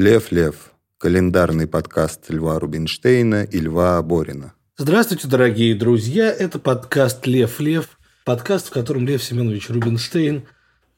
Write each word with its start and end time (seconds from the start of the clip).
Лев 0.00 0.32
Лев. 0.32 0.72
Календарный 0.96 1.66
подкаст 1.66 2.30
Льва 2.30 2.58
Рубинштейна 2.58 3.44
и 3.44 3.60
Льва 3.60 4.00
Борина. 4.00 4.54
Здравствуйте, 4.78 5.28
дорогие 5.28 5.74
друзья. 5.74 6.32
Это 6.32 6.58
подкаст 6.58 7.26
Лев 7.26 7.60
Лев. 7.60 7.98
Подкаст, 8.24 8.68
в 8.68 8.70
котором 8.70 9.06
Лев 9.06 9.22
Семенович 9.22 9.68
Рубинштейн 9.68 10.44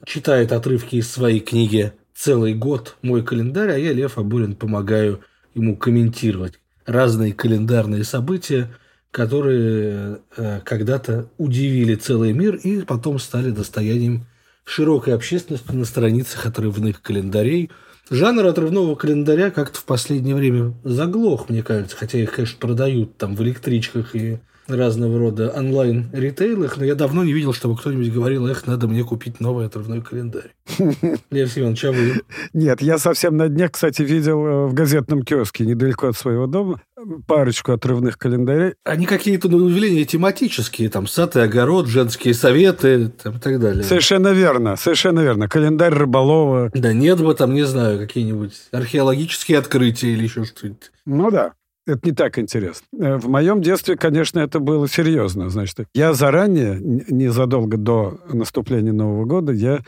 читает 0.04 0.52
отрывки 0.52 0.94
из 0.94 1.10
своей 1.10 1.40
книги 1.40 1.92
«Целый 2.14 2.54
год. 2.54 2.96
Мой 3.02 3.24
календарь», 3.24 3.72
а 3.72 3.76
я, 3.76 3.92
Лев 3.92 4.18
Аборин, 4.18 4.54
помогаю 4.54 5.24
ему 5.52 5.76
комментировать 5.76 6.60
разные 6.86 7.32
календарные 7.32 8.04
события, 8.04 8.70
которые 9.10 10.20
э, 10.36 10.60
когда-то 10.64 11.28
удивили 11.38 11.96
целый 11.96 12.32
мир 12.32 12.54
и 12.54 12.82
потом 12.82 13.18
стали 13.18 13.50
достоянием 13.50 14.26
широкой 14.64 15.16
общественности 15.16 15.72
на 15.72 15.86
страницах 15.86 16.46
отрывных 16.46 17.02
календарей. 17.02 17.72
Жанр 18.10 18.46
отрывного 18.46 18.94
календаря 18.94 19.50
как-то 19.50 19.78
в 19.78 19.84
последнее 19.84 20.34
время 20.34 20.74
заглох, 20.84 21.48
мне 21.48 21.62
кажется, 21.62 21.96
хотя 21.96 22.18
их, 22.18 22.32
конечно, 22.32 22.58
продают 22.58 23.16
там 23.16 23.36
в 23.36 23.42
электричках 23.42 24.14
и 24.14 24.38
разного 24.68 25.18
рода 25.18 25.50
онлайн-ритейлах, 25.50 26.76
но 26.76 26.84
я 26.84 26.94
давно 26.94 27.24
не 27.24 27.32
видел, 27.32 27.52
чтобы 27.52 27.76
кто-нибудь 27.76 28.12
говорил, 28.12 28.46
эх, 28.46 28.66
надо 28.66 28.86
мне 28.86 29.04
купить 29.04 29.40
новый 29.40 29.66
отрывной 29.66 30.02
календарь. 30.02 30.54
Лев 31.30 31.52
Семенович, 31.52 31.84
а 31.84 31.92
вы? 31.92 32.22
Нет, 32.52 32.80
я 32.80 32.98
совсем 32.98 33.36
на 33.36 33.48
днях, 33.48 33.72
кстати, 33.72 34.02
видел 34.02 34.44
э, 34.44 34.66
в 34.66 34.74
газетном 34.74 35.22
киоске 35.22 35.64
недалеко 35.64 36.08
от 36.08 36.16
своего 36.16 36.46
дома 36.46 36.80
парочку 37.26 37.72
отрывных 37.72 38.18
календарей. 38.18 38.74
Они 38.84 39.06
какие-то, 39.06 39.48
на 39.48 39.56
удивление, 39.56 40.04
тематические, 40.04 40.88
там, 40.88 41.06
сад 41.06 41.36
и 41.36 41.40
огород, 41.40 41.86
женские 41.86 42.34
советы 42.34 43.12
там, 43.22 43.36
и 43.36 43.38
так 43.38 43.60
далее. 43.60 43.82
Совершенно 43.82 44.28
верно, 44.28 44.76
совершенно 44.76 45.20
верно. 45.20 45.48
Календарь 45.48 45.94
рыболова. 45.94 46.70
Да 46.74 46.92
нет 46.92 47.20
бы 47.20 47.34
там, 47.34 47.54
не 47.54 47.64
знаю, 47.64 47.98
какие-нибудь 47.98 48.54
археологические 48.72 49.58
открытия 49.58 50.12
или 50.12 50.24
еще 50.24 50.44
что-нибудь. 50.44 50.90
Ну 51.06 51.30
да. 51.30 51.52
Это 51.84 52.00
не 52.04 52.12
так 52.12 52.38
интересно. 52.38 52.86
Э, 52.96 53.16
в 53.16 53.28
моем 53.28 53.60
детстве, 53.60 53.96
конечно, 53.96 54.38
это 54.38 54.60
было 54.60 54.88
серьезно. 54.88 55.50
Значит, 55.50 55.86
я 55.94 56.12
заранее, 56.12 56.78
незадолго 56.80 57.76
до 57.76 58.20
наступления 58.32 58.92
Нового 58.92 59.24
года, 59.24 59.52
я 59.52 59.80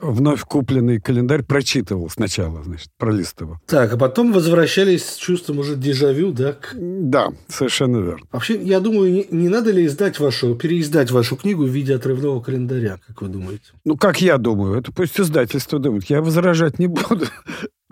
вновь 0.00 0.42
купленный 0.42 1.00
календарь 1.00 1.42
прочитывал 1.42 2.08
сначала, 2.10 2.62
значит, 2.62 2.88
пролистывал. 2.98 3.56
Так, 3.66 3.92
а 3.92 3.96
потом 3.96 4.32
возвращались 4.32 5.04
с 5.04 5.16
чувством 5.16 5.58
уже 5.58 5.76
дежавю, 5.76 6.32
да? 6.32 6.56
Да, 6.74 7.28
совершенно 7.48 7.98
верно. 7.98 8.26
Вообще, 8.32 8.60
я 8.60 8.80
думаю, 8.80 9.12
не, 9.12 9.26
не 9.30 9.48
надо 9.48 9.70
ли 9.70 9.86
издать 9.86 10.18
вашу, 10.18 10.54
переиздать 10.54 11.10
вашу 11.10 11.36
книгу 11.36 11.64
в 11.64 11.68
виде 11.68 11.94
отрывного 11.94 12.40
календаря, 12.40 12.98
как 13.06 13.22
вы 13.22 13.28
думаете? 13.28 13.64
Ну, 13.84 13.96
как 13.96 14.20
я 14.20 14.38
думаю, 14.38 14.78
это 14.78 14.92
пусть 14.92 15.18
издательство 15.20 15.78
думает. 15.78 16.04
Я 16.04 16.22
возражать 16.22 16.78
не 16.78 16.86
буду. 16.86 17.26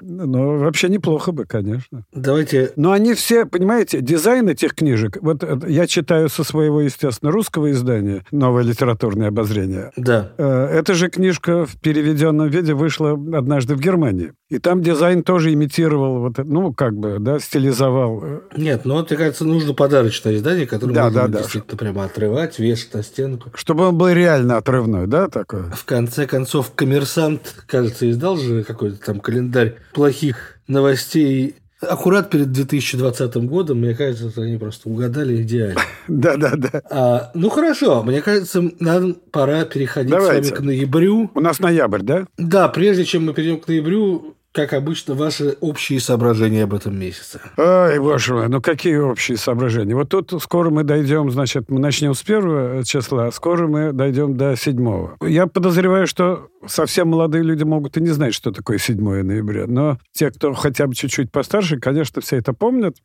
Ну, 0.01 0.59
вообще 0.59 0.89
неплохо 0.89 1.33
бы, 1.33 1.47
конечно. 1.47 2.05
Давайте... 2.13 2.73
Но 2.77 2.93
они 2.93 3.15
все, 3.15 3.47
понимаете, 3.47 4.01
дизайн 4.01 4.49
этих 4.49 4.75
книжек, 4.75 5.19
вот 5.21 5.43
я 5.67 5.87
читаю 5.87 6.29
со 6.29 6.45
своего, 6.45 6.83
естественно, 6.83 7.31
русского 7.31 7.71
издания 7.71 8.25
«Новое 8.31 8.63
литературное 8.63 9.29
обозрение». 9.29 9.93
Да. 9.97 10.33
Э, 10.37 10.67
эта 10.67 10.95
же 10.95 11.09
книжка 11.09 11.65
в 11.65 11.81
переведенном 11.81 12.49
виде 12.49 12.75
вышла 12.75 13.13
однажды 13.13 13.75
в 13.75 13.81
Германии. 13.81 14.33
И 14.49 14.61
там 14.61 14.81
дизайн 14.81 15.25
тоже 15.25 15.53
имитировал, 15.53 16.21
вот, 16.21 16.39
ну, 16.39 16.73
как 16.73 16.97
бы, 16.97 17.17
да, 17.19 17.41
стилизовал. 17.41 18.43
Нет, 18.57 18.85
ну, 18.85 18.95
мне 18.95 19.17
кажется, 19.17 19.45
нужно 19.45 19.75
подарочное 19.75 20.37
издание, 20.37 20.69
которое 20.69 20.95
да, 20.95 21.05
можно 21.05 21.23
да, 21.23 21.29
да. 21.29 21.39
действительно 21.39 21.77
прямо 21.77 22.05
отрывать, 22.05 22.61
вешать 22.61 22.95
на 22.95 23.03
стенку. 23.03 23.51
Чтобы 23.55 23.89
он 23.89 23.99
был 23.99 24.09
реально 24.09 24.59
отрывной, 24.59 25.09
да, 25.09 25.29
такой? 25.29 25.65
В 25.73 25.85
конце 25.85 26.29
концов, 26.29 26.73
коммерсант, 26.77 27.65
кажется, 27.67 28.09
издал 28.09 28.37
же 28.37 28.63
какой-то 28.63 29.05
там 29.05 29.19
календарь 29.19 29.79
плохих 29.93 30.61
новостей 30.69 31.57
аккурат 31.81 32.31
перед 32.31 32.53
2020 32.53 33.37
годом, 33.49 33.79
мне 33.81 33.95
кажется, 33.95 34.43
они 34.43 34.57
просто 34.59 34.89
угадали 34.89 35.43
идеально. 35.43 35.81
Да, 36.09 36.37
да, 36.37 36.53
да. 36.55 36.83
А, 36.89 37.31
ну 37.35 37.49
хорошо, 37.49 38.05
мне 38.05 38.23
кажется, 38.23 38.63
нам 38.79 39.15
пора 39.33 39.65
переходить 39.65 40.13
Давайте. 40.13 40.45
с 40.45 40.51
вами 40.51 40.61
к 40.61 40.65
ноябрю. 40.65 41.31
У 41.35 41.41
нас 41.41 41.59
ноябрь, 41.59 42.03
да? 42.03 42.27
Да, 42.39 42.69
прежде 42.69 43.05
чем 43.05 43.27
мы 43.27 43.35
перейдем 43.35 43.59
к 43.59 43.67
ноябрю, 43.67 44.36
как 44.57 44.73
обычно, 44.73 45.15
ваши 45.15 45.55
общие 45.61 46.01
соображения 46.01 46.63
об 46.63 46.73
этом 46.73 46.99
месяце? 46.99 47.43
Ай, 47.59 47.99
боже 47.99 48.33
мой, 48.33 48.49
ну 48.49 48.63
какие 48.63 48.97
общие 48.97 49.37
соображения? 49.37 49.95
Вот 49.95 50.09
тут 50.09 50.33
скоро 50.43 50.71
мы 50.71 50.83
дойдем, 50.83 51.31
значит, 51.31 51.69
мы 51.69 51.79
начнем 51.79 52.15
с 52.15 52.23
первого 52.23 52.83
числа, 52.83 53.27
а 53.27 53.33
скоро 53.33 53.67
мы 53.67 53.93
дойдем 53.93 54.35
до 54.35 54.57
седьмого. 54.57 55.19
Я 55.21 55.47
подозреваю, 55.47 56.07
что 56.07 56.49
совсем 56.67 57.09
молодые 57.09 57.45
люди 57.45 57.65
могут 57.65 57.99
и 57.99 58.01
не 58.01 58.09
знать, 58.09 58.33
что 58.33 58.51
такое 58.51 58.79
7 58.79 58.99
ноября, 59.23 59.67
но 59.67 59.99
те, 60.13 60.31
кто 60.31 60.55
хотя 60.55 60.87
бы 60.87 60.95
чуть-чуть 60.95 61.31
постарше, 61.31 61.79
конечно, 61.79 62.23
все 62.23 62.37
это 62.37 62.55
помнят, 62.55 62.97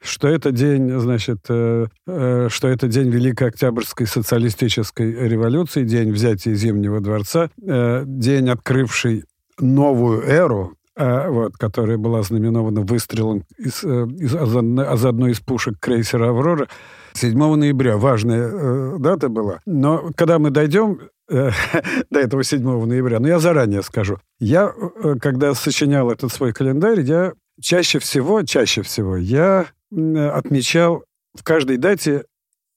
что 0.00 0.28
это 0.28 0.52
день, 0.52 0.96
значит, 1.00 1.40
э, 1.48 1.88
э, 2.06 2.48
что 2.48 2.68
это 2.68 2.86
день 2.86 3.10
Великой 3.10 3.48
Октябрьской 3.48 4.06
социалистической 4.06 5.28
революции, 5.28 5.82
день 5.82 6.12
взятия 6.12 6.54
Зимнего 6.54 7.00
дворца, 7.00 7.50
э, 7.60 8.04
день, 8.06 8.48
открывший 8.48 9.24
новую 9.58 10.22
эру 10.22 10.76
вот, 11.00 11.56
которая 11.56 11.96
была 11.98 12.22
знаменована 12.22 12.82
выстрелом 12.82 13.44
из, 13.56 13.82
э, 13.84 14.06
из, 14.18 14.34
из 14.34 15.04
одной 15.04 15.32
из 15.32 15.40
пушек 15.40 15.78
крейсера 15.80 16.30
«Аврора». 16.30 16.68
7 17.14 17.36
ноября 17.36 17.96
важная 17.96 18.50
э, 18.52 18.96
дата 18.98 19.28
была. 19.28 19.60
Но 19.66 20.10
когда 20.14 20.38
мы 20.38 20.50
дойдем 20.50 21.00
э, 21.28 21.50
до 22.10 22.20
этого 22.20 22.44
7 22.44 22.62
ноября, 22.86 23.20
ну, 23.20 23.28
я 23.28 23.38
заранее 23.38 23.82
скажу. 23.82 24.18
Я, 24.38 24.72
э, 25.02 25.16
когда 25.20 25.54
сочинял 25.54 26.10
этот 26.10 26.32
свой 26.32 26.52
календарь, 26.52 27.00
я 27.00 27.32
чаще 27.60 27.98
всего, 27.98 28.42
чаще 28.42 28.82
всего, 28.82 29.16
я 29.16 29.66
отмечал 29.90 31.04
в 31.34 31.42
каждой 31.42 31.76
дате 31.76 32.24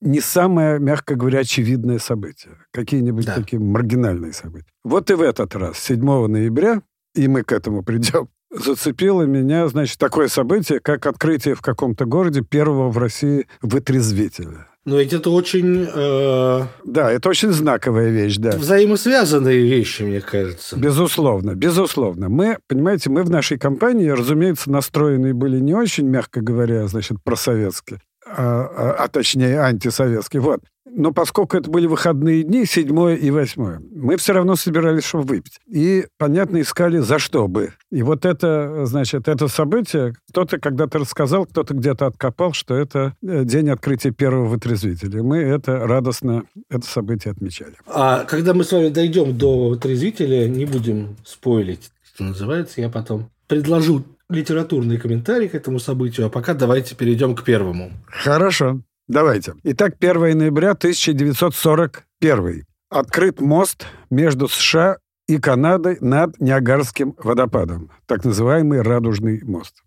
не 0.02 0.20
самое, 0.20 0.80
мягко 0.80 1.16
говоря, 1.16 1.40
очевидное 1.40 2.00
событие. 2.00 2.54
Какие-нибудь 2.72 3.26
да. 3.26 3.36
такие 3.36 3.60
маргинальные 3.62 4.34
события. 4.34 4.68
Вот 4.84 5.10
и 5.10 5.14
в 5.14 5.22
этот 5.22 5.56
раз, 5.56 5.80
7 5.80 6.28
ноября, 6.28 6.82
и 7.16 7.28
мы 7.28 7.44
к 7.44 7.52
этому 7.52 7.84
придем, 7.84 8.30
зацепило 8.52 9.24
меня, 9.24 9.68
значит, 9.68 9.98
такое 9.98 10.28
событие, 10.28 10.80
как 10.80 11.06
открытие 11.06 11.56
в 11.56 11.62
каком-то 11.62 12.06
городе 12.06 12.42
первого 12.42 12.90
в 12.90 12.98
России 12.98 13.48
вытрезвителя. 13.62 14.68
Но 14.86 15.00
ведь 15.00 15.14
это 15.14 15.30
очень... 15.30 15.88
Э... 15.94 16.64
Да, 16.84 17.10
это 17.10 17.30
очень 17.30 17.52
знаковая 17.52 18.10
вещь, 18.10 18.36
да. 18.36 18.52
Взаимосвязанные 18.52 19.62
вещи, 19.62 20.04
мне 20.04 20.20
кажется. 20.20 20.78
Безусловно, 20.78 21.56
безусловно. 21.56 22.28
Мы, 22.28 22.58
понимаете, 22.68 23.10
мы 23.10 23.24
в 23.24 23.30
нашей 23.30 23.58
компании, 23.58 24.10
разумеется, 24.10 24.70
настроены 24.70 25.34
были 25.34 25.60
не 25.60 25.74
очень, 25.74 26.08
мягко 26.08 26.42
говоря, 26.42 26.86
значит, 26.88 27.18
просоветски, 27.24 28.02
а, 28.36 28.70
а, 28.76 29.04
а 29.04 29.08
точнее 29.08 29.60
антисоветски. 29.60 30.38
Вот. 30.38 30.62
Но 30.96 31.12
поскольку 31.12 31.58
это 31.58 31.72
были 31.72 31.88
выходные 31.88 32.44
дни, 32.44 32.66
седьмое 32.66 33.16
и 33.16 33.32
восьмое, 33.32 33.82
мы 33.92 34.16
все 34.18 34.34
равно 34.34 34.56
собирались, 34.56 35.06
чтобы 35.06 35.24
выпить. 35.24 35.60
И, 35.68 36.06
понятно, 36.20 36.62
искали 36.62 37.00
за 37.00 37.18
что 37.18 37.48
бы. 37.48 37.74
И 37.92 38.04
вот 38.04 38.26
это, 38.26 38.86
значит, 38.86 39.28
это 39.28 39.48
событие, 39.48 40.14
кто-то 40.30 40.60
когда-то 40.60 41.00
рассказал, 41.00 41.46
кто-то 41.46 41.74
где-то 41.74 42.06
откопал, 42.06 42.54
что 42.54 42.76
это 42.76 43.16
э, 43.24 43.44
день 43.44 43.70
открытия 43.70 44.12
первого 44.12 44.46
вытрезвителя. 44.46 45.24
Мы 45.24 45.38
это 45.38 45.80
радостно, 45.80 46.44
это 46.70 46.86
событие 46.86 47.32
отмечали. 47.32 47.74
А 47.88 48.24
когда 48.26 48.54
мы 48.54 48.64
с 48.64 48.72
вами 48.72 48.90
дойдем 48.90 49.36
до 49.36 49.70
вытрезвителя, 49.70 50.48
не 50.48 50.66
будем 50.66 51.16
спойлить, 51.26 51.92
что 52.14 52.26
называется, 52.26 52.82
я 52.82 52.90
потом 52.90 53.30
предложу 53.48 54.04
литературный 54.34 54.98
комментарий 54.98 55.48
к 55.48 55.56
этому 55.56 55.80
событию, 55.80 56.28
а 56.28 56.30
пока 56.30 56.54
давайте 56.54 56.96
перейдем 56.96 57.36
к 57.36 57.44
первому. 57.44 57.92
Хорошо. 58.08 58.82
Давайте. 59.08 59.54
Итак, 59.64 59.96
1 60.00 60.38
ноября 60.38 60.72
1941. 60.72 62.66
Открыт 62.90 63.42
мост 63.42 63.86
между 64.10 64.48
США 64.48 64.98
и 65.28 65.38
Канадой 65.38 65.98
над 66.00 66.40
Ниагарским 66.40 67.16
водопадом, 67.18 67.92
так 68.06 68.24
называемый 68.24 68.82
Радужный 68.82 69.42
мост. 69.44 69.84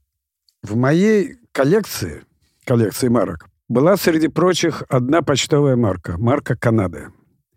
В 0.63 0.77
моей 0.77 1.37
коллекции, 1.53 2.23
коллекции 2.65 3.09
марок, 3.09 3.47
была 3.69 3.97
среди 3.97 4.29
прочих 4.29 4.83
одна 4.89 5.23
почтовая 5.23 5.77
марка, 5.77 6.17
марка 6.19 6.57
Канады. 6.57 7.09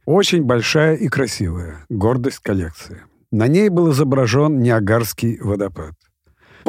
Очень 0.05 0.43
большая 0.43 0.95
и 0.95 1.07
красивая, 1.07 1.85
гордость 1.89 2.39
коллекции. 2.39 3.03
На 3.31 3.47
ней 3.47 3.69
был 3.69 3.91
изображен 3.91 4.59
Ниагарский 4.59 5.39
водопад. 5.39 5.93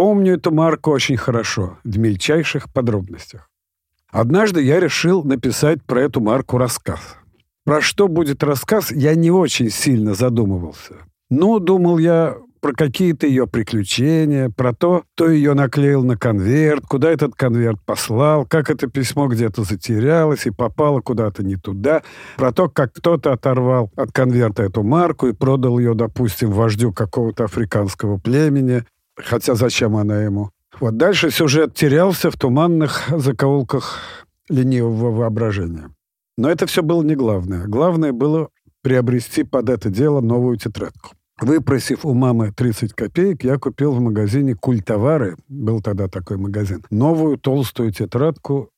Помню 0.00 0.36
эту 0.36 0.50
марку 0.50 0.92
очень 0.92 1.18
хорошо, 1.18 1.76
в 1.84 1.98
мельчайших 1.98 2.72
подробностях. 2.72 3.50
Однажды 4.10 4.62
я 4.62 4.80
решил 4.80 5.22
написать 5.24 5.82
про 5.84 6.00
эту 6.00 6.22
марку 6.22 6.56
рассказ. 6.56 7.18
Про 7.66 7.82
что 7.82 8.08
будет 8.08 8.42
рассказ, 8.42 8.92
я 8.92 9.14
не 9.14 9.30
очень 9.30 9.68
сильно 9.68 10.14
задумывался. 10.14 10.94
Ну, 11.28 11.58
думал 11.58 11.98
я 11.98 12.38
про 12.62 12.72
какие-то 12.72 13.26
ее 13.26 13.46
приключения, 13.46 14.48
про 14.48 14.72
то, 14.72 15.04
кто 15.14 15.28
ее 15.28 15.52
наклеил 15.52 16.02
на 16.02 16.16
конверт, 16.16 16.86
куда 16.86 17.10
этот 17.10 17.34
конверт 17.34 17.78
послал, 17.84 18.46
как 18.46 18.70
это 18.70 18.86
письмо 18.86 19.26
где-то 19.26 19.64
затерялось 19.64 20.46
и 20.46 20.50
попало 20.50 21.02
куда-то 21.02 21.42
не 21.42 21.56
туда, 21.56 22.02
про 22.38 22.52
то, 22.52 22.70
как 22.70 22.94
кто-то 22.94 23.34
оторвал 23.34 23.90
от 23.96 24.12
конверта 24.12 24.62
эту 24.62 24.82
марку 24.82 25.26
и 25.26 25.34
продал 25.34 25.78
ее, 25.78 25.92
допустим, 25.92 26.52
вождю 26.52 26.90
какого-то 26.90 27.44
африканского 27.44 28.16
племени, 28.16 28.86
Хотя 29.24 29.54
зачем 29.54 29.96
она 29.96 30.22
ему? 30.22 30.50
Вот 30.78 30.96
дальше 30.96 31.30
сюжет 31.30 31.74
терялся 31.74 32.30
в 32.30 32.36
туманных 32.36 33.08
закоулках 33.10 33.98
ленивого 34.48 35.10
воображения. 35.10 35.90
Но 36.36 36.50
это 36.50 36.66
все 36.66 36.82
было 36.82 37.02
не 37.02 37.14
главное. 37.14 37.66
Главное 37.66 38.12
было 38.12 38.48
приобрести 38.82 39.44
под 39.44 39.68
это 39.68 39.90
дело 39.90 40.20
новую 40.20 40.56
тетрадку. 40.56 41.10
Выпросив 41.40 42.04
у 42.04 42.12
мамы 42.12 42.52
30 42.52 42.92
копеек, 42.92 43.44
я 43.44 43.58
купил 43.58 43.92
в 43.92 44.00
магазине 44.00 44.54
«Культовары», 44.54 45.36
был 45.48 45.80
тогда 45.80 46.06
такой 46.06 46.36
магазин, 46.36 46.84
новую 46.90 47.38
толстую 47.38 47.92
тетрадку 47.92 48.70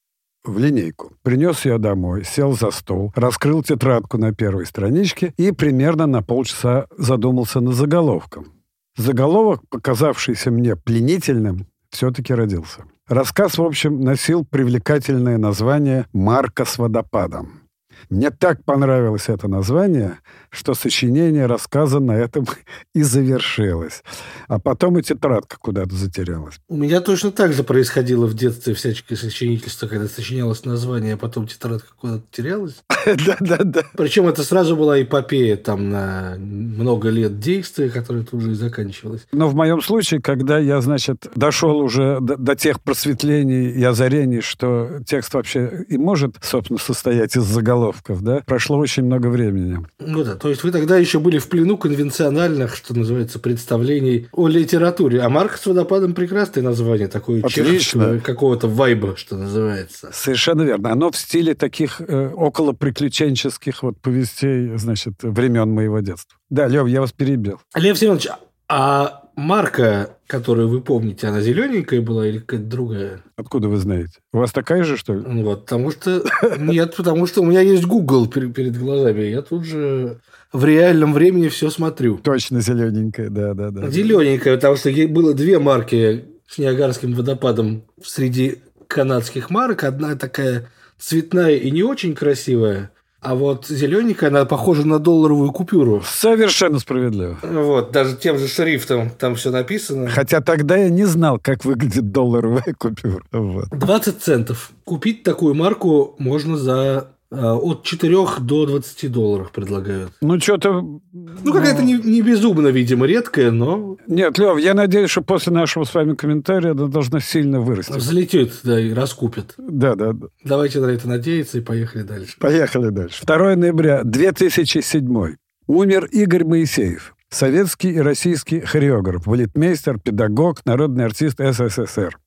в 0.44 0.58
линейку. 0.58 1.12
Принес 1.22 1.64
ее 1.64 1.78
домой, 1.78 2.24
сел 2.24 2.52
за 2.52 2.70
стол, 2.70 3.12
раскрыл 3.16 3.62
тетрадку 3.62 4.16
на 4.16 4.32
первой 4.32 4.66
страничке 4.66 5.34
и 5.36 5.50
примерно 5.50 6.06
на 6.06 6.22
полчаса 6.22 6.86
задумался 6.96 7.60
над 7.60 7.74
заголовком. 7.74 8.61
Заголовок, 8.96 9.62
показавшийся 9.70 10.50
мне 10.50 10.76
пленительным, 10.76 11.66
все-таки 11.90 12.34
родился. 12.34 12.84
Рассказ, 13.08 13.58
в 13.58 13.62
общем, 13.62 14.00
носил 14.00 14.44
привлекательное 14.44 15.38
название 15.38 16.06
«Марка 16.12 16.64
с 16.64 16.78
водопадом». 16.78 17.61
Мне 18.10 18.30
так 18.30 18.64
понравилось 18.64 19.28
это 19.28 19.48
название, 19.48 20.18
что 20.50 20.74
сочинение 20.74 21.46
рассказа 21.46 22.00
на 22.00 22.12
этом 22.12 22.46
и 22.94 23.02
завершилось. 23.02 24.02
А 24.48 24.58
потом 24.58 24.98
и 24.98 25.02
тетрадка 25.02 25.56
куда-то 25.58 25.94
затерялась. 25.94 26.56
У 26.68 26.76
меня 26.76 27.00
точно 27.00 27.32
так 27.32 27.52
же 27.52 27.64
происходило 27.64 28.26
в 28.26 28.34
детстве 28.34 28.74
всяческое 28.74 29.16
сочинительство, 29.16 29.86
когда 29.86 30.08
сочинялось 30.08 30.64
название, 30.64 31.14
а 31.14 31.16
потом 31.16 31.46
тетрадка 31.46 31.88
куда-то 31.98 32.24
терялась. 32.30 32.82
Да-да-да. 33.06 33.82
Причем 33.96 34.26
это 34.26 34.42
сразу 34.42 34.76
была 34.76 35.00
эпопея 35.00 35.56
там 35.56 35.90
на 35.90 36.36
много 36.38 37.08
лет 37.08 37.38
действия, 37.38 37.88
которая 37.88 38.24
тут 38.24 38.40
же 38.40 38.52
и 38.52 38.54
заканчивалась. 38.54 39.26
Но 39.32 39.48
в 39.48 39.54
моем 39.54 39.80
случае, 39.80 40.20
когда 40.20 40.58
я, 40.58 40.80
значит, 40.80 41.28
дошел 41.34 41.78
уже 41.78 42.18
до, 42.20 42.36
до 42.36 42.54
тех 42.54 42.80
просветлений 42.80 43.70
и 43.70 43.82
озарений, 43.82 44.40
что 44.40 45.00
текст 45.06 45.34
вообще 45.34 45.84
и 45.88 45.96
может, 45.96 46.36
собственно, 46.42 46.78
состоять 46.78 47.36
из 47.36 47.44
заголовков, 47.92 48.22
да, 48.22 48.42
прошло 48.46 48.78
очень 48.78 49.04
много 49.04 49.28
времени. 49.28 49.78
Ну 49.98 50.24
да, 50.24 50.34
то 50.34 50.48
есть 50.48 50.62
вы 50.64 50.70
тогда 50.70 50.96
еще 50.96 51.18
были 51.18 51.38
в 51.38 51.48
плену 51.48 51.76
конвенциональных, 51.76 52.76
что 52.76 52.94
называется, 52.96 53.38
представлений 53.38 54.28
о 54.32 54.48
литературе. 54.48 55.20
А 55.20 55.28
Марк 55.28 55.56
с 55.56 55.66
водопадом 55.66 56.14
прекрасное 56.14 56.62
название, 56.62 57.08
такое 57.08 57.42
чешского 57.42 58.18
какого-то 58.18 58.68
вайба, 58.68 59.16
что 59.16 59.36
называется. 59.36 60.10
Совершенно 60.12 60.62
верно. 60.62 60.92
Оно 60.92 61.10
в 61.10 61.16
стиле 61.16 61.54
таких 61.54 62.00
э, 62.00 62.30
около 62.34 62.72
приключенческих 62.72 63.82
вот 63.82 63.98
повестей, 64.00 64.76
значит, 64.76 65.14
времен 65.22 65.70
моего 65.70 66.00
детства. 66.00 66.36
Да, 66.50 66.68
Лев, 66.68 66.86
я 66.86 67.00
вас 67.00 67.12
перебил. 67.12 67.60
Лев 67.74 67.98
Семенович, 67.98 68.28
а 68.68 69.21
марка, 69.36 70.16
которую 70.26 70.68
вы 70.68 70.80
помните, 70.80 71.26
она 71.26 71.40
зелененькая 71.40 72.00
была 72.00 72.26
или 72.26 72.38
какая-то 72.38 72.66
другая? 72.66 73.22
Откуда 73.36 73.68
вы 73.68 73.76
знаете? 73.76 74.18
У 74.32 74.38
вас 74.38 74.52
такая 74.52 74.84
же, 74.84 74.96
что 74.96 75.14
ли? 75.14 75.42
Вот, 75.42 75.62
потому 75.62 75.90
что... 75.90 76.24
Нет, 76.58 76.96
потому 76.96 77.26
что 77.26 77.42
у 77.42 77.46
меня 77.46 77.60
есть 77.60 77.84
Google 77.84 78.28
перед 78.28 78.78
глазами. 78.78 79.22
Я 79.22 79.42
тут 79.42 79.64
же 79.64 80.20
в 80.52 80.64
реальном 80.64 81.12
времени 81.12 81.48
все 81.48 81.70
смотрю. 81.70 82.18
Точно 82.18 82.60
зелененькая, 82.60 83.30
да, 83.30 83.54
да, 83.54 83.70
да. 83.70 83.90
Зелененькая, 83.90 84.56
потому 84.56 84.76
что 84.76 84.90
было 85.08 85.34
две 85.34 85.58
марки 85.58 86.24
с 86.46 86.58
Ниагарским 86.58 87.14
водопадом 87.14 87.84
среди 88.04 88.58
канадских 88.86 89.50
марок. 89.50 89.84
Одна 89.84 90.14
такая 90.16 90.70
цветная 90.98 91.56
и 91.56 91.70
не 91.70 91.82
очень 91.82 92.14
красивая, 92.14 92.91
а 93.22 93.36
вот 93.36 93.66
зелененькая, 93.68 94.30
она 94.30 94.44
похожа 94.44 94.84
на 94.84 94.98
долларовую 94.98 95.52
купюру. 95.52 96.02
Совершенно 96.04 96.80
справедливо. 96.80 97.38
Вот, 97.42 97.92
даже 97.92 98.16
тем 98.16 98.36
же 98.36 98.48
шрифтом 98.48 99.10
там 99.10 99.36
все 99.36 99.50
написано. 99.50 100.10
Хотя 100.10 100.40
тогда 100.40 100.76
я 100.76 100.90
не 100.90 101.04
знал, 101.04 101.38
как 101.40 101.64
выглядит 101.64 102.10
долларовая 102.10 102.64
купюра. 102.78 103.22
Вот. 103.30 103.68
20 103.70 104.20
центов. 104.20 104.72
Купить 104.84 105.22
такую 105.22 105.54
марку 105.54 106.16
можно 106.18 106.56
за 106.56 107.12
от 107.32 107.82
4 107.82 108.16
до 108.40 108.66
20 108.66 109.10
долларов 109.10 109.52
предлагают. 109.52 110.12
Ну, 110.20 110.38
что-то... 110.38 110.82
Ну, 111.12 111.52
какая-то 111.52 111.82
не, 111.82 111.94
не 111.94 112.20
безумно, 112.20 112.68
видимо, 112.68 113.06
редкая, 113.06 113.50
но... 113.50 113.96
Нет, 114.06 114.38
Лев, 114.38 114.58
я 114.58 114.74
надеюсь, 114.74 115.10
что 115.10 115.22
после 115.22 115.52
нашего 115.52 115.84
с 115.84 115.94
вами 115.94 116.14
комментария 116.14 116.72
она 116.72 116.86
должна 116.86 117.20
сильно 117.20 117.60
вырасти. 117.60 117.92
Взлетит, 117.92 118.52
да, 118.62 118.78
и 118.78 118.92
раскупит. 118.92 119.54
Да, 119.56 119.94
да, 119.94 120.12
да. 120.12 120.26
Давайте 120.44 120.80
на 120.80 120.86
это 120.86 121.08
надеяться 121.08 121.58
и 121.58 121.60
поехали 121.60 122.02
дальше. 122.02 122.36
Поехали 122.38 122.90
дальше. 122.90 123.24
2 123.24 123.56
ноября 123.56 124.02
2007. 124.04 125.36
Умер 125.66 126.04
Игорь 126.12 126.44
Моисеев. 126.44 127.14
Советский 127.30 127.92
и 127.92 127.98
российский 127.98 128.60
хореограф, 128.60 129.26
балетмейстер, 129.26 129.98
педагог, 129.98 130.60
народный 130.66 131.06
артист 131.06 131.38
СССР. 131.38 132.18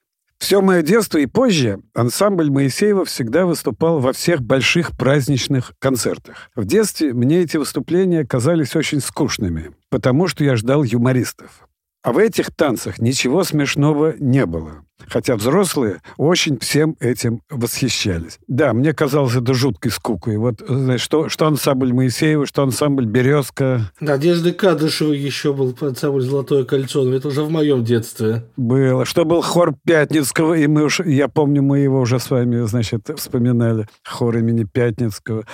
Все 0.45 0.61
мое 0.61 0.83
детство 0.83 1.17
и 1.17 1.25
позже 1.25 1.79
ансамбль 1.95 2.51
Моисеева 2.51 3.03
всегда 3.05 3.47
выступал 3.47 3.97
во 3.97 4.13
всех 4.13 4.43
больших 4.43 4.95
праздничных 4.95 5.73
концертах. 5.79 6.51
В 6.55 6.65
детстве 6.65 7.13
мне 7.13 7.41
эти 7.41 7.57
выступления 7.57 8.23
казались 8.27 8.75
очень 8.75 8.99
скучными, 8.99 9.71
потому 9.89 10.27
что 10.27 10.43
я 10.43 10.55
ждал 10.55 10.83
юмористов. 10.83 11.67
А 12.05 12.11
в 12.11 12.19
этих 12.19 12.51
танцах 12.51 12.99
ничего 12.99 13.43
смешного 13.43 14.13
не 14.19 14.45
было. 14.45 14.85
Хотя 15.07 15.35
взрослые 15.35 16.01
очень 16.17 16.59
всем 16.59 16.95
этим 16.99 17.41
восхищались. 17.49 18.37
Да, 18.47 18.73
мне 18.73 18.93
казалось 18.93 19.35
это 19.35 19.55
жуткой 19.55 19.91
скукой. 19.91 20.37
Вот, 20.37 20.63
знаешь, 20.67 21.01
что, 21.01 21.29
что 21.29 21.47
ансамбль 21.47 21.93
Моисеева, 21.93 22.45
что 22.45 22.61
ансамбль 22.61 23.05
«Березка». 23.05 23.91
Надежды 23.99 24.53
Кадышевой 24.53 25.17
еще 25.17 25.51
был 25.51 25.75
ансамбль 25.81 26.21
«Золотое 26.21 26.63
кольцо», 26.63 27.03
но 27.03 27.15
это 27.15 27.29
уже 27.29 27.41
в 27.41 27.49
моем 27.49 27.83
детстве. 27.83 28.45
Было. 28.55 29.03
Что 29.03 29.25
был 29.25 29.41
хор 29.41 29.75
Пятницкого, 29.83 30.53
и 30.53 30.67
мы 30.67 30.83
уж, 30.83 30.99
я 30.99 31.27
помню, 31.27 31.63
мы 31.63 31.79
его 31.79 32.01
уже 32.01 32.19
с 32.19 32.29
вами, 32.29 32.67
значит, 32.67 33.09
вспоминали. 33.17 33.87
Хор 34.07 34.37
имени 34.37 34.63
Пятницкого. 34.63 35.45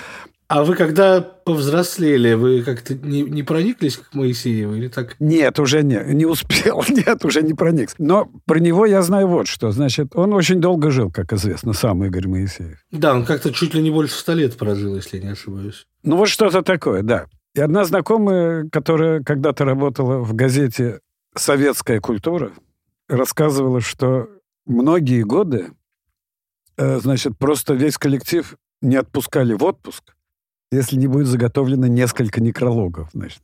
А 0.52 0.64
вы 0.64 0.76
когда 0.76 1.22
повзрослели, 1.22 2.34
вы 2.34 2.62
как-то 2.62 2.92
не, 2.92 3.22
не 3.22 3.42
прониклись 3.42 3.96
к 3.96 4.12
Моисееву 4.12 4.74
или 4.74 4.88
так? 4.88 5.16
Нет, 5.18 5.58
уже 5.58 5.82
не, 5.82 5.98
не 6.12 6.26
успел, 6.26 6.84
нет, 6.90 7.24
уже 7.24 7.40
не 7.40 7.54
проник. 7.54 7.88
Но 7.96 8.30
про 8.44 8.58
него 8.58 8.84
я 8.84 9.00
знаю 9.00 9.28
вот 9.28 9.46
что. 9.46 9.70
Значит, 9.70 10.14
он 10.14 10.34
очень 10.34 10.60
долго 10.60 10.90
жил, 10.90 11.10
как 11.10 11.32
известно, 11.32 11.72
сам 11.72 12.04
Игорь 12.04 12.28
Моисеев. 12.28 12.76
Да, 12.90 13.14
он 13.14 13.24
как-то 13.24 13.50
чуть 13.50 13.72
ли 13.72 13.80
не 13.80 13.90
больше 13.90 14.14
ста 14.14 14.34
лет 14.34 14.58
прожил, 14.58 14.94
если 14.94 15.20
не 15.20 15.28
ошибаюсь. 15.28 15.86
Ну 16.02 16.18
вот 16.18 16.28
что-то 16.28 16.60
такое, 16.60 17.02
да. 17.02 17.28
И 17.54 17.60
одна 17.62 17.86
знакомая, 17.86 18.68
которая 18.70 19.22
когда-то 19.22 19.64
работала 19.64 20.18
в 20.18 20.34
газете 20.34 21.00
«Советская 21.34 21.98
культура», 21.98 22.52
рассказывала, 23.08 23.80
что 23.80 24.28
многие 24.66 25.22
годы, 25.22 25.70
э, 26.76 27.00
значит, 27.00 27.38
просто 27.38 27.72
весь 27.72 27.96
коллектив 27.96 28.54
не 28.82 28.96
отпускали 28.96 29.54
в 29.54 29.64
отпуск, 29.64 30.12
если 30.72 30.96
не 30.96 31.06
будет 31.06 31.26
заготовлено 31.26 31.86
несколько 31.86 32.40
некрологов, 32.40 33.08
значит. 33.12 33.42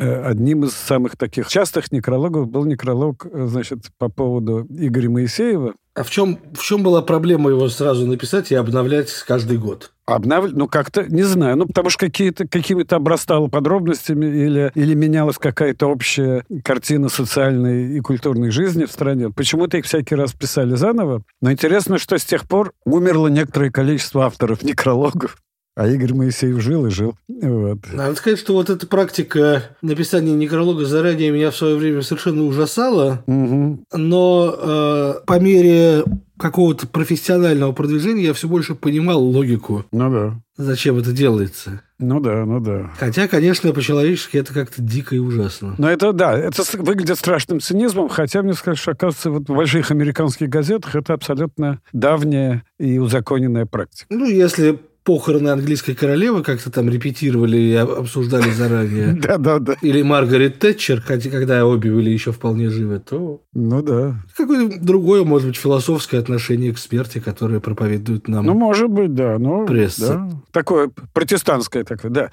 Э, 0.00 0.22
одним 0.24 0.64
из 0.64 0.72
самых 0.72 1.18
таких 1.18 1.48
частых 1.48 1.92
некрологов 1.92 2.48
был 2.48 2.64
некролог, 2.64 3.26
э, 3.30 3.46
значит, 3.46 3.90
по 3.98 4.08
поводу 4.08 4.66
Игоря 4.70 5.10
Моисеева. 5.10 5.74
А 5.94 6.02
в 6.04 6.10
чем, 6.10 6.38
в 6.54 6.62
чем 6.62 6.82
была 6.82 7.02
проблема 7.02 7.50
его 7.50 7.68
сразу 7.68 8.06
написать 8.06 8.50
и 8.50 8.54
обновлять 8.54 9.12
каждый 9.28 9.58
год? 9.58 9.92
Обнавлять? 10.06 10.56
Ну, 10.56 10.68
как-то, 10.68 11.04
не 11.04 11.22
знаю. 11.22 11.56
Ну, 11.58 11.66
потому 11.66 11.90
что 11.90 12.06
какие-то, 12.06 12.48
какими-то 12.48 12.96
обрастало 12.96 13.48
подробностями 13.48 14.24
или, 14.24 14.72
или 14.74 14.94
менялась 14.94 15.36
какая-то 15.36 15.88
общая 15.88 16.44
картина 16.64 17.10
социальной 17.10 17.98
и 17.98 18.00
культурной 18.00 18.50
жизни 18.50 18.86
в 18.86 18.92
стране. 18.92 19.28
Почему-то 19.28 19.76
их 19.76 19.84
всякий 19.84 20.14
раз 20.14 20.32
писали 20.32 20.76
заново. 20.76 21.22
Но 21.42 21.52
интересно, 21.52 21.98
что 21.98 22.16
с 22.16 22.24
тех 22.24 22.48
пор 22.48 22.72
умерло 22.86 23.28
некоторое 23.28 23.70
количество 23.70 24.24
авторов 24.24 24.62
некрологов. 24.62 25.36
А 25.76 25.88
Игорь 25.88 26.14
Моисеев 26.14 26.60
жил 26.60 26.86
и 26.86 26.90
жил. 26.90 27.14
Вот. 27.28 27.78
Надо 27.92 28.14
сказать, 28.16 28.38
что 28.38 28.54
вот 28.54 28.70
эта 28.70 28.86
практика 28.86 29.76
написания 29.82 30.32
некролога 30.32 30.84
заранее 30.84 31.30
меня 31.30 31.50
в 31.50 31.56
свое 31.56 31.76
время 31.76 32.02
совершенно 32.02 32.44
ужасала. 32.44 33.22
Угу. 33.26 33.84
Но 33.94 34.54
э, 34.58 35.14
по 35.26 35.38
мере 35.40 36.04
какого-то 36.38 36.86
профессионального 36.88 37.72
продвижения 37.72 38.24
я 38.24 38.34
все 38.34 38.48
больше 38.48 38.74
понимал 38.74 39.22
логику. 39.22 39.84
Ну 39.92 40.10
да. 40.10 40.40
Зачем 40.56 40.98
это 40.98 41.12
делается? 41.12 41.82
Ну 41.98 42.18
да, 42.20 42.44
ну 42.44 42.60
да. 42.60 42.90
Хотя, 42.98 43.28
конечно, 43.28 43.72
по-человечески 43.72 44.38
это 44.38 44.52
как-то 44.52 44.82
дико 44.82 45.14
и 45.14 45.18
ужасно. 45.18 45.74
Но 45.78 45.90
это, 45.90 46.12
да, 46.12 46.36
это 46.36 46.62
выглядит 46.78 47.18
страшным 47.18 47.60
цинизмом, 47.60 48.08
хотя 48.08 48.42
мне 48.42 48.54
сказать, 48.54 48.78
что, 48.78 48.92
оказывается, 48.92 49.30
вот 49.30 49.48
в 49.48 49.54
больших 49.54 49.90
американских 49.90 50.48
газетах 50.48 50.96
это 50.96 51.12
абсолютно 51.12 51.80
давняя 51.92 52.64
и 52.78 52.98
узаконенная 52.98 53.66
практика. 53.66 54.06
Ну, 54.10 54.26
если 54.26 54.80
похороны 55.10 55.48
английской 55.48 55.94
королевы 55.94 56.44
как-то 56.44 56.70
там 56.70 56.88
репетировали 56.88 57.56
и 57.56 57.74
обсуждали 57.74 58.50
заранее. 58.52 59.18
Да, 59.20 59.38
да, 59.38 59.58
да. 59.58 59.74
Или 59.82 60.02
Маргарет 60.02 60.60
Тэтчер, 60.60 61.00
хотя 61.00 61.30
когда 61.30 61.66
обе 61.66 61.90
были 61.90 62.10
еще 62.10 62.30
вполне 62.30 62.70
живы, 62.70 63.00
то... 63.00 63.42
Ну 63.52 63.82
да. 63.82 64.22
Какое-то 64.36 64.78
другое, 64.80 65.24
может 65.24 65.48
быть, 65.48 65.56
философское 65.56 66.18
отношение 66.18 66.72
к 66.72 66.78
смерти, 66.78 67.18
которое 67.18 67.58
проповедует 67.58 68.28
нам 68.28 68.46
Ну, 68.46 68.54
может 68.54 68.88
быть, 68.88 69.12
да. 69.14 69.36
Ну, 69.40 69.66
пресса. 69.66 70.14
Да. 70.14 70.30
Такое 70.52 70.92
протестантское 71.12 71.82
такое, 71.82 72.12
да. 72.12 72.30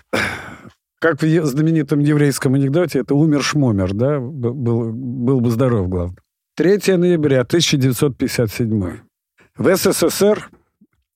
Как 1.00 1.20
в 1.24 1.46
знаменитом 1.46 1.98
еврейском 1.98 2.54
анекдоте, 2.54 3.00
это 3.00 3.16
умер-шмумер, 3.16 3.94
да? 3.96 4.20
Был, 4.20 4.92
был 4.94 5.40
бы 5.42 5.50
здоров, 5.50 5.90
главное. 5.90 6.18
3 6.58 6.98
ноября 6.98 7.42
1957. 7.42 9.00
В 9.58 9.76
СССР 9.76 10.52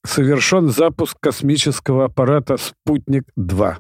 совершен 0.06 0.70
запуск 0.70 1.18
космического 1.20 2.06
аппарата 2.06 2.58
«Спутник-2» 2.58 3.76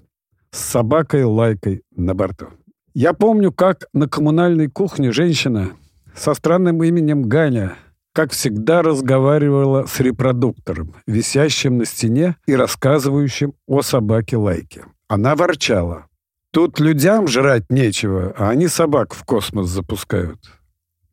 с 0.51 0.59
собакой-лайкой 0.59 1.83
на 1.95 2.13
борту. 2.13 2.47
Я 2.93 3.13
помню, 3.13 3.51
как 3.51 3.85
на 3.93 4.07
коммунальной 4.07 4.67
кухне 4.67 5.11
женщина 5.11 5.71
со 6.15 6.33
странным 6.33 6.83
именем 6.83 7.23
Ганя, 7.23 7.75
как 8.13 8.31
всегда, 8.31 8.81
разговаривала 8.81 9.85
с 9.85 9.99
репродуктором, 10.01 10.95
висящим 11.07 11.77
на 11.77 11.85
стене 11.85 12.35
и 12.45 12.55
рассказывающим 12.55 13.53
о 13.67 13.81
собаке-лайке. 13.81 14.85
Она 15.07 15.35
ворчала. 15.35 16.07
Тут 16.51 16.81
людям 16.81 17.29
жрать 17.29 17.69
нечего, 17.69 18.33
а 18.37 18.49
они 18.49 18.67
собак 18.67 19.13
в 19.13 19.23
космос 19.23 19.69
запускают. 19.69 20.39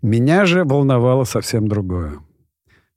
Меня 0.03 0.47
же 0.47 0.65
волновало 0.65 1.23
совсем 1.23 1.69
другое. 1.69 2.19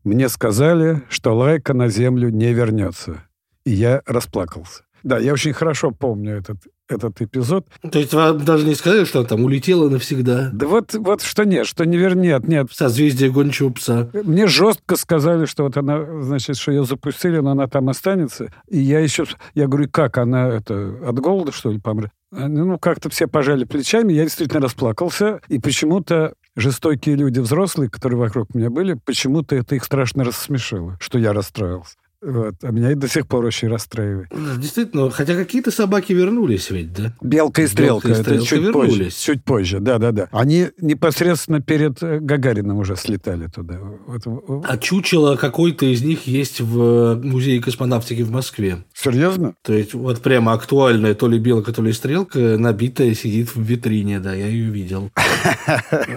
Мне 0.03 0.29
сказали, 0.29 1.03
что 1.09 1.35
Лайка 1.35 1.73
на 1.73 1.87
Землю 1.87 2.29
не 2.29 2.53
вернется. 2.53 3.23
И 3.65 3.71
я 3.71 4.01
расплакался. 4.05 4.83
Да, 5.03 5.17
я 5.17 5.33
очень 5.33 5.53
хорошо 5.53 5.91
помню 5.91 6.37
этот, 6.37 6.57
этот 6.87 7.21
эпизод. 7.21 7.67
То 7.91 7.99
есть 7.99 8.13
вам 8.13 8.43
даже 8.43 8.65
не 8.65 8.75
сказали, 8.75 9.05
что 9.05 9.19
она 9.19 9.27
там 9.27 9.43
улетела 9.43 9.89
навсегда? 9.89 10.49
Да 10.53 10.67
вот, 10.67 10.93
вот 10.93 11.21
что 11.21 11.43
нет, 11.43 11.65
что 11.65 11.85
не 11.85 11.97
вернет, 11.97 12.47
нет. 12.47 12.67
Созвездие 12.71 13.31
гончего 13.31 13.69
пса. 13.71 14.09
Мне 14.13 14.47
жестко 14.47 14.95
сказали, 14.95 15.45
что 15.45 15.63
вот 15.63 15.77
она, 15.77 16.21
значит, 16.21 16.57
что 16.57 16.71
ее 16.71 16.83
запустили, 16.83 17.37
но 17.37 17.51
она 17.51 17.67
там 17.67 17.89
останется. 17.89 18.53
И 18.67 18.79
я 18.79 18.99
еще, 18.99 19.25
я 19.55 19.67
говорю, 19.67 19.89
как 19.91 20.17
она 20.17 20.49
это, 20.49 20.95
от 21.05 21.19
голода, 21.19 21.51
что 21.51 21.71
ли, 21.71 21.79
помрет? 21.79 22.11
Ну, 22.31 22.79
как-то 22.79 23.09
все 23.09 23.27
пожали 23.27 23.65
плечами, 23.65 24.13
я 24.13 24.23
действительно 24.23 24.61
расплакался, 24.61 25.41
и 25.49 25.59
почему-то 25.59 26.33
жестокие 26.55 27.15
люди 27.15 27.39
взрослые, 27.39 27.89
которые 27.89 28.19
вокруг 28.19 28.53
меня 28.53 28.69
были, 28.69 28.93
почему-то 28.93 29.55
это 29.55 29.75
их 29.75 29.83
страшно 29.83 30.23
рассмешило, 30.23 30.97
что 30.99 31.17
я 31.17 31.33
расстроился. 31.33 31.97
Вот. 32.21 32.55
А 32.61 32.71
меня 32.71 32.91
и 32.91 32.95
до 32.95 33.07
сих 33.07 33.27
пор 33.27 33.45
очень 33.45 33.67
расстраивает. 33.67 34.29
Действительно, 34.57 35.09
хотя 35.09 35.35
какие-то 35.35 35.71
собаки 35.71 36.13
вернулись 36.13 36.69
ведь, 36.69 36.93
да? 36.93 37.13
Белка 37.21 37.63
и 37.63 37.67
стрелка. 37.67 38.07
Белка 38.07 38.19
и 38.19 38.23
стрелка 38.23 38.39
это 38.39 38.45
чуть 38.45 38.61
вернулись. 38.61 38.91
позже. 38.91 39.11
Чуть 39.11 39.43
позже, 39.43 39.79
да-да-да. 39.79 40.27
Они 40.31 40.67
непосредственно 40.79 41.61
перед 41.61 42.01
э, 42.03 42.19
Гагарином 42.19 42.77
уже 42.77 42.95
слетали 42.95 43.47
туда. 43.47 43.79
Вот. 44.05 44.65
А 44.67 44.77
чучело 44.77 45.35
какой-то 45.35 45.85
из 45.85 46.03
них 46.03 46.27
есть 46.27 46.61
в 46.61 47.15
музее 47.23 47.61
космонавтики 47.61 48.21
в 48.21 48.31
Москве. 48.31 48.83
Серьезно? 48.93 49.55
То 49.63 49.73
есть 49.73 49.93
вот 49.93 50.21
прямо 50.21 50.53
актуальная 50.53 51.15
то 51.15 51.27
ли 51.27 51.39
белка, 51.39 51.73
то 51.73 51.81
ли 51.81 51.91
стрелка, 51.91 52.57
набитая 52.57 53.15
сидит 53.15 53.55
в 53.55 53.61
витрине, 53.61 54.19
да, 54.19 54.33
я 54.33 54.47
ее 54.47 54.69
видел. 54.69 55.11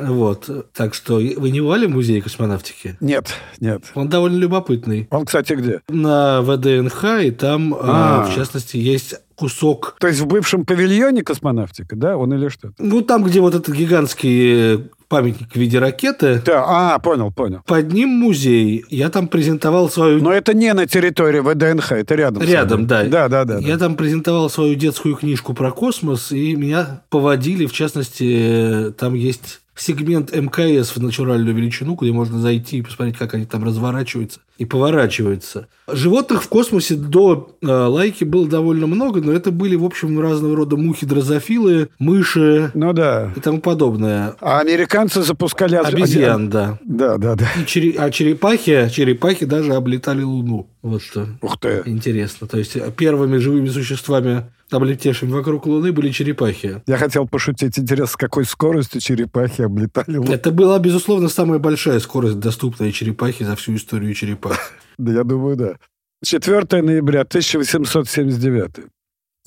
Вот. 0.02 0.50
Так 0.74 0.94
что 0.94 1.14
вы 1.16 1.50
не 1.50 1.60
бывали 1.60 1.86
в 1.86 1.90
музее 1.90 2.20
космонавтики? 2.20 2.96
Нет, 3.00 3.34
нет. 3.60 3.84
Он 3.94 4.08
довольно 4.08 4.36
любопытный. 4.36 5.06
Он, 5.10 5.24
кстати, 5.24 5.54
где? 5.54 5.80
На 5.94 6.42
ВДНХ, 6.42 7.04
и 7.22 7.30
там, 7.30 7.74
а, 7.74 8.22
А. 8.22 8.24
в 8.24 8.34
частности, 8.34 8.76
есть 8.76 9.14
кусок 9.36 9.96
То 10.00 10.06
есть 10.08 10.20
в 10.20 10.26
бывшем 10.26 10.64
павильоне 10.64 11.22
космонавтика, 11.22 11.96
да? 11.96 12.16
Он 12.16 12.32
или 12.34 12.48
что? 12.48 12.72
Ну, 12.78 13.02
там, 13.02 13.24
где 13.24 13.40
вот 13.40 13.54
этот 13.54 13.74
гигантский 13.74 14.74
э, 14.74 14.78
памятник 15.08 15.52
в 15.52 15.56
виде 15.56 15.78
ракеты, 15.78 16.42
Да, 16.44 16.64
а, 16.66 16.98
понял, 16.98 17.32
понял. 17.32 17.60
под 17.66 17.92
ним 17.92 18.10
музей. 18.10 18.84
Я 18.90 19.10
там 19.10 19.28
презентовал 19.28 19.88
свою... 19.90 20.22
Но 20.22 20.32
это 20.32 20.54
не 20.54 20.72
на 20.72 20.86
территории 20.86 21.40
ВДНХ, 21.40 21.92
это 21.92 22.14
рядом. 22.14 22.42
Рядом, 22.42 22.86
да. 22.86 23.04
Да, 23.04 23.28
да, 23.28 23.44
да. 23.44 23.58
Я 23.58 23.74
да. 23.74 23.86
там 23.86 23.96
презентовал 23.96 24.48
свою 24.50 24.74
детскую 24.76 25.16
книжку 25.16 25.54
про 25.54 25.72
космос, 25.72 26.30
и 26.32 26.54
меня 26.54 27.02
поводили, 27.10 27.66
в 27.66 27.72
частности, 27.72 28.88
э, 28.88 28.92
там 28.92 29.14
есть 29.14 29.60
сегмент 29.76 30.34
МКС 30.34 30.90
в 30.96 31.02
натуральную 31.02 31.54
величину, 31.54 31.94
где 31.94 32.12
можно 32.12 32.38
зайти 32.38 32.78
и 32.78 32.82
посмотреть, 32.82 33.16
как 33.18 33.34
они 33.34 33.44
там 33.44 33.64
разворачиваются 33.64 34.40
и 34.56 34.64
поворачиваются. 34.64 35.66
Животных 35.90 36.42
в 36.44 36.48
космосе 36.48 36.94
до 36.94 37.56
э, 37.60 37.66
лайки 37.66 38.22
было 38.24 38.46
довольно 38.46 38.86
много, 38.86 39.20
но 39.20 39.32
это 39.32 39.50
были, 39.50 39.74
в 39.74 39.84
общем, 39.84 40.20
разного 40.20 40.54
рода 40.56 40.76
мухи 40.76 41.04
дрозофилы, 41.06 41.88
мыши 41.98 42.70
Ну 42.74 42.92
да. 42.92 43.32
и 43.36 43.40
тому 43.40 43.60
подобное. 43.60 44.36
А 44.40 44.60
американцы 44.60 45.22
запускали... 45.22 45.74
об- 45.74 45.86
Обезьян, 45.86 46.48
да. 46.50 46.78
Да, 46.84 47.18
да, 47.18 47.34
да. 47.34 47.48
И 47.60 47.66
чере- 47.66 47.96
А 47.98 48.10
черепахи, 48.10 48.88
черепахи 48.92 49.44
даже 49.44 49.74
облетали 49.74 50.22
Луну. 50.22 50.68
Вот 50.84 51.00
что 51.00 51.26
Ух 51.40 51.58
ты. 51.58 51.82
интересно. 51.86 52.46
То 52.46 52.58
есть 52.58 52.76
первыми 52.96 53.38
живыми 53.38 53.68
существами, 53.68 54.52
облетевшими 54.70 55.30
вокруг 55.30 55.64
Луны, 55.64 55.92
были 55.92 56.10
черепахи. 56.10 56.82
Я 56.86 56.98
хотел 56.98 57.26
пошутить, 57.26 57.78
интересно, 57.78 58.06
с 58.06 58.16
какой 58.16 58.44
скоростью 58.44 59.00
черепахи 59.00 59.62
облетали 59.62 60.18
Луну. 60.18 60.30
Это 60.30 60.50
была, 60.50 60.78
безусловно, 60.78 61.30
самая 61.30 61.58
большая 61.58 62.00
скорость, 62.00 62.38
доступная 62.38 62.92
черепахи 62.92 63.44
за 63.44 63.56
всю 63.56 63.74
историю 63.74 64.12
черепах. 64.14 64.58
Да, 64.98 65.10
я 65.10 65.24
думаю, 65.24 65.56
да. 65.56 65.74
4 66.22 66.82
ноября 66.82 67.22
1879. 67.22 68.86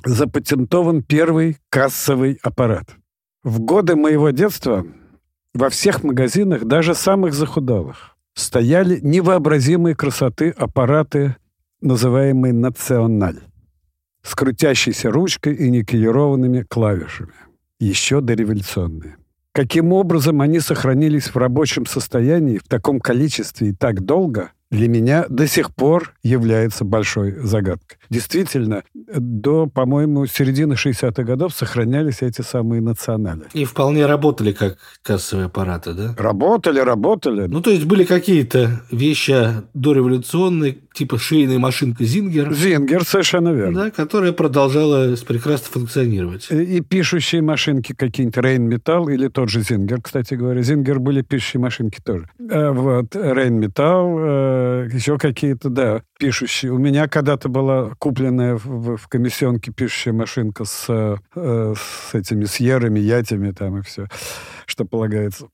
Запатентован 0.03 1.03
первый 1.03 1.57
кассовый 1.69 2.39
аппарат. 2.41 2.95
В 3.43 3.59
годы 3.59 3.95
моего 3.95 4.31
детства 4.31 4.85
во 5.53 5.69
всех 5.69 6.03
магазинах, 6.03 6.65
даже 6.65 6.95
самых 6.95 7.33
захудалых, 7.33 8.16
стояли 8.37 8.99
невообразимые 9.01 9.95
красоты 9.95 10.51
аппараты, 10.51 11.35
называемые 11.81 12.53
«националь», 12.53 13.39
с 14.21 14.35
крутящейся 14.35 15.09
ручкой 15.11 15.55
и 15.55 15.69
никелированными 15.71 16.61
клавишами. 16.61 17.33
Еще 17.79 18.21
дореволюционные. 18.21 19.17
Каким 19.53 19.91
образом 19.91 20.41
они 20.41 20.59
сохранились 20.59 21.33
в 21.33 21.37
рабочем 21.37 21.87
состоянии 21.87 22.59
в 22.59 22.67
таком 22.67 22.99
количестве 22.99 23.69
и 23.69 23.73
так 23.73 24.05
долго, 24.05 24.51
для 24.69 24.87
меня 24.87 25.25
до 25.29 25.47
сих 25.47 25.73
пор 25.73 26.13
является 26.23 26.83
большой 26.83 27.31
загадкой. 27.39 27.97
Действительно, 28.09 28.83
до, 28.93 29.67
по-моему, 29.67 30.25
середины 30.25 30.73
60-х 30.73 31.23
годов 31.23 31.53
сохранялись 31.53 32.21
эти 32.21 32.41
самые 32.41 32.81
национали. 32.81 33.43
И 33.53 33.65
вполне 33.65 34.05
работали 34.05 34.51
как 34.51 34.77
кассовые 35.03 35.45
аппараты, 35.45 35.93
да? 35.93 36.15
Работали, 36.17 36.79
работали. 36.79 37.47
Ну, 37.47 37.61
то 37.61 37.71
есть 37.71 37.85
были 37.85 38.03
какие-то 38.03 38.81
вещи 38.91 39.37
дореволюционные, 39.73 40.77
типа 40.93 41.17
шейная 41.17 41.59
машинка 41.59 42.03
Зингер, 42.03 42.53
Зингер, 42.53 43.05
совершенно 43.05 43.49
верно. 43.49 43.85
да, 43.85 43.91
которая 43.91 44.31
продолжала 44.31 45.15
прекрасно 45.27 45.67
функционировать. 45.71 46.47
И, 46.49 46.77
и 46.77 46.81
пишущие 46.81 47.41
машинки 47.41 47.93
какие-нибудь 47.93 48.37
Рейнметалл 48.37 49.09
или 49.09 49.27
тот 49.27 49.49
же 49.49 49.61
Зингер, 49.61 50.01
кстати 50.01 50.33
говоря. 50.33 50.61
Зингер 50.61 50.99
были 50.99 51.21
пишущие 51.21 51.61
машинки 51.61 51.99
тоже. 52.03 52.29
А 52.49 52.71
вот 52.71 53.15
Рейнметалл, 53.15 54.19
э, 54.57 54.89
еще 54.91 55.17
какие-то, 55.17 55.69
да, 55.69 56.01
пишущие. 56.19 56.71
У 56.71 56.77
меня 56.77 57.07
когда-то 57.07 57.49
была 57.49 57.91
купленная 57.99 58.55
в, 58.55 58.97
в- 58.97 59.07
комиссионке 59.07 59.71
пишущая 59.71 60.13
машинка 60.13 60.65
с, 60.65 60.85
э, 60.89 61.73
с 61.75 62.13
этими 62.13 62.45
сьерами, 62.45 62.99
ятями 62.99 63.51
там 63.51 63.77
и 63.79 63.81
все, 63.81 64.07
что 64.65 64.85
полагается. 64.85 65.47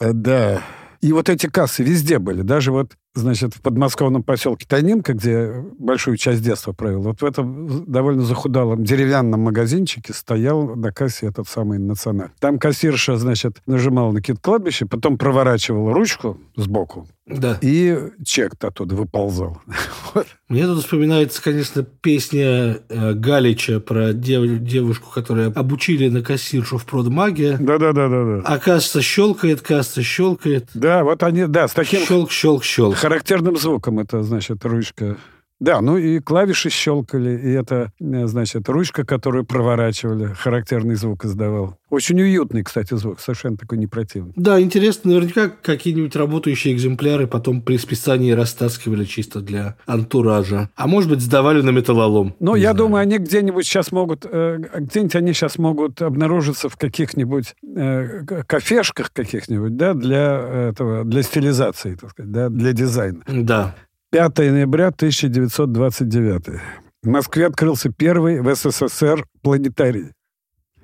Э, 0.00 0.12
Да. 0.12 0.62
И 1.00 1.12
вот 1.12 1.28
эти 1.28 1.48
кассы 1.48 1.82
везде 1.82 2.18
были. 2.18 2.40
Даже 2.42 2.72
вот, 2.72 2.92
значит, 3.14 3.54
в 3.54 3.60
подмосковном 3.60 4.22
поселке 4.22 4.66
Тайнинка, 4.68 5.14
где 5.14 5.52
большую 5.78 6.16
часть 6.16 6.42
детства 6.42 6.72
провел, 6.72 7.02
вот 7.02 7.22
в 7.22 7.24
этом 7.24 7.84
довольно 7.90 8.22
захудалом 8.22 8.84
деревянном 8.84 9.40
магазинчике 9.40 10.12
стоял 10.12 10.74
на 10.76 10.92
кассе 10.92 11.26
этот 11.26 11.48
самый 11.48 11.78
националь. 11.78 12.30
Там 12.40 12.58
кассирша, 12.58 13.16
значит, 13.16 13.58
нажимала 13.66 14.12
на 14.12 14.20
какие-то 14.20 14.42
кладбище, 14.42 14.86
потом 14.86 15.16
проворачивала 15.18 15.92
ручку 15.94 16.38
сбоку, 16.56 17.06
Да. 17.26 17.58
и 17.60 17.98
чек 18.24 18.54
оттуда 18.62 18.94
выползал. 18.94 19.58
Вот. 20.14 20.26
Мне 20.48 20.64
тут 20.66 20.78
вспоминается, 20.84 21.42
конечно, 21.42 21.82
песня 21.82 22.78
э, 22.88 23.14
Галича 23.14 23.80
про 23.80 24.12
дев- 24.12 24.60
девушку, 24.62 25.10
которую 25.12 25.52
обучили 25.58 26.08
на 26.08 26.22
кассиршу 26.22 26.78
в 26.78 26.84
продмаге. 26.84 27.56
Да-да-да-да. 27.58 28.42
А 28.44 28.58
касса 28.58 29.02
щелкает, 29.02 29.60
касса 29.62 30.02
щелкает. 30.04 30.68
Да, 30.74 31.02
вот 31.02 31.24
они, 31.24 31.46
да, 31.46 31.66
с 31.66 31.72
таким 31.72 32.02
Щелк, 32.06 32.30
щелк, 32.30 32.62
щелк. 32.62 32.94
Характерным 33.04 33.58
звуком 33.58 33.98
это, 33.98 34.22
значит, 34.22 34.64
ручка. 34.64 35.18
Да, 35.60 35.80
ну 35.80 35.96
и 35.96 36.18
клавиши 36.18 36.68
щелкали, 36.68 37.30
и 37.38 37.50
это, 37.52 37.92
э, 38.00 38.26
значит, 38.26 38.68
ручка, 38.68 39.04
которую 39.04 39.44
проворачивали, 39.44 40.26
характерный 40.34 40.96
звук 40.96 41.24
издавал. 41.24 41.78
Очень 41.90 42.20
уютный, 42.20 42.64
кстати, 42.64 42.94
звук, 42.94 43.20
совершенно 43.20 43.56
такой 43.56 43.78
непротивный. 43.78 44.32
Да, 44.36 44.60
интересно, 44.60 45.12
наверняка 45.12 45.48
какие-нибудь 45.48 46.16
работающие 46.16 46.74
экземпляры 46.74 47.26
потом 47.28 47.62
при 47.62 47.76
списании 47.76 48.32
растаскивали 48.32 49.04
чисто 49.04 49.40
для 49.40 49.76
антуража. 49.86 50.70
А 50.74 50.86
может 50.88 51.08
быть, 51.08 51.20
сдавали 51.20 51.62
на 51.62 51.70
металлолом. 51.70 52.34
Ну, 52.40 52.56
Не 52.56 52.62
я 52.62 52.72
знаю. 52.72 52.76
думаю, 52.78 53.02
они 53.02 53.18
где-нибудь 53.18 53.64
сейчас 53.64 53.92
могут, 53.92 54.26
э, 54.28 54.58
где-нибудь 54.76 55.14
они 55.14 55.32
сейчас 55.32 55.56
могут 55.58 56.02
обнаружиться 56.02 56.68
в 56.68 56.76
каких-нибудь 56.76 57.54
э, 57.76 58.24
кафешках 58.46 59.12
каких-нибудь, 59.12 59.76
да, 59.76 59.94
для 59.94 60.68
этого, 60.70 61.04
для 61.04 61.22
стилизации, 61.22 61.94
так 61.94 62.10
сказать, 62.10 62.32
да, 62.32 62.48
для 62.48 62.72
дизайна. 62.72 63.20
Да. 63.28 63.76
5 64.14 64.38
ноября 64.38 64.90
1929. 64.90 66.60
В 67.02 67.08
Москве 67.08 67.46
открылся 67.48 67.90
первый 67.90 68.40
в 68.40 68.54
СССР 68.54 69.26
планетарий. 69.42 70.12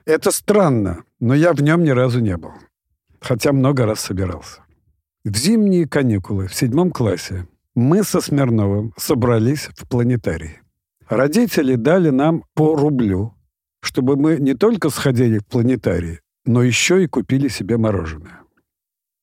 Это 0.04 0.32
странно, 0.32 1.04
но 1.20 1.34
я 1.34 1.52
в 1.52 1.62
нем 1.62 1.84
ни 1.84 1.90
разу 1.90 2.18
не 2.18 2.36
был. 2.36 2.50
Хотя 3.20 3.52
много 3.52 3.86
раз 3.86 4.00
собирался. 4.00 4.62
В 5.24 5.36
зимние 5.36 5.86
каникулы 5.86 6.48
в 6.48 6.54
седьмом 6.56 6.90
классе 6.90 7.46
мы 7.76 8.02
со 8.02 8.20
Смирновым 8.20 8.92
собрались 8.96 9.68
в 9.76 9.86
планетарии. 9.86 10.60
Родители 11.08 11.76
дали 11.76 12.10
нам 12.10 12.42
по 12.54 12.74
рублю, 12.74 13.34
чтобы 13.80 14.16
мы 14.16 14.38
не 14.40 14.54
только 14.54 14.90
сходили 14.90 15.38
в 15.38 15.46
планетарий, 15.46 16.18
но 16.46 16.64
еще 16.64 17.04
и 17.04 17.06
купили 17.06 17.46
себе 17.46 17.76
мороженое. 17.76 18.40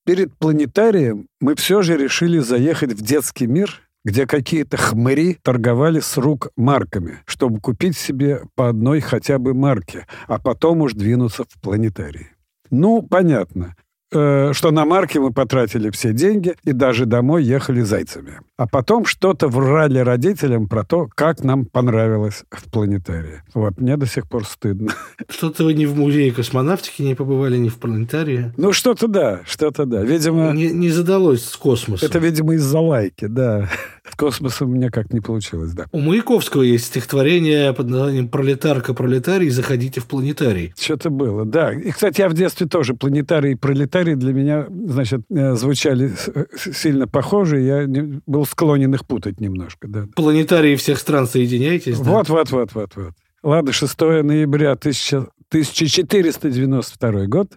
Перед 0.06 0.34
планетарием 0.38 1.26
мы 1.42 1.54
все 1.56 1.82
же 1.82 1.98
решили 1.98 2.38
заехать 2.38 2.94
в 2.94 3.02
детский 3.02 3.46
мир, 3.46 3.87
где 4.08 4.26
какие-то 4.26 4.78
хмыри 4.78 5.34
торговали 5.42 6.00
с 6.00 6.16
рук 6.16 6.48
марками, 6.56 7.18
чтобы 7.26 7.60
купить 7.60 7.94
себе 7.94 8.40
по 8.54 8.70
одной 8.70 9.00
хотя 9.00 9.38
бы 9.38 9.52
марке, 9.52 10.06
а 10.26 10.38
потом 10.38 10.80
уж 10.80 10.94
двинуться 10.94 11.44
в 11.44 11.60
планетарий. 11.60 12.28
Ну, 12.70 13.02
понятно. 13.02 13.76
Э, 14.10 14.52
что 14.54 14.70
на 14.70 14.86
марке 14.86 15.20
мы 15.20 15.32
потратили 15.32 15.90
все 15.90 16.14
деньги 16.14 16.54
и 16.64 16.72
даже 16.72 17.04
домой 17.04 17.44
ехали 17.44 17.82
зайцами. 17.82 18.40
А 18.56 18.66
потом 18.66 19.04
что-то 19.04 19.48
врали 19.48 19.98
родителям 19.98 20.66
про 20.66 20.82
то, 20.82 21.08
как 21.14 21.44
нам 21.44 21.66
понравилось 21.66 22.44
в 22.50 22.70
планетарии. 22.70 23.42
Вот, 23.52 23.78
мне 23.78 23.98
до 23.98 24.06
сих 24.06 24.26
пор 24.26 24.46
стыдно. 24.46 24.94
Что-то 25.28 25.64
вы 25.64 25.74
ни 25.74 25.84
в 25.84 25.94
музее 25.94 26.32
космонавтики 26.32 27.02
не 27.02 27.14
побывали, 27.14 27.58
ни 27.58 27.68
в 27.68 27.76
планетарии? 27.76 28.52
Ну, 28.56 28.72
что-то 28.72 29.08
да, 29.08 29.40
что-то 29.44 29.84
да. 29.84 30.02
Видимо... 30.02 30.52
Не, 30.52 30.70
не 30.70 30.88
задалось 30.88 31.44
с 31.44 31.56
космосом. 31.56 32.08
Это, 32.08 32.18
видимо, 32.18 32.54
из-за 32.54 32.80
лайки, 32.80 33.26
да. 33.26 33.68
Космосом 34.16 34.70
у 34.70 34.74
меня 34.74 34.90
как 34.90 35.12
не 35.12 35.20
получилось, 35.20 35.72
да. 35.72 35.86
У 35.92 36.00
Маяковского 36.00 36.62
есть 36.62 36.86
стихотворение 36.86 37.72
под 37.72 37.88
названием 37.88 38.28
«Пролетарка, 38.28 38.94
пролетарий, 38.94 39.50
заходите 39.50 40.00
в 40.00 40.06
планетарий». 40.06 40.72
Что-то 40.78 41.10
было, 41.10 41.44
да. 41.44 41.72
И, 41.72 41.90
кстати, 41.90 42.20
я 42.20 42.28
в 42.28 42.34
детстве 42.34 42.66
тоже 42.66 42.94
планетарий 42.94 43.52
и 43.52 43.54
пролетарий 43.54 44.14
для 44.14 44.32
меня, 44.32 44.66
значит, 44.68 45.20
э, 45.30 45.54
звучали 45.54 46.12
сильно 46.56 47.06
похожи. 47.06 47.60
Я 47.60 47.86
был 48.26 48.46
склонен 48.46 48.94
их 48.94 49.06
путать 49.06 49.40
немножко, 49.40 49.88
да. 49.88 50.06
Планетарии 50.14 50.76
всех 50.76 50.98
стран 50.98 51.26
соединяйтесь, 51.26 51.98
да? 51.98 52.10
Вот, 52.10 52.28
вот, 52.28 52.50
вот, 52.50 52.74
вот, 52.74 52.96
вот. 52.96 53.12
Ладно, 53.42 53.72
6 53.72 54.00
ноября 54.00 54.72
1492 54.72 57.26
год. 57.26 57.52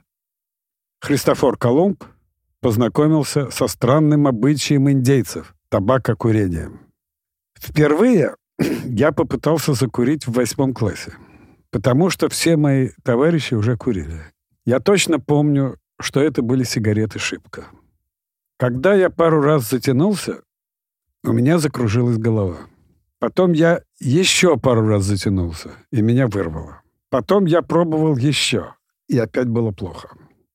Христофор 1.02 1.58
Колумб 1.58 2.04
познакомился 2.62 3.50
со 3.50 3.68
странным 3.68 4.28
обычаем 4.28 4.90
индейцев– 4.90 5.56
табакокурением. 5.72 6.82
Впервые 7.58 8.36
я 8.86 9.14
попытался 9.14 9.74
закурить 9.74 10.28
в 10.28 10.34
восьмом 10.34 10.74
классе, 10.74 11.14
потому 11.72 12.10
что 12.10 12.28
все 12.28 12.58
мои 12.58 12.90
товарищи 13.04 13.54
уже 13.54 13.78
курили. 13.78 14.22
Я 14.66 14.80
точно 14.82 15.20
помню, 15.20 15.78
что 16.00 16.20
это 16.20 16.42
были 16.42 16.64
сигареты 16.64 17.20
«Шипка». 17.20 17.68
Когда 18.60 18.94
я 18.94 19.10
пару 19.10 19.42
раз 19.42 19.70
затянулся, 19.70 20.42
у 21.24 21.32
меня 21.32 21.58
закружилась 21.58 22.18
голова. 22.18 22.58
Потом 23.20 23.54
я 23.54 23.82
еще 24.00 24.58
пару 24.58 24.86
раз 24.88 25.04
затянулся, 25.04 25.72
и 25.92 26.02
меня 26.02 26.28
вырвало. 26.28 26.82
Потом 27.10 27.46
я 27.46 27.62
пробовал 27.62 28.18
еще, 28.18 28.76
и 29.08 29.18
опять 29.18 29.48
было 29.48 29.72
плохо. 29.72 30.10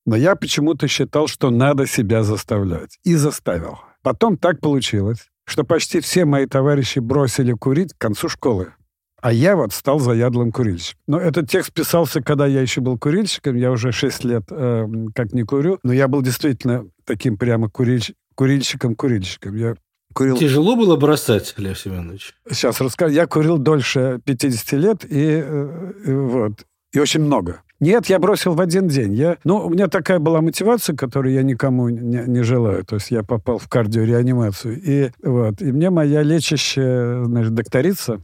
Но 0.04 0.14
я 0.14 0.36
почему-то 0.36 0.88
считал, 0.88 1.26
что 1.26 1.50
надо 1.50 1.86
себя 1.86 2.22
заставлять. 2.22 2.98
И 3.02 3.14
заставил. 3.14 3.78
Потом 4.06 4.36
так 4.36 4.60
получилось, 4.60 5.26
что 5.48 5.64
почти 5.64 5.98
все 5.98 6.24
мои 6.26 6.46
товарищи 6.46 7.00
бросили 7.00 7.52
курить 7.54 7.92
к 7.92 7.98
концу 7.98 8.28
школы. 8.28 8.72
А 9.20 9.32
я 9.32 9.56
вот 9.56 9.72
стал 9.72 9.98
заядлым 9.98 10.52
курильщиком. 10.52 11.00
Но 11.08 11.18
этот 11.18 11.50
текст 11.50 11.72
писался, 11.72 12.22
когда 12.22 12.46
я 12.46 12.60
еще 12.60 12.80
был 12.80 12.96
курильщиком. 13.00 13.56
Я 13.56 13.72
уже 13.72 13.90
6 13.90 14.22
лет 14.22 14.44
э, 14.48 14.86
как 15.12 15.32
не 15.32 15.42
курю. 15.42 15.80
Но 15.82 15.92
я 15.92 16.06
был 16.06 16.22
действительно 16.22 16.86
таким 17.04 17.36
прямо 17.36 17.68
курильщ... 17.68 18.12
курильщиком-курильщиком. 18.36 19.56
Я 19.56 19.74
курил... 20.14 20.38
Тяжело 20.38 20.76
было 20.76 20.94
бросать, 20.94 21.54
Лев 21.56 21.76
Семенович? 21.76 22.32
Сейчас 22.48 22.80
расскажу. 22.80 23.12
Я 23.12 23.26
курил 23.26 23.58
дольше 23.58 24.20
50 24.24 24.72
лет, 24.74 25.04
и, 25.04 25.42
э, 25.44 25.92
и 26.06 26.12
вот, 26.12 26.64
и 26.92 27.00
очень 27.00 27.22
много. 27.22 27.62
Нет, 27.78 28.06
я 28.06 28.18
бросил 28.18 28.54
в 28.54 28.60
один 28.60 28.88
день. 28.88 29.14
Я, 29.14 29.36
ну, 29.44 29.58
у 29.58 29.70
меня 29.70 29.88
такая 29.88 30.18
была 30.18 30.40
мотивация, 30.40 30.96
которую 30.96 31.34
я 31.34 31.42
никому 31.42 31.88
не, 31.88 32.24
не 32.26 32.42
желаю. 32.42 32.84
То 32.84 32.96
есть 32.96 33.10
я 33.10 33.22
попал 33.22 33.58
в 33.58 33.68
кардиореанимацию. 33.68 34.80
И, 34.82 35.10
вот, 35.22 35.60
и 35.60 35.72
мне 35.72 35.90
моя 35.90 36.22
лечащая 36.22 37.24
значит, 37.24 37.54
докторица 37.54 38.22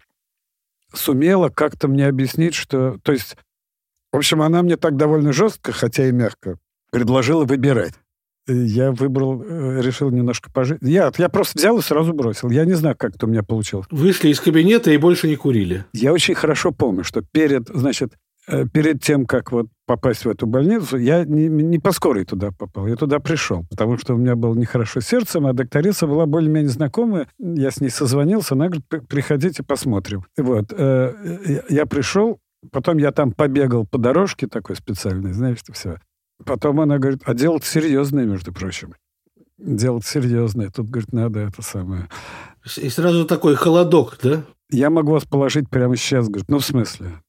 сумела 0.95 1.49
как-то 1.49 1.89
мне 1.89 2.07
объяснить, 2.07 2.55
что... 2.55 2.99
То 3.03 3.13
есть, 3.13 3.37
в 4.13 4.17
общем, 4.17 4.43
она 4.43 4.63
мне 4.63 4.77
так 4.77 4.97
довольно 4.97 5.33
жестко, 5.33 5.73
хотя 5.73 6.07
и 6.07 6.13
мягко, 6.13 6.59
предложила 6.91 7.45
выбирать. 7.45 7.95
Я 8.49 8.91
выбрал, 8.91 9.41
э, 9.43 9.81
решил 9.83 10.11
немножко 10.11 10.51
пожить. 10.51 10.79
Я, 10.81 11.13
я 11.17 11.29
просто 11.29 11.59
взял 11.59 11.79
и 11.79 11.83
сразу 11.83 12.13
бросил. 12.13 12.51
Я 12.51 12.65
не 12.65 12.75
знаю, 12.75 12.97
как 12.99 13.15
это 13.15 13.27
у 13.27 13.29
меня 13.29 13.45
получилось. 13.45 13.87
Вышли 13.91 14.31
из 14.31 14.41
кабинета 14.41 14.91
и 14.91 14.97
больше 14.97 15.29
не 15.29 15.37
курили. 15.37 15.85
Я 15.93 16.13
очень 16.13 16.35
хорошо 16.35 16.73
помню, 16.73 17.05
что 17.05 17.23
перед, 17.23 17.69
значит, 17.69 18.15
перед 18.47 19.03
тем, 19.03 19.27
как 19.27 19.53
вот 19.53 19.67
попасть 19.87 20.25
в 20.25 20.29
эту 20.29 20.47
больницу, 20.47 20.97
я 20.97 21.25
не, 21.25 21.49
не 21.49 21.79
по 21.79 21.93
скорой 21.93 22.25
туда 22.25 22.51
попал, 22.51 22.87
я 22.87 22.97
туда 22.97 23.21
пришел, 23.21 23.65
потому 23.71 23.99
что 23.99 24.15
у 24.15 24.17
меня 24.17 24.37
было 24.37 24.55
нехорошо 24.55 25.01
сердцем, 25.01 25.47
а 25.47 25.53
докторица 25.53 26.07
была 26.07 26.27
более-менее 26.27 26.71
знакомая, 26.71 27.29
я 27.39 27.71
с 27.71 27.81
ней 27.81 27.91
созвонился, 27.91 28.55
она 28.55 28.69
говорит, 28.69 28.87
приходите, 29.09 29.63
посмотрим. 29.63 30.25
Вот, 30.37 30.73
э, 30.73 31.63
я 31.69 31.87
пришел, 31.87 32.39
потом 32.71 32.99
я 32.99 33.13
там 33.13 33.33
побегал 33.33 33.87
по 33.87 33.99
дорожке 33.99 34.47
такой 34.47 34.77
специальной, 34.77 35.33
знаешь, 35.33 35.59
все. 35.73 35.99
Потом 36.45 36.81
она 36.81 36.99
говорит, 36.99 37.23
а 37.25 37.35
делать 37.35 37.65
серьезное, 37.65 38.25
между 38.25 38.53
прочим. 38.53 38.95
Делать 39.59 40.05
серьезное. 40.05 40.71
Тут, 40.71 40.89
говорит, 40.89 41.13
надо 41.13 41.41
это 41.41 41.63
самое. 41.63 42.09
И 42.77 42.89
сразу 42.89 43.27
такой 43.27 43.55
холодок, 43.55 44.19
да? 44.23 44.43
Я 44.71 44.91
могу 44.91 45.13
вас 45.13 45.25
положить 45.25 45.69
прямо 45.69 45.97
сейчас, 45.97 46.27
говорит, 46.27 46.49
ну, 46.49 46.59
в 46.59 46.65
смысле? 46.65 47.21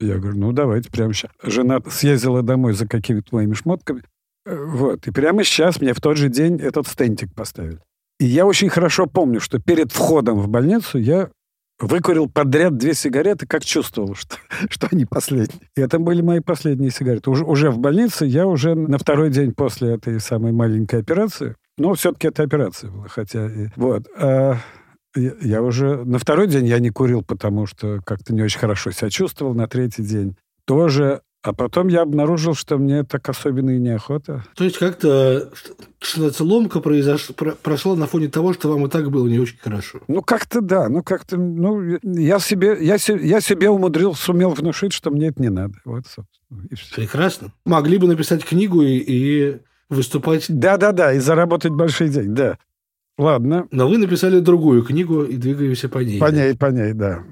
Я 0.00 0.18
говорю, 0.18 0.38
ну, 0.38 0.52
давайте 0.52 0.90
прямо 0.90 1.12
сейчас. 1.12 1.30
Жена 1.42 1.80
съездила 1.90 2.42
домой 2.42 2.72
за 2.72 2.88
какими-то 2.88 3.34
моими 3.34 3.54
шмотками. 3.54 4.02
Э, 4.46 4.56
вот. 4.56 5.06
И 5.06 5.10
прямо 5.10 5.44
сейчас 5.44 5.80
мне 5.80 5.92
в 5.92 6.00
тот 6.00 6.16
же 6.16 6.28
день 6.28 6.56
этот 6.56 6.86
стентик 6.86 7.34
поставили. 7.34 7.78
И 8.18 8.26
я 8.26 8.46
очень 8.46 8.68
хорошо 8.68 9.06
помню, 9.06 9.40
что 9.40 9.58
перед 9.58 9.92
входом 9.92 10.38
в 10.40 10.48
больницу 10.48 10.98
я 10.98 11.30
выкурил 11.78 12.28
подряд 12.28 12.76
две 12.76 12.94
сигареты, 12.94 13.46
как 13.46 13.64
чувствовал, 13.64 14.14
что, 14.14 14.36
что 14.70 14.88
они 14.90 15.04
последние. 15.04 15.68
И 15.76 15.80
это 15.80 15.98
были 15.98 16.22
мои 16.22 16.40
последние 16.40 16.90
сигареты. 16.90 17.30
Уже, 17.30 17.44
уже 17.44 17.70
в 17.70 17.78
больнице 17.78 18.26
я 18.26 18.46
уже 18.46 18.74
на 18.74 18.98
второй 18.98 19.30
день 19.30 19.52
после 19.52 19.94
этой 19.94 20.20
самой 20.20 20.52
маленькой 20.52 21.00
операции, 21.00 21.56
но 21.76 21.94
все-таки 21.94 22.28
это 22.28 22.42
операция 22.42 22.90
была, 22.90 23.08
хотя... 23.08 23.46
И, 23.46 23.68
вот. 23.76 24.06
А 24.16 24.56
я 25.14 25.62
уже 25.62 26.04
на 26.04 26.18
второй 26.18 26.46
день 26.46 26.66
я 26.66 26.78
не 26.78 26.90
курил, 26.90 27.22
потому 27.22 27.66
что 27.66 28.00
как-то 28.04 28.34
не 28.34 28.42
очень 28.42 28.60
хорошо 28.60 28.90
себя 28.90 29.10
чувствовал. 29.10 29.54
На 29.54 29.66
третий 29.66 30.02
день 30.02 30.36
тоже. 30.64 31.22
А 31.42 31.54
потом 31.54 31.88
я 31.88 32.02
обнаружил, 32.02 32.52
что 32.52 32.76
мне 32.76 33.02
так 33.02 33.26
особенно 33.26 33.70
и 33.70 33.78
неохота. 33.78 34.44
То 34.54 34.64
есть 34.64 34.76
как-то 34.76 35.50
что 35.98 36.44
ломка 36.44 36.80
произош... 36.80 37.30
прошла 37.62 37.96
на 37.96 38.06
фоне 38.06 38.28
того, 38.28 38.52
что 38.52 38.68
вам 38.68 38.86
и 38.86 38.90
так 38.90 39.10
было 39.10 39.26
не 39.26 39.38
очень 39.38 39.56
хорошо. 39.58 40.00
Ну, 40.06 40.20
как-то 40.20 40.60
да. 40.60 40.90
Ну, 40.90 41.02
как-то... 41.02 41.38
Ну, 41.38 41.98
я 42.02 42.38
себе, 42.40 42.76
я, 42.80 42.98
себе, 42.98 43.26
я 43.26 43.40
себе 43.40 43.70
умудрил, 43.70 44.14
сумел 44.14 44.50
внушить, 44.50 44.92
что 44.92 45.10
мне 45.10 45.28
это 45.28 45.40
не 45.40 45.48
надо. 45.48 45.74
Вот, 45.86 46.04
собственно, 46.06 46.66
и 46.68 46.74
все. 46.74 46.94
Прекрасно. 46.94 47.52
Могли 47.64 47.96
бы 47.96 48.06
написать 48.06 48.44
книгу 48.44 48.82
и, 48.82 48.98
и 48.98 49.60
выступать. 49.88 50.44
Да-да-да, 50.48 51.14
и 51.14 51.20
заработать 51.20 51.72
большие 51.72 52.10
деньги, 52.10 52.34
да. 52.34 52.58
Ладно. 53.20 53.68
Но 53.70 53.86
вы 53.86 53.98
написали 53.98 54.40
другую 54.40 54.82
книгу 54.82 55.24
и 55.24 55.36
двигаемся 55.36 55.90
по 55.90 55.98
ней. 55.98 56.18
По 56.18 56.32
ней, 56.32 56.56
по 56.56 56.70
ней, 56.72 56.94
да. 56.94 57.22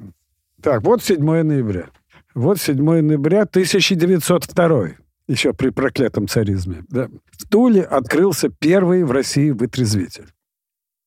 Так, 0.60 0.82
вот 0.82 1.02
7 1.02 1.18
ноября. 1.42 1.86
Вот 2.34 2.60
7 2.60 2.76
ноября 2.76 3.42
1902 3.44 4.88
еще 5.28 5.54
при 5.54 5.70
проклятом 5.70 6.28
царизме. 6.28 6.84
Да. 6.90 7.08
В 7.30 7.48
Туле 7.48 7.80
открылся 7.80 8.50
первый 8.50 9.02
в 9.02 9.12
России 9.12 9.50
вытрезвитель. 9.50 10.26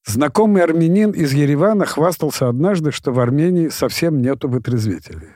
Знакомый 0.07 0.63
армянин 0.63 1.11
из 1.11 1.31
Еревана 1.31 1.85
хвастался 1.85 2.49
однажды, 2.49 2.91
что 2.91 3.11
в 3.11 3.19
Армении 3.19 3.67
совсем 3.67 4.19
нету 4.19 4.49
вытрезвителей. 4.49 5.29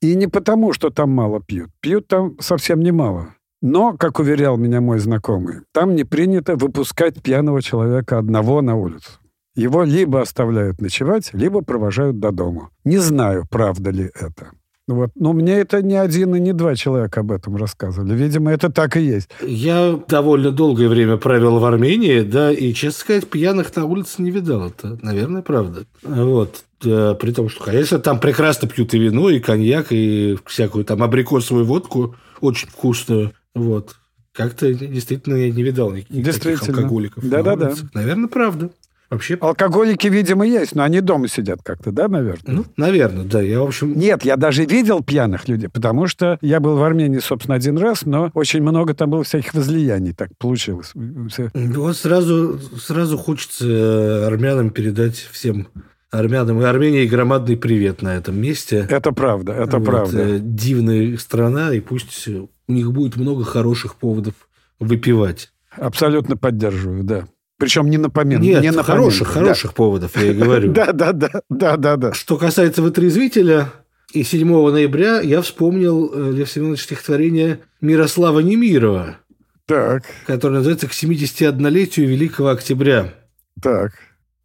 И 0.00 0.14
не 0.14 0.28
потому, 0.28 0.72
что 0.72 0.88
там 0.88 1.10
мало 1.10 1.42
пьют. 1.42 1.70
Пьют 1.80 2.08
там 2.08 2.40
совсем 2.40 2.80
немало. 2.80 3.34
Но, 3.62 3.96
как 3.96 4.18
уверял 4.18 4.56
меня 4.56 4.80
мой 4.80 4.98
знакомый, 4.98 5.60
там 5.72 5.94
не 5.94 6.04
принято 6.04 6.56
выпускать 6.56 7.22
пьяного 7.22 7.62
человека 7.62 8.18
одного 8.18 8.60
на 8.60 8.74
улицу. 8.74 9.12
Его 9.54 9.84
либо 9.84 10.20
оставляют 10.20 10.80
ночевать, 10.80 11.30
либо 11.32 11.62
провожают 11.62 12.18
до 12.18 12.32
дома. 12.32 12.70
Не 12.84 12.98
знаю, 12.98 13.46
правда 13.48 13.90
ли 13.90 14.10
это. 14.14 14.50
Вот. 14.88 15.10
Но 15.14 15.32
мне 15.32 15.52
это 15.58 15.80
не 15.80 15.94
один 15.94 16.34
и 16.34 16.40
не 16.40 16.52
два 16.52 16.74
человека 16.74 17.20
об 17.20 17.30
этом 17.30 17.56
рассказывали. 17.56 18.14
Видимо, 18.14 18.50
это 18.50 18.70
так 18.70 18.96
и 18.96 19.02
есть. 19.02 19.28
Я 19.40 19.96
довольно 20.08 20.50
долгое 20.50 20.88
время 20.88 21.16
провел 21.16 21.60
в 21.60 21.64
Армении, 21.64 22.22
да, 22.22 22.50
и, 22.50 22.72
честно 22.72 23.00
сказать, 23.00 23.30
пьяных 23.30 23.76
на 23.76 23.84
улице 23.84 24.22
не 24.22 24.32
видал. 24.32 24.66
Это, 24.66 24.98
наверное, 25.00 25.42
правда. 25.42 25.84
Вот. 26.02 26.64
Да, 26.82 27.14
при 27.14 27.30
том, 27.30 27.48
что, 27.48 27.62
конечно, 27.62 28.00
там 28.00 28.18
прекрасно 28.18 28.66
пьют 28.66 28.92
и 28.92 28.98
вино, 28.98 29.30
и 29.30 29.38
коньяк, 29.38 29.92
и 29.92 30.36
всякую 30.46 30.84
там 30.84 31.00
абрикосовую 31.02 31.64
водку 31.64 32.16
очень 32.40 32.68
вкусную. 32.68 33.32
Вот. 33.54 33.96
Как-то 34.32 34.72
действительно 34.72 35.36
я 35.36 35.50
не 35.50 35.62
видал 35.62 35.92
никаких 35.92 36.40
таких 36.40 36.68
алкоголиков. 36.68 37.28
Да-да-да. 37.28 37.74
Наверное, 37.92 38.28
правда. 38.28 38.70
Вообще... 39.12 39.36
Алкоголики, 39.42 40.06
видимо, 40.06 40.46
есть, 40.46 40.74
но 40.74 40.84
они 40.84 41.02
дома 41.02 41.28
сидят 41.28 41.60
как-то, 41.62 41.92
да, 41.92 42.08
наверное? 42.08 42.54
Ну, 42.54 42.64
наверное, 42.78 43.26
да. 43.26 43.42
Я, 43.42 43.60
в 43.60 43.64
общем... 43.64 43.92
Нет, 43.94 44.24
я 44.24 44.38
даже 44.38 44.64
видел 44.64 45.02
пьяных 45.02 45.48
людей, 45.48 45.68
потому 45.68 46.06
что 46.06 46.38
я 46.40 46.60
был 46.60 46.78
в 46.78 46.82
Армении, 46.82 47.18
собственно, 47.18 47.56
один 47.56 47.76
раз, 47.76 48.06
но 48.06 48.30
очень 48.32 48.62
много 48.62 48.94
там 48.94 49.10
было 49.10 49.22
всяких 49.22 49.52
возлияний, 49.52 50.14
так 50.14 50.30
получилось. 50.38 50.92
Вот 50.94 51.94
сразу, 51.94 52.58
сразу 52.80 53.18
хочется 53.18 53.66
э, 53.68 54.24
армянам 54.28 54.70
передать 54.70 55.16
всем 55.16 55.68
армянам 56.10 56.62
и 56.62 56.64
Армении 56.64 57.06
громадный 57.06 57.58
привет 57.58 58.00
на 58.00 58.16
этом 58.16 58.40
месте. 58.40 58.86
Это 58.88 59.12
правда, 59.12 59.52
это 59.52 59.78
вот, 59.78 59.86
правда. 59.86 60.22
Э, 60.22 60.38
дивная 60.40 61.18
страна, 61.18 61.74
и 61.74 61.80
пусть 61.80 62.28
у 62.72 62.74
них 62.74 62.90
будет 62.90 63.16
много 63.16 63.44
хороших 63.44 63.96
поводов 63.96 64.34
выпивать. 64.80 65.52
Абсолютно 65.72 66.36
поддерживаю, 66.38 67.04
да. 67.04 67.26
Причем 67.58 67.90
не 67.90 67.98
на 67.98 68.08
поминку. 68.08 68.44
Нет, 68.44 68.62
не 68.62 68.72
на 68.72 68.82
хороших, 68.82 69.28
хороших 69.28 69.70
да. 69.70 69.74
поводов, 69.74 70.16
я 70.16 70.32
и 70.32 70.34
говорю. 70.34 70.72
Да, 70.74 70.92
да, 70.92 71.12
да, 71.12 71.30
да, 71.50 71.76
да, 71.76 71.96
да. 71.96 72.12
Что 72.14 72.38
касается 72.38 72.82
вытрезвителя, 72.82 73.70
и 74.12 74.24
7 74.24 74.48
ноября 74.48 75.20
я 75.20 75.42
вспомнил 75.42 76.10
э, 76.12 76.32
Лев 76.32 76.50
Семенович 76.50 76.82
стихотворение 76.82 77.60
Мирослава 77.80 78.40
Немирова, 78.40 79.18
так. 79.66 80.04
которое 80.26 80.54
называется 80.54 80.88
«К 80.88 80.92
71-летию 80.92 82.08
Великого 82.08 82.48
Октября». 82.48 83.14
Так. 83.62 83.92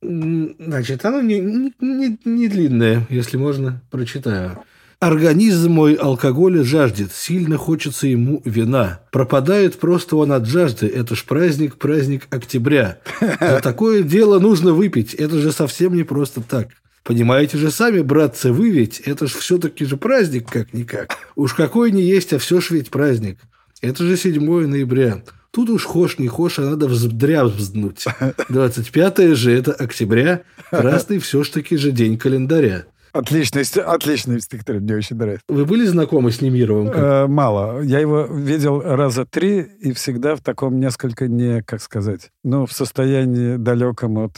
Значит, 0.01 1.03
оно 1.05 1.21
не, 1.21 1.39
не, 1.39 1.73
не, 1.79 2.19
не 2.23 2.47
длинное, 2.49 3.07
если 3.09 3.37
можно, 3.37 3.81
прочитаю. 3.89 4.59
Организм 4.99 5.73
мой 5.73 5.93
алкоголя 5.93 6.63
жаждет, 6.63 7.11
сильно 7.13 7.57
хочется 7.57 8.07
ему 8.07 8.41
вина. 8.45 9.01
Пропадает 9.11 9.77
просто 9.77 10.15
он 10.15 10.31
от 10.31 10.47
жажды, 10.47 10.87
это 10.87 11.13
ж 11.13 11.23
праздник, 11.23 11.75
праздник 11.75 12.23
октября. 12.31 12.97
За 13.39 13.59
такое 13.63 14.01
дело 14.01 14.39
нужно 14.39 14.73
выпить, 14.73 15.13
это 15.13 15.39
же 15.39 15.51
совсем 15.51 15.93
не 15.93 16.01
просто 16.01 16.41
так. 16.41 16.69
Понимаете 17.03 17.59
же 17.59 17.69
сами, 17.69 18.01
братцы, 18.01 18.51
вы 18.51 18.71
ведь, 18.71 18.99
это 19.01 19.27
ж 19.27 19.33
все-таки 19.33 19.85
же 19.85 19.97
праздник 19.97 20.49
как-никак. 20.49 21.15
Уж 21.35 21.53
какой 21.53 21.91
не 21.91 22.01
есть, 22.01 22.33
а 22.33 22.39
все 22.39 22.59
ж 22.59 22.71
ведь 22.71 22.89
праздник. 22.89 23.37
Это 23.81 24.03
же 24.03 24.17
7 24.17 24.67
ноября. 24.67 25.21
Тут 25.51 25.69
уж 25.69 25.85
хошь 25.85 26.17
не 26.17 26.27
хошь, 26.27 26.57
а 26.57 26.63
надо 26.63 26.87
вздря 26.87 27.45
взднуть. 27.45 28.03
25 28.49 29.35
же 29.35 29.51
это 29.51 29.73
октября, 29.73 30.41
красный 30.71 31.19
все 31.19 31.43
ж 31.43 31.49
таки 31.49 31.77
же 31.77 31.91
день 31.91 32.17
календаря. 32.17 32.85
Отличный, 33.13 33.63
отличный 33.83 34.41
стихотворение, 34.41 34.85
мне 34.85 34.97
очень 34.97 35.15
нравится. 35.15 35.43
Вы 35.47 35.65
были 35.65 35.85
знакомы 35.85 36.31
с 36.31 36.41
Немировым? 36.41 36.89
Э, 36.89 37.27
мало. 37.27 37.81
Я 37.81 37.99
его 37.99 38.23
видел 38.23 38.81
раза 38.81 39.25
три 39.25 39.61
и 39.61 39.93
всегда 39.93 40.35
в 40.35 40.41
таком 40.41 40.79
несколько 40.79 41.27
не, 41.27 41.61
как 41.63 41.81
сказать, 41.81 42.31
ну, 42.43 42.65
в 42.65 42.73
состоянии 42.73 43.57
далеком 43.57 44.17
от 44.17 44.37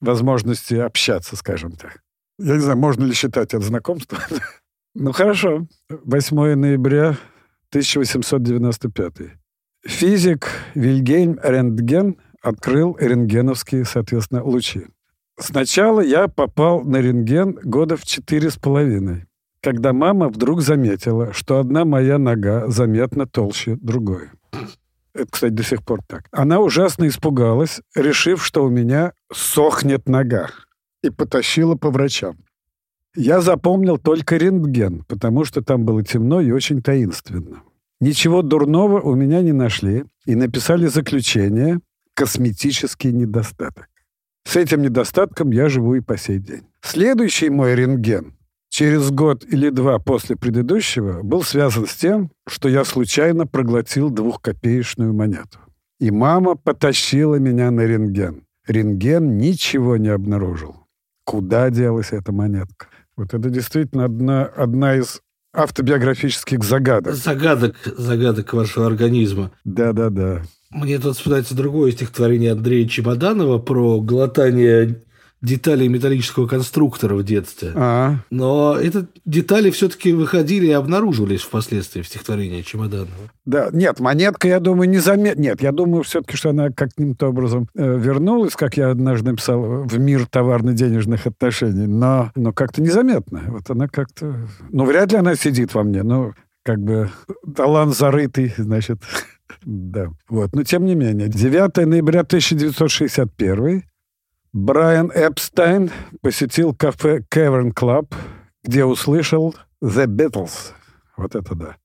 возможности 0.00 0.74
общаться, 0.74 1.36
скажем 1.36 1.72
так. 1.72 2.02
Я 2.38 2.54
не 2.54 2.60
знаю, 2.60 2.78
можно 2.78 3.04
ли 3.04 3.12
считать 3.12 3.54
это 3.54 3.64
знакомство. 3.64 4.18
ну, 4.94 5.12
хорошо. 5.12 5.66
8 5.88 6.54
ноября 6.54 7.16
1895. 7.70 9.12
Физик 9.84 10.48
Вильгельм 10.74 11.38
Рентген 11.42 12.16
открыл 12.42 12.96
рентгеновские, 12.98 13.84
соответственно, 13.84 14.42
лучи. 14.42 14.86
Сначала 15.40 16.00
я 16.00 16.28
попал 16.28 16.82
на 16.82 16.98
рентген 16.98 17.58
года 17.64 17.96
в 17.96 18.04
четыре 18.04 18.50
с 18.50 18.56
половиной, 18.56 19.24
когда 19.62 19.94
мама 19.94 20.28
вдруг 20.28 20.60
заметила, 20.60 21.32
что 21.32 21.58
одна 21.58 21.86
моя 21.86 22.18
нога 22.18 22.68
заметно 22.68 23.26
толще 23.26 23.76
другой. 23.80 24.28
Это, 25.14 25.26
кстати, 25.30 25.52
до 25.52 25.62
сих 25.62 25.82
пор 25.82 26.00
так. 26.06 26.26
Она 26.30 26.60
ужасно 26.60 27.08
испугалась, 27.08 27.80
решив, 27.94 28.44
что 28.44 28.64
у 28.64 28.68
меня 28.68 29.12
сохнет 29.32 30.08
нога, 30.08 30.50
и 31.02 31.10
потащила 31.10 31.74
по 31.74 31.90
врачам. 31.90 32.36
Я 33.16 33.40
запомнил 33.40 33.98
только 33.98 34.36
рентген, 34.36 35.04
потому 35.08 35.44
что 35.44 35.62
там 35.62 35.84
было 35.84 36.04
темно 36.04 36.40
и 36.40 36.52
очень 36.52 36.82
таинственно. 36.82 37.62
Ничего 37.98 38.42
дурного 38.42 39.00
у 39.00 39.14
меня 39.14 39.40
не 39.42 39.52
нашли 39.52 40.04
и 40.26 40.34
написали 40.34 40.86
заключение 40.86 41.80
«Косметический 42.14 43.10
недостаток». 43.10 43.89
С 44.44 44.56
этим 44.56 44.82
недостатком 44.82 45.50
я 45.50 45.68
живу 45.68 45.94
и 45.94 46.00
по 46.00 46.16
сей 46.16 46.38
день. 46.38 46.62
Следующий 46.82 47.50
мой 47.50 47.74
рентген 47.74 48.34
через 48.70 49.10
год 49.10 49.44
или 49.44 49.68
два 49.68 49.98
после 49.98 50.36
предыдущего 50.36 51.22
был 51.22 51.42
связан 51.42 51.86
с 51.86 51.94
тем, 51.94 52.30
что 52.48 52.68
я 52.68 52.84
случайно 52.84 53.46
проглотил 53.46 54.10
двухкопеечную 54.10 55.12
монету. 55.12 55.58
И 55.98 56.10
мама 56.10 56.54
потащила 56.54 57.36
меня 57.36 57.70
на 57.70 57.82
рентген. 57.82 58.44
Рентген 58.66 59.36
ничего 59.36 59.96
не 59.98 60.08
обнаружил. 60.08 60.76
Куда 61.24 61.70
делась 61.70 62.12
эта 62.12 62.32
монетка? 62.32 62.86
Вот 63.16 63.34
это 63.34 63.50
действительно 63.50 64.04
одна, 64.06 64.44
одна 64.44 64.96
из 64.96 65.20
автобиографических 65.52 66.64
загадок. 66.64 67.14
Загадок, 67.14 67.76
загадок 67.84 68.52
вашего 68.52 68.86
организма. 68.86 69.50
Да-да-да. 69.64 70.42
Мне 70.70 70.98
тут 70.98 71.16
вспоминается 71.16 71.56
другое 71.56 71.90
стихотворение 71.92 72.52
Андрея 72.52 72.86
Чемоданова 72.86 73.58
про 73.58 74.00
глотание 74.00 75.02
деталей 75.42 75.88
металлического 75.88 76.46
конструктора 76.46 77.14
в 77.14 77.24
детстве. 77.24 77.72
А. 77.74 78.16
Но 78.30 78.76
эти 78.78 79.06
детали 79.24 79.70
все-таки 79.70 80.12
выходили 80.12 80.66
и 80.66 80.72
обнаруживались 80.72 81.40
впоследствии 81.40 82.02
в 82.02 82.06
стихотворении 82.06 82.62
Чемоданова. 82.62 83.30
Да, 83.46 83.70
нет, 83.72 84.00
монетка, 84.00 84.48
я 84.48 84.60
думаю, 84.60 84.88
не 84.88 84.98
замет... 84.98 85.38
Нет, 85.38 85.62
я 85.62 85.72
думаю 85.72 86.02
все-таки, 86.02 86.36
что 86.36 86.50
она 86.50 86.70
каким-то 86.70 87.28
образом 87.28 87.68
э, 87.74 87.98
вернулась, 87.98 88.54
как 88.54 88.76
я 88.76 88.90
однажды 88.90 89.30
написал, 89.30 89.84
в 89.84 89.98
мир 89.98 90.26
товарно-денежных 90.26 91.26
отношений, 91.26 91.86
но, 91.86 92.30
но 92.34 92.52
как-то 92.52 92.82
незаметно. 92.82 93.42
Вот 93.48 93.70
она 93.70 93.88
как-то... 93.88 94.36
Ну, 94.70 94.84
вряд 94.84 95.12
ли 95.12 95.18
она 95.18 95.36
сидит 95.36 95.74
во 95.74 95.82
мне, 95.82 96.02
но 96.02 96.34
как 96.62 96.80
бы 96.80 97.10
талант 97.56 97.96
зарытый, 97.96 98.52
значит... 98.56 98.98
Да, 99.64 100.08
вот. 100.28 100.54
Но 100.54 100.64
тем 100.64 100.84
не 100.84 100.94
менее, 100.94 101.28
9 101.28 101.86
ноября 101.86 102.20
1961 102.20 103.84
Брайан 104.52 105.12
Эпстайн 105.14 105.90
посетил 106.22 106.74
кафе 106.74 107.24
Cavern 107.32 107.72
Club, 107.72 108.12
где 108.64 108.84
услышал 108.84 109.54
The 109.82 110.06
Beatles. 110.06 110.72
Вот 111.16 111.34
это 111.34 111.54
да. 111.54 111.76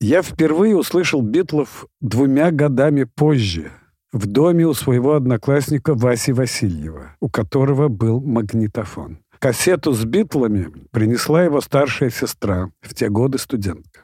Я 0.00 0.22
впервые 0.22 0.76
услышал 0.76 1.22
Битлов 1.22 1.86
двумя 2.00 2.50
годами 2.50 3.04
позже, 3.04 3.70
в 4.12 4.26
доме 4.26 4.66
у 4.66 4.74
своего 4.74 5.14
одноклассника 5.14 5.94
Васи 5.94 6.32
Васильева, 6.32 7.16
у 7.20 7.28
которого 7.28 7.88
был 7.88 8.20
магнитофон. 8.20 9.18
Кассету 9.38 9.92
с 9.92 10.04
Битлами 10.04 10.72
принесла 10.90 11.42
его 11.42 11.60
старшая 11.60 12.10
сестра, 12.10 12.70
в 12.80 12.94
те 12.94 13.08
годы 13.08 13.38
студентка. 13.38 14.01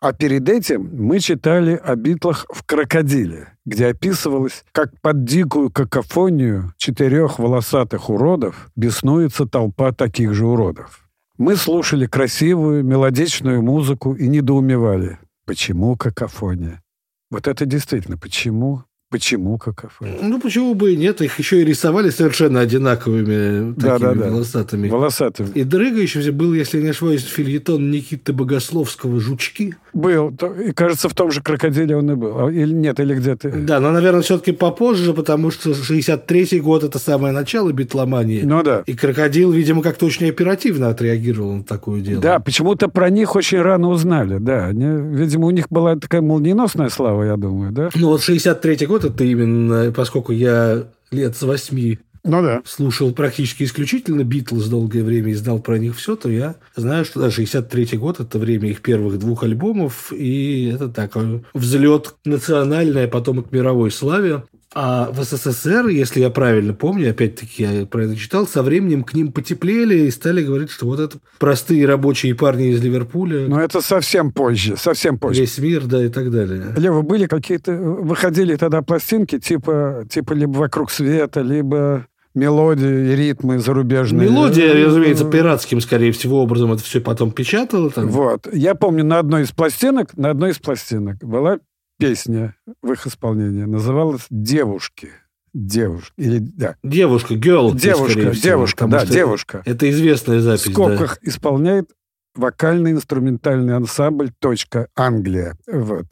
А 0.00 0.14
перед 0.14 0.48
этим 0.48 0.88
мы 0.96 1.20
читали 1.20 1.76
о 1.76 1.94
битлах 1.94 2.46
в 2.48 2.64
«Крокодиле», 2.64 3.52
где 3.66 3.88
описывалось, 3.88 4.64
как 4.72 4.98
под 5.02 5.24
дикую 5.24 5.70
какофонию 5.70 6.72
четырех 6.78 7.38
волосатых 7.38 8.08
уродов 8.08 8.70
беснуется 8.76 9.44
толпа 9.44 9.92
таких 9.92 10.32
же 10.32 10.46
уродов. 10.46 11.06
Мы 11.36 11.54
слушали 11.54 12.06
красивую, 12.06 12.82
мелодичную 12.82 13.62
музыку 13.62 14.14
и 14.14 14.26
недоумевали, 14.26 15.18
почему 15.44 15.96
какофония. 15.96 16.82
Вот 17.30 17.46
это 17.46 17.66
действительно, 17.66 18.16
почему 18.16 18.84
Почему 19.10 19.58
какофония? 19.58 20.18
Ну, 20.22 20.40
почему 20.40 20.72
бы 20.74 20.92
и 20.92 20.96
нет? 20.96 21.20
Их 21.20 21.36
еще 21.40 21.60
и 21.60 21.64
рисовали 21.64 22.10
совершенно 22.10 22.60
одинаковыми 22.60 23.74
такими 23.74 23.98
да, 23.98 23.98
да, 23.98 24.14
да. 24.14 24.30
волосатыми. 24.30 24.88
Волосатыми. 24.88 25.50
И 25.54 25.64
Дрыга 25.64 26.00
еще 26.00 26.30
был, 26.30 26.54
если 26.54 26.80
не 26.80 26.90
ошибаюсь, 26.90 27.24
фильетон 27.24 27.90
Никиты 27.90 28.32
Богословского 28.32 29.18
«Жучки». 29.18 29.74
Был. 29.92 30.32
И, 30.64 30.70
кажется, 30.70 31.08
в 31.08 31.14
том 31.14 31.32
же 31.32 31.42
«Крокодиле» 31.42 31.96
он 31.96 32.12
и 32.12 32.14
был. 32.14 32.46
А, 32.46 32.52
или 32.52 32.72
нет, 32.72 33.00
или 33.00 33.16
где-то... 33.16 33.50
Да, 33.50 33.80
но, 33.80 33.90
наверное, 33.90 34.22
все-таки 34.22 34.52
попозже, 34.52 35.12
потому 35.12 35.50
что 35.50 35.70
63-й 35.70 36.60
год– 36.60 36.84
это 36.84 37.00
самое 37.00 37.34
начало 37.34 37.72
битломании. 37.72 38.42
Ну 38.42 38.62
да. 38.62 38.84
И 38.86 38.94
«Крокодил», 38.94 39.50
видимо, 39.50 39.82
как-то 39.82 40.06
очень 40.06 40.28
оперативно 40.28 40.88
отреагировал 40.88 41.54
на 41.54 41.64
такое 41.64 42.00
дело. 42.00 42.22
Да, 42.22 42.38
почему-то 42.38 42.86
про 42.86 43.10
них 43.10 43.34
очень 43.34 43.60
рано 43.60 43.88
узнали, 43.88 44.38
да. 44.38 44.66
Они, 44.66 44.86
видимо, 45.16 45.48
у 45.48 45.50
них 45.50 45.66
была 45.68 45.96
такая 45.96 46.20
молниеносная 46.20 46.90
слава, 46.90 47.24
я 47.24 47.36
думаю, 47.36 47.72
да? 47.72 47.90
Ну 47.96 48.06
вот 48.06 48.20
63-й 48.20 48.86
год– 48.86 48.99
это 49.04 49.24
именно, 49.24 49.92
поскольку 49.92 50.32
я 50.32 50.86
лет 51.10 51.36
с 51.36 51.42
восьми 51.42 51.98
Ну 52.24 52.42
да. 52.42 52.62
слушал 52.64 53.12
практически 53.12 53.64
исключительно 53.64 54.24
Битлз 54.24 54.66
долгое 54.68 55.02
время 55.02 55.30
и 55.30 55.34
знал 55.34 55.58
про 55.58 55.78
них 55.78 55.96
все, 55.96 56.16
то 56.16 56.28
я 56.28 56.56
знаю, 56.76 57.04
что 57.04 57.20
да, 57.20 57.30
63 57.30 57.98
год– 57.98 58.20
это 58.20 58.38
время 58.38 58.70
их 58.70 58.80
первых 58.80 59.18
двух 59.18 59.42
альбомов, 59.42 60.12
и 60.12 60.66
это 60.74 60.88
такой 60.88 61.44
взлет 61.54 62.14
национальной, 62.24 63.04
а 63.06 63.08
потом 63.08 63.40
и 63.40 63.42
к 63.42 63.52
мировой 63.52 63.90
славе. 63.90 64.44
А 64.72 65.10
в 65.10 65.22
СССР, 65.24 65.88
если 65.88 66.20
я 66.20 66.30
правильно 66.30 66.72
помню, 66.72 67.10
опять-таки 67.10 67.62
я 67.64 67.86
про 67.86 68.04
это 68.04 68.16
читал, 68.16 68.46
со 68.46 68.62
временем 68.62 69.02
к 69.02 69.14
ним 69.14 69.32
потеплели 69.32 70.06
и 70.06 70.10
стали 70.10 70.44
говорить, 70.44 70.70
что 70.70 70.86
вот 70.86 71.00
это 71.00 71.18
простые 71.38 71.86
рабочие 71.86 72.36
парни 72.36 72.68
из 72.68 72.82
Ливерпуля, 72.82 73.48
Но 73.48 73.60
это 73.60 73.80
совсем 73.80 74.30
позже, 74.30 74.76
совсем 74.76 75.18
позже. 75.18 75.40
весь 75.40 75.58
мир, 75.58 75.86
да, 75.86 76.04
и 76.04 76.08
так 76.08 76.30
далее. 76.30 76.72
Лева, 76.76 77.02
были 77.02 77.26
какие-то... 77.26 77.72
Выходили 77.72 78.54
тогда 78.54 78.82
пластинки 78.82 79.40
типа, 79.40 80.04
типа 80.08 80.34
либо 80.34 80.58
«Вокруг 80.58 80.92
света», 80.92 81.40
либо 81.40 82.06
мелодии 82.34 83.12
и 83.12 83.16
ритмы 83.16 83.58
зарубежные. 83.58 84.28
Мелодия, 84.28 84.86
разумеется, 84.86 85.28
пиратским, 85.28 85.80
скорее 85.80 86.12
всего, 86.12 86.42
образом 86.42 86.72
это 86.72 86.82
все 86.84 87.00
потом 87.00 87.32
печатало. 87.32 87.90
Там. 87.90 88.08
Вот. 88.08 88.48
Я 88.52 88.76
помню, 88.76 89.04
на 89.04 89.18
одной 89.18 89.42
из 89.42 89.50
пластинок, 89.50 90.16
на 90.16 90.30
одной 90.30 90.50
из 90.50 90.58
пластинок 90.58 91.16
была 91.18 91.58
песня 92.00 92.56
в 92.82 92.92
их 92.92 93.06
исполнении. 93.06 93.64
Называлась 93.64 94.26
«Девушки». 94.30 95.10
Девушки. 95.52 96.12
Или, 96.16 96.38
да. 96.38 96.76
Девушка, 96.84 97.34
girl. 97.34 97.74
Девушка, 97.74 98.30
всего, 98.30 98.42
девушка, 98.42 98.84
потому 98.84 99.06
да, 99.06 99.12
девушка. 99.12 99.62
Это 99.64 99.90
известная 99.90 100.38
В 100.38 100.42
запись, 100.42 100.66
да. 100.66 100.72
скобках 100.72 101.18
исполняет 101.22 101.90
вокально-инструментальный 102.34 103.74
ансамбль 103.76 104.30
«Точка 104.38 104.88
Англия». 104.96 105.56
Вот. 105.66 106.06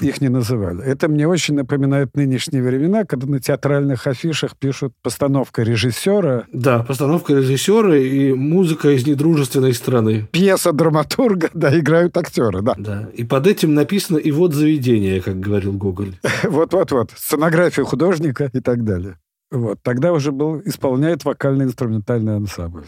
Их 0.00 0.20
не 0.20 0.28
называли. 0.28 0.82
Это 0.84 1.08
мне 1.08 1.26
очень 1.26 1.54
напоминает 1.54 2.14
нынешние 2.16 2.62
времена, 2.62 3.04
когда 3.04 3.26
на 3.26 3.40
театральных 3.40 4.06
афишах 4.06 4.56
пишут 4.56 4.94
постановка 5.02 5.62
режиссера, 5.62 6.44
Да, 6.52 6.82
постановка 6.82 7.34
режиссера 7.34 7.96
и 7.96 8.32
музыка 8.32 8.90
из 8.90 9.06
недружественной 9.06 9.74
страны. 9.74 10.28
пьеса 10.30 10.72
драматурга, 10.72 11.50
да, 11.52 11.76
играют 11.78 12.16
актеры, 12.16 12.62
да. 12.62 12.74
Да. 12.78 13.08
И 13.14 13.24
под 13.24 13.46
этим 13.46 13.74
написано 13.74 14.18
«И 14.18 14.30
вот 14.30 14.54
заведение», 14.54 15.20
как 15.20 15.40
говорил 15.40 15.72
Гоголь. 15.72 16.14
Вот-вот-вот. 16.44 17.10
Сценография 17.16 17.84
художника 17.84 18.50
и 18.52 18.60
так 18.60 18.84
далее. 18.84 19.16
Вот. 19.50 19.78
Тогда 19.82 20.12
уже 20.12 20.30
был, 20.30 20.60
исполняет 20.64 21.24
вокально-инструментальный 21.24 22.36
ансамбль 22.36 22.84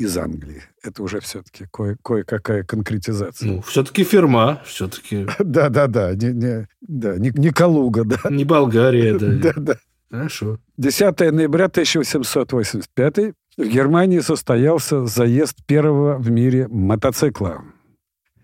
из 0.00 0.16
Англии. 0.16 0.62
Это 0.82 1.02
уже 1.02 1.20
все-таки 1.20 1.66
кое- 1.72 1.96
кое-какая 2.02 2.64
конкретизация. 2.64 3.48
Ну, 3.52 3.62
все-таки 3.62 4.04
ферма, 4.04 4.60
все-таки 4.64 5.26
Да-да-да, 5.38 6.14
не, 6.14 6.32
не, 6.32 6.68
да, 6.80 7.16
не, 7.18 7.30
не 7.34 7.50
Калуга, 7.50 8.04
да. 8.04 8.18
не 8.30 8.44
Болгария, 8.44 9.18
да. 9.18 9.52
Да-да. 9.52 9.76
Хорошо. 10.10 10.58
10 10.76 11.20
ноября 11.32 11.66
1885 11.66 13.16
в 13.56 13.62
Германии 13.64 14.20
состоялся 14.20 15.06
заезд 15.06 15.64
первого 15.66 16.16
в 16.18 16.30
мире 16.30 16.66
мотоцикла. 16.68 17.62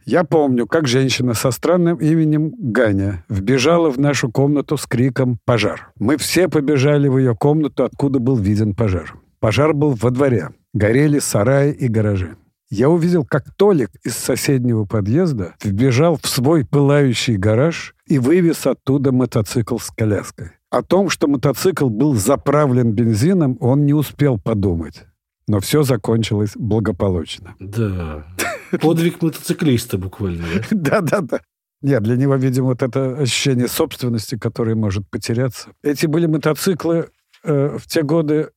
Я 0.04 0.22
помню, 0.22 0.68
как 0.68 0.86
женщина 0.86 1.34
со 1.34 1.50
странным 1.50 1.96
именем 1.96 2.52
Ганя 2.58 3.24
вбежала 3.28 3.90
в 3.90 3.98
нашу 3.98 4.30
комнату 4.30 4.76
с 4.76 4.86
криком 4.86 5.38
«Пожар!». 5.44 5.90
Мы 5.98 6.16
все 6.16 6.48
побежали 6.48 7.08
в 7.08 7.18
ее 7.18 7.34
комнату, 7.34 7.82
откуда 7.84 8.20
был 8.20 8.36
виден 8.36 8.74
пожар. 8.74 9.16
Пожар 9.40 9.74
был 9.74 9.94
во 9.94 10.10
дворе. 10.10 10.50
Горели 10.76 11.20
сараи 11.20 11.72
и 11.72 11.88
гаражи. 11.88 12.36
Я 12.68 12.90
увидел, 12.90 13.24
как 13.24 13.50
Толик 13.56 13.88
из 14.04 14.14
соседнего 14.14 14.84
подъезда 14.84 15.54
вбежал 15.64 16.18
в 16.22 16.28
свой 16.28 16.66
пылающий 16.66 17.38
гараж 17.38 17.94
и 18.06 18.18
вывез 18.18 18.66
оттуда 18.66 19.10
мотоцикл 19.10 19.78
с 19.78 19.90
коляской. 19.90 20.50
О 20.68 20.82
том, 20.82 21.08
что 21.08 21.28
мотоцикл 21.28 21.88
был 21.88 22.12
заправлен 22.12 22.92
бензином, 22.92 23.56
он 23.60 23.86
не 23.86 23.94
успел 23.94 24.38
подумать. 24.38 25.04
Но 25.48 25.60
все 25.60 25.82
закончилось 25.82 26.52
благополучно. 26.56 27.54
Да. 27.58 28.26
Подвиг 28.82 29.22
мотоциклиста 29.22 29.96
буквально. 29.96 30.44
да? 30.70 31.00
Да-да-да. 31.00 31.40
Нет, 31.80 32.02
для 32.02 32.16
него, 32.16 32.34
видимо, 32.34 32.66
вот 32.66 32.82
это 32.82 33.16
ощущение 33.16 33.68
собственности, 33.68 34.36
которое 34.36 34.74
может 34.74 35.08
потеряться. 35.08 35.70
Эти 35.82 36.04
были 36.04 36.26
мотоциклы 36.26 37.08
э, 37.44 37.78
в 37.78 37.86
те 37.86 38.02
годы 38.02 38.50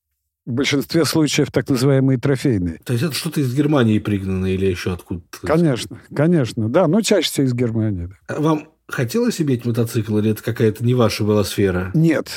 в 0.49 0.53
большинстве 0.53 1.05
случаев 1.05 1.51
так 1.51 1.69
называемые 1.69 2.17
трофейные. 2.19 2.79
То 2.83 2.93
есть 2.93 3.05
это 3.05 3.13
что-то 3.13 3.39
из 3.39 3.53
Германии 3.53 3.99
пригнано 3.99 4.47
или 4.47 4.65
еще 4.65 4.93
откуда-то? 4.93 5.45
Конечно, 5.45 6.01
конечно, 6.13 6.69
да, 6.69 6.87
но 6.87 7.01
чаще 7.01 7.29
всего 7.29 7.47
из 7.47 7.53
Германии. 7.53 8.07
да. 8.27 8.35
А 8.35 8.41
Вам 8.41 8.67
хотелось 8.87 9.39
иметь 9.39 9.63
мотоцикл 9.65 10.17
или 10.17 10.31
это 10.31 10.43
какая-то 10.43 10.83
не 10.83 10.95
ваша 10.95 11.23
была 11.23 11.43
сфера? 11.43 11.91
Нет, 11.93 12.29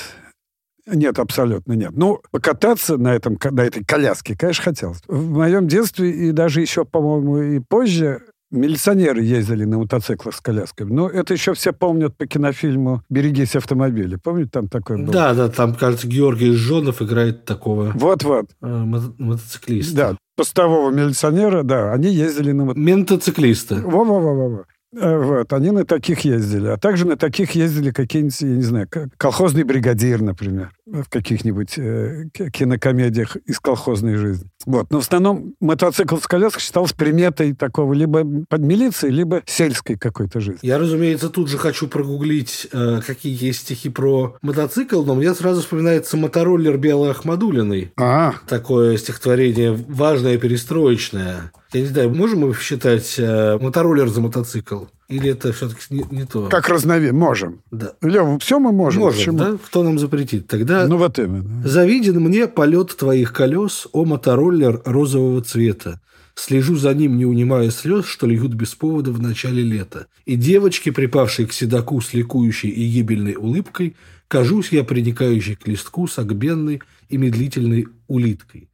нет, 0.87 1.19
абсолютно 1.19 1.73
нет. 1.73 1.93
Ну, 1.95 2.21
покататься 2.31 2.99
на, 2.99 3.15
этом, 3.15 3.39
на 3.43 3.63
этой 3.63 3.85
коляске, 3.85 4.37
конечно, 4.37 4.65
хотелось. 4.65 4.99
В 5.07 5.31
моем 5.31 5.67
детстве 5.67 6.11
и 6.11 6.33
даже 6.33 6.61
еще, 6.61 6.85
по-моему, 6.85 7.39
и 7.41 7.61
позже 7.61 8.21
милиционеры 8.53 9.23
ездили 9.23 9.65
на 9.65 9.79
мотоциклах 9.79 10.35
с 10.37 10.41
колясками. 10.41 10.93
Но 10.93 11.09
это 11.09 11.33
еще 11.35 11.55
все 11.55 11.73
помнят 11.73 12.17
по 12.17 12.27
кинофильму 12.27 13.03
«Берегись 13.11 13.57
автомобиля». 13.57 14.19
Помните, 14.23 14.51
там 14.53 14.69
такой 14.69 14.99
был? 15.03 15.13
Да, 15.13 15.35
да, 15.35 15.49
там, 15.49 15.75
кажется, 15.75 16.07
Георгий 16.07 16.53
Жонов 16.53 17.03
играет 17.03 17.45
такого 17.45 17.91
Вот-вот. 17.95 18.47
э, 18.63 18.67
мо- 18.67 19.15
мотоциклиста. 19.19 19.97
Да, 19.97 20.17
постового 20.37 20.91
милиционера, 20.91 21.63
да, 21.63 21.93
они 21.93 22.09
ездили 22.09 22.53
на 22.53 22.65
мотоциклах. 22.67 22.87
Ментоциклиста. 22.87 23.77
Во-во-во-во. 23.77 24.65
Э, 24.95 25.19
Вот, 25.19 25.53
они 25.55 25.71
на 25.71 25.87
таких 25.87 26.21
ездили. 26.21 26.67
А 26.67 26.77
также 26.77 27.07
на 27.07 27.17
таких 27.17 27.53
ездили 27.53 27.91
какие-нибудь, 27.93 28.39
я 28.43 28.49
не 28.49 28.63
знаю, 28.63 28.89
колхозный 29.17 29.63
бригадир, 29.63 30.21
например, 30.21 30.71
в 30.87 31.09
каких-нибудь 31.09 31.79
э, 31.79 32.25
кинокомедиях 32.53 33.37
из 33.37 33.61
колхозной 33.61 34.17
жизни. 34.17 34.49
Вот. 34.67 34.91
Но 34.91 35.01
в 35.01 35.05
основном 35.05 35.55
мотоцикл 35.61 36.17
с 36.17 36.27
коляской 36.27 36.61
считался 36.61 36.95
приметой 36.97 37.55
такого 37.55 37.93
либо 37.93 38.25
под 38.49 38.61
милицией, 38.61 39.13
либо 39.13 39.43
сельской 39.47 39.97
какой-то 39.97 40.41
жизни. 40.41 40.59
Я, 40.63 40.79
разумеется, 40.79 41.31
тут 41.31 41.49
же 41.49 41.59
хочу 41.59 41.87
прогуглить, 41.87 42.67
э, 42.73 43.01
какие 43.07 43.37
есть 43.45 43.61
стихи 43.61 43.91
про 43.91 44.37
мотоцикл, 44.43 45.05
но 45.05 45.15
мне 45.15 45.35
сразу 45.35 45.61
вспоминается 45.61 46.17
мотороллер 46.17 46.77
Белой 46.79 47.11
Ахмадулиной. 47.11 47.93
А, 47.97 48.35
Такое 48.49 48.97
стихотворение 48.97 49.73
важное, 49.89 50.37
перестроечное. 50.39 51.53
Я 51.73 51.81
не 51.81 51.87
знаю, 51.87 52.15
можем 52.15 52.41
мы 52.41 52.55
считать 52.55 53.15
э, 53.19 53.59
мотороллер 53.59 54.09
за 54.09 54.21
мотоцикл? 54.21 54.85
Или 55.13 55.31
это 55.31 55.53
все-таки 55.53 55.83
не, 55.91 56.05
не 56.11 56.25
то? 56.25 56.49
как 56.49 56.69
разнови... 56.71 57.13
Можем. 57.13 57.61
Да. 57.71 57.93
Лев, 58.01 58.43
все 58.43 58.59
мы 58.59 58.73
можем. 58.73 59.03
Можем, 59.03 59.19
Почему? 59.19 59.39
да? 59.39 59.59
Кто 59.63 59.83
нам 59.83 59.99
запретит? 59.99 60.47
Тогда 60.47 60.89
Ну 60.89 60.97
вот 60.97 61.19
именно. 61.19 61.69
Завиден 61.69 62.19
мне 62.21 62.49
полет 62.49 62.97
твоих 62.97 63.35
колес, 63.35 63.87
о 63.93 64.07
мотороллер 64.07 64.81
розового 64.87 65.43
цвета. 65.43 66.01
Слежу 66.35 66.77
за 66.77 66.95
ним, 66.95 67.19
не 67.19 67.27
унимая 67.27 67.71
слез, 67.71 68.07
что 68.07 68.27
льют 68.27 68.55
без 68.55 68.75
повода 68.75 69.13
в 69.13 69.21
начале 69.21 69.63
лета. 69.63 70.07
И 70.25 70.37
девочки, 70.37 70.91
припавшие 70.91 71.47
к 71.47 71.53
седаку 71.53 72.01
с 72.01 72.15
ликующей 72.15 72.71
и 72.71 72.89
гибельной 72.89 73.35
улыбкой, 73.35 73.97
кажусь 74.29 74.73
я 74.73 74.83
приникающей 74.83 75.57
к 75.57 75.69
листку 75.69 76.07
согбенной 76.09 76.81
и 77.11 77.19
медлительной 77.19 77.89
улиткой. 78.09 78.71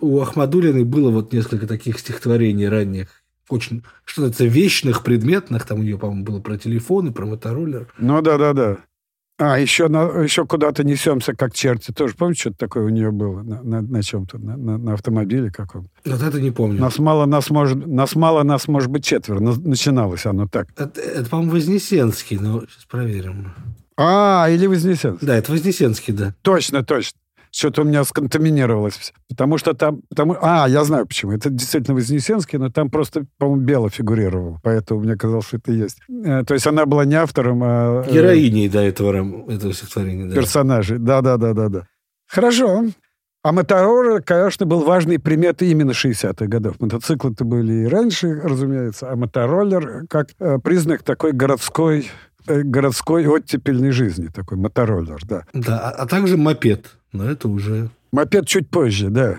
У 0.00 0.20
Ахмадулиной 0.20 0.84
было 0.84 1.10
вот 1.10 1.32
несколько 1.32 1.66
таких 1.66 1.98
стихотворений 1.98 2.68
ранних, 2.68 3.08
очень, 3.48 3.82
что 4.04 4.22
называется, 4.22 4.44
вечных, 4.44 5.02
предметных. 5.02 5.64
Там 5.66 5.80
у 5.80 5.82
нее, 5.82 5.98
по-моему, 5.98 6.24
было 6.24 6.40
про 6.40 6.56
телефон 6.58 7.08
и 7.08 7.12
про 7.12 7.26
мотороллер. 7.26 7.88
Ну 7.98 8.20
да-да-да. 8.22 8.78
А, 9.40 9.56
еще, 9.56 9.86
на, 9.86 10.02
еще 10.22 10.44
куда-то 10.46 10.82
несемся, 10.82 11.32
как 11.32 11.54
черти. 11.54 11.92
Тоже 11.92 12.14
помните, 12.14 12.40
что-то 12.40 12.56
такое 12.58 12.84
у 12.84 12.88
нее 12.88 13.12
было 13.12 13.42
на, 13.44 13.62
на, 13.62 13.82
на 13.82 14.02
чем-то, 14.02 14.36
на, 14.38 14.56
на- 14.56 14.78
на 14.78 14.94
автомобиле 14.94 15.52
каком-то? 15.52 15.88
Вот 16.04 16.20
это 16.20 16.40
не 16.40 16.50
помню. 16.50 16.80
Нас 16.80 16.98
мало, 16.98 17.24
нас 17.24 17.48
может, 17.48 17.86
нас 17.86 18.16
мало, 18.16 18.42
нас 18.42 18.66
может 18.66 18.90
быть 18.90 19.04
четверо. 19.04 19.38
На- 19.38 19.54
Начиналось 19.54 20.26
оно 20.26 20.48
так. 20.48 20.66
Это, 20.76 21.00
это, 21.00 21.30
по-моему, 21.30 21.52
Вознесенский, 21.52 22.36
но 22.40 22.62
сейчас 22.62 22.84
проверим. 22.86 23.52
А, 23.96 24.48
или 24.50 24.66
Вознесенский. 24.66 25.24
Да, 25.24 25.36
это 25.36 25.52
Вознесенский, 25.52 26.12
да. 26.12 26.34
Точно, 26.42 26.84
точно. 26.84 27.16
Что-то 27.50 27.82
у 27.82 27.84
меня 27.84 28.04
сконтаминировалось. 28.04 29.12
Потому 29.28 29.58
что 29.58 29.74
там... 29.74 30.02
Потому, 30.08 30.36
а, 30.40 30.68
я 30.68 30.84
знаю 30.84 31.06
почему. 31.06 31.32
Это 31.32 31.50
действительно 31.50 31.94
Вознесенский, 31.94 32.58
но 32.58 32.70
там 32.70 32.90
просто, 32.90 33.26
по-моему, 33.38 33.62
Бело 33.62 33.90
фигурировал. 33.90 34.58
Поэтому 34.62 35.00
мне 35.00 35.16
казалось, 35.16 35.46
что 35.46 35.56
это 35.56 35.72
есть. 35.72 35.98
Э, 36.24 36.44
то 36.44 36.54
есть 36.54 36.66
она 36.66 36.86
была 36.86 37.04
не 37.04 37.14
автором, 37.14 37.62
а... 37.62 38.04
э, 38.06 38.12
Героиней 38.12 38.68
до 38.68 38.80
этого, 38.80 39.50
этого 39.50 39.72
стихотворения. 39.72 40.26
Да. 40.26 40.34
персонажей. 40.34 40.98
Да-да-да-да-да. 40.98 41.86
Хорошо. 42.26 42.84
А 43.42 43.52
мотороллер, 43.52 44.20
конечно, 44.22 44.66
был 44.66 44.80
важной 44.80 45.18
приметой 45.18 45.68
именно 45.68 45.92
60-х 45.92 46.46
годов. 46.46 46.80
Мотоциклы-то 46.80 47.44
были 47.44 47.84
и 47.84 47.86
раньше, 47.86 48.40
разумеется, 48.42 49.10
а 49.10 49.16
мотороллер 49.16 50.06
как 50.08 50.28
э, 50.40 50.58
признак 50.58 51.04
такой 51.04 51.32
городской, 51.32 52.08
городской 52.64 53.26
оттепельной 53.26 53.90
жизни. 53.90 54.28
Такой 54.28 54.58
мотороллер, 54.58 55.24
да. 55.24 55.44
Да, 55.52 55.78
а, 55.78 55.90
а 55.90 56.06
также 56.06 56.36
мопед. 56.36 56.96
Но 57.12 57.28
это 57.28 57.48
уже... 57.48 57.90
Мопед 58.12 58.46
чуть 58.46 58.68
позже, 58.68 59.10
да. 59.10 59.36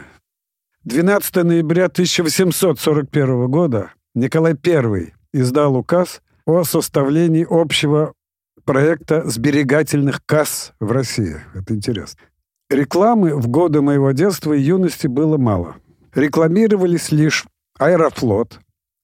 12 0.84 1.36
ноября 1.44 1.86
1841 1.86 3.48
года 3.48 3.92
Николай 4.16 4.56
I 4.66 5.14
издал 5.34 5.76
указ 5.76 6.22
о 6.46 6.64
составлении 6.64 7.46
общего 7.50 8.14
проекта 8.66 9.28
сберегательных 9.30 10.22
касс 10.26 10.74
в 10.80 10.92
России. 10.92 11.38
Это 11.54 11.74
интересно. 11.74 12.20
Рекламы 12.70 13.36
в 13.36 13.48
годы 13.48 13.82
моего 13.82 14.12
детства 14.12 14.54
и 14.54 14.62
юности 14.62 15.08
было 15.08 15.38
мало. 15.38 15.76
Рекламировались 16.14 17.12
лишь 17.12 17.46
Аэрофлот, 17.80 18.60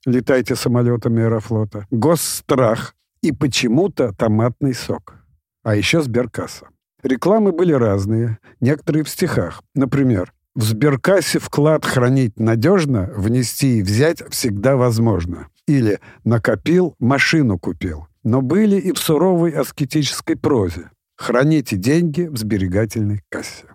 летайте 0.05 0.55
самолетами 0.55 1.23
Аэрофлота, 1.23 1.87
Госстрах 1.91 2.95
и 3.25 3.31
почему-то 3.31 4.13
томатный 4.13 4.73
сок. 4.73 5.15
А 5.63 5.75
еще 5.75 6.01
Сберкасса. 6.01 6.67
Рекламы 7.01 7.51
были 7.51 7.73
разные, 7.73 8.37
некоторые 8.61 9.03
в 9.03 9.09
стихах. 9.09 9.61
Например, 9.73 10.31
в 10.55 10.63
Сберкассе 10.63 11.39
вклад 11.39 11.85
хранить 11.85 12.39
надежно, 12.39 13.11
внести 13.15 13.79
и 13.79 13.81
взять 13.81 14.23
всегда 14.29 14.75
возможно. 14.75 15.47
Или 15.67 15.99
накопил, 16.23 16.95
машину 16.99 17.57
купил. 17.59 18.07
Но 18.23 18.41
были 18.41 18.77
и 18.77 18.91
в 18.91 18.99
суровой 18.99 19.51
аскетической 19.51 20.35
прозе. 20.35 20.91
Храните 21.17 21.77
деньги 21.77 22.23
в 22.23 22.37
сберегательной 22.37 23.21
кассе. 23.29 23.65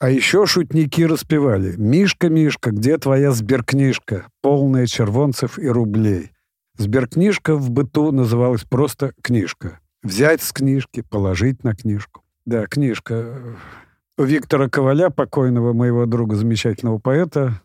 А 0.00 0.10
еще 0.10 0.46
шутники 0.46 1.02
распевали 1.02 1.74
«Мишка, 1.76 2.28
Мишка, 2.28 2.70
где 2.70 2.98
твоя 2.98 3.32
сберкнижка, 3.32 4.26
полная 4.42 4.86
червонцев 4.86 5.58
и 5.58 5.66
рублей?» 5.66 6.30
Сберкнижка 6.78 7.56
в 7.56 7.70
быту 7.70 8.12
называлась 8.12 8.62
просто 8.62 9.12
книжка. 9.20 9.80
Взять 10.02 10.42
с 10.42 10.52
книжки, 10.52 11.02
положить 11.02 11.64
на 11.64 11.74
книжку. 11.74 12.22
Да, 12.46 12.66
книжка. 12.66 13.56
У 14.16 14.22
Виктора 14.22 14.68
Коваля, 14.68 15.10
покойного 15.10 15.72
моего 15.72 16.06
друга, 16.06 16.36
замечательного 16.36 16.98
поэта, 16.98 17.60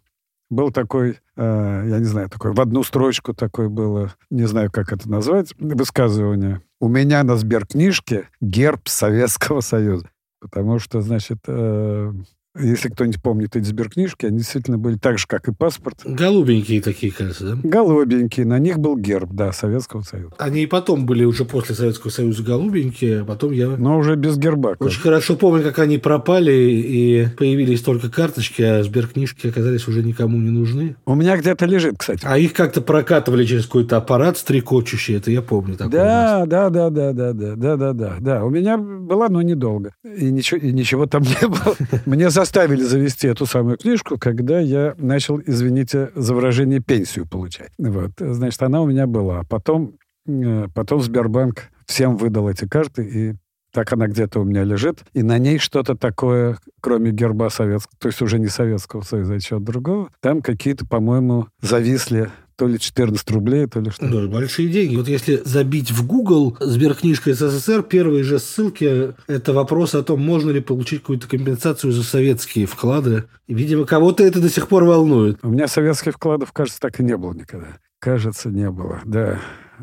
был 0.50 0.72
такой, 0.72 1.20
э, 1.36 1.86
я 1.88 2.00
не 2.00 2.06
знаю, 2.06 2.30
такой, 2.30 2.54
в 2.54 2.60
одну 2.60 2.84
строчку 2.84 3.34
такое 3.34 3.70
было, 3.70 4.14
не 4.30 4.46
знаю, 4.46 4.72
как 4.72 4.92
это 4.92 5.10
назвать, 5.10 5.54
высказывание. 5.60 6.62
У 6.80 6.88
меня 6.88 7.24
на 7.24 7.38
сберкнижке 7.38 8.30
герб 8.42 8.88
Советского 8.88 9.62
Союза. 9.62 10.10
Потому 10.40 10.80
что, 10.80 11.02
значит, 11.02 11.40
э, 11.48 12.14
если 12.58 12.90
кто-нибудь 12.90 13.22
помнит 13.22 13.56
эти 13.56 13.66
сберкнижки, 13.66 14.26
они 14.26 14.38
действительно 14.38 14.78
были 14.78 14.98
так 14.98 15.18
же, 15.18 15.26
как 15.28 15.48
и 15.48 15.54
паспорт. 15.54 16.02
Голубенькие 16.06 16.82
такие, 16.82 17.12
кажется, 17.12 17.56
да? 17.56 17.60
Голубенькие. 17.64 18.46
На 18.46 18.60
них 18.60 18.80
был 18.80 18.98
герб, 18.98 19.32
да, 19.32 19.52
Советского 19.52 20.02
Союза. 20.02 20.34
Они 20.38 20.64
и 20.64 20.68
потом 20.68 21.06
были 21.06 21.24
уже 21.24 21.46
после 21.46 21.76
Советского 21.76 22.12
Союза 22.12 22.44
голубенькие, 22.44 23.22
а 23.22 23.26
потом 23.26 23.52
я... 23.52 23.70
Но 23.70 23.98
уже 23.98 24.16
без 24.16 24.38
герба. 24.38 24.76
Очень 24.80 25.02
хорошо 25.02 25.36
помню, 25.36 25.64
как 25.64 25.80
они 25.80 25.98
пропали, 25.98 26.52
и 26.52 27.28
появились 27.38 27.82
только 27.82 28.10
карточки, 28.10 28.62
а 28.62 28.84
сберкнижки 28.84 29.48
оказались 29.48 29.88
уже 29.88 30.04
никому 30.04 30.38
не 30.38 30.52
нужны. 30.52 30.96
У 31.06 31.16
меня 31.16 31.38
где-то 31.38 31.66
лежит, 31.66 31.96
кстати. 31.98 32.22
А 32.24 32.38
их 32.38 32.54
как-то 32.54 32.82
прокатывали 32.82 33.46
через 33.46 33.66
какой-то 33.66 33.98
аппарат 33.98 34.38
стрекочущий, 34.38 35.18
это 35.18 35.32
я 35.32 35.42
помню. 35.42 35.76
Такое 35.76 35.92
да, 35.92 36.46
да, 36.46 36.70
да, 36.70 36.90
да, 36.90 37.14
да, 37.14 37.34
да, 37.34 37.56
да, 37.56 37.76
да, 37.76 37.94
да, 37.94 38.16
да. 38.20 38.46
У 38.46 38.50
меня 38.50 38.78
была, 38.78 39.30
но 39.30 39.42
недолго. 39.42 39.96
И 40.04 40.26
ничего, 40.26 40.60
и 40.60 40.72
ничего 40.72 41.08
там 41.08 41.24
не 41.24 41.48
было. 41.48 41.76
Мне 42.06 42.30
заставили 42.44 42.82
завести 42.82 43.28
эту 43.28 43.46
самую 43.46 43.78
книжку, 43.78 44.18
когда 44.18 44.60
я 44.60 44.96
начал, 44.98 45.40
извините 45.40 46.12
за 46.14 46.36
выражение, 46.36 46.82
пенсию 46.82 47.26
получать. 47.26 47.72
Вот. 47.78 48.12
Значит, 48.20 48.62
она 48.62 48.82
у 48.82 48.86
меня 48.86 49.08
была. 49.08 49.44
Потом, 49.44 49.94
э, 50.28 50.68
потом 50.76 51.02
Сбербанк 51.02 51.70
всем 51.86 52.18
выдал 52.18 52.50
эти 52.50 52.68
карты, 52.68 53.04
и 53.06 53.36
так 53.72 53.94
она 53.94 54.08
где-то 54.08 54.42
у 54.42 54.44
меня 54.44 54.66
лежит, 54.66 55.06
и 55.14 55.24
на 55.24 55.38
ней 55.38 55.58
что-то 55.58 55.96
такое, 55.96 56.58
кроме 56.82 57.12
герба 57.12 57.50
советского, 57.50 57.98
то 57.98 58.08
есть 58.10 58.22
уже 58.22 58.40
не 58.40 58.48
Советского 58.48 59.04
Союза, 59.04 59.36
а 59.36 59.40
чего-то 59.40 59.66
другого, 59.66 60.10
там 60.20 60.42
какие-то, 60.42 60.86
по-моему, 60.86 61.48
зависли 61.62 62.30
то 62.56 62.68
ли 62.68 62.80
14 62.80 63.30
рублей, 63.32 63.68
то 63.68 63.80
ли 63.80 63.90
что. 63.90 64.08
Да, 64.08 64.28
большие 64.28 64.70
деньги. 64.70 64.96
Вот 64.96 65.08
если 65.08 65.42
забить 65.44 65.92
в 65.92 66.06
Google 66.06 66.58
сберкнижка 66.60 67.34
СССР, 67.34 67.84
первые 67.84 68.24
же 68.24 68.40
ссылки– 68.40 69.14
это 69.28 69.54
вопрос 69.54 69.96
о 69.96 70.04
том, 70.04 70.22
можно 70.22 70.52
ли 70.52 70.62
получить 70.62 71.02
какую-то 71.02 71.28
компенсацию 71.28 71.92
за 71.92 72.04
советские 72.04 72.66
вклады. 72.66 73.26
И, 73.48 73.54
видимо, 73.54 73.86
кого-то 73.86 74.24
это 74.24 74.40
до 74.40 74.50
сих 74.50 74.68
пор 74.68 74.84
волнует. 74.84 75.40
У 75.44 75.50
меня 75.50 75.68
советских 75.68 76.14
вкладов, 76.14 76.52
кажется, 76.52 76.80
так 76.80 77.00
и 77.00 77.04
не 77.04 77.18
было 77.18 77.34
никогда. 77.34 77.78
Кажется, 78.00 78.50
не 78.50 78.70
было, 78.70 79.02
да. 79.06 79.40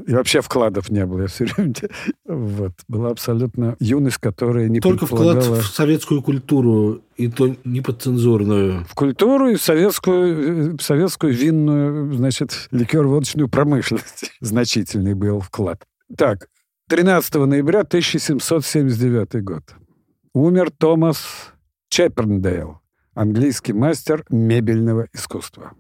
И 0.07 0.13
вообще 0.13 0.41
вкладов 0.41 0.91
не 0.91 1.05
было. 1.07 1.23
Я 1.23 1.27
все 1.29 1.45
время... 1.45 1.75
Вот. 2.25 2.73
Была 2.89 3.11
абсолютно 3.11 3.77
юность, 3.81 4.19
которая 4.19 4.69
не 4.69 4.81
Только 4.81 5.07
вклад 5.07 5.45
в 5.45 5.63
советскую 5.63 6.23
культуру, 6.23 7.03
и 7.17 7.29
то 7.29 7.55
не 7.65 7.81
подцензурную. 7.81 8.85
В 8.87 8.95
культуру 8.95 9.49
и 9.49 9.57
в 9.57 9.63
советскую, 9.63 10.77
в 10.79 10.83
советскую 10.83 11.35
винную, 11.35 12.15
значит, 12.15 12.69
ликер-водочную 12.71 13.49
промышленность. 13.49 14.33
Значительный 14.41 15.15
был 15.15 15.41
вклад. 15.41 15.83
Так, 16.17 16.49
13 16.89 17.35
ноября 17.35 17.81
1779 17.81 19.45
год. 19.45 19.63
Умер 20.35 20.71
Томас 20.77 21.53
Чепперндейл, 21.89 22.81
английский 23.15 23.73
мастер 23.73 24.25
мебельного 24.31 25.09
искусства. 25.13 25.73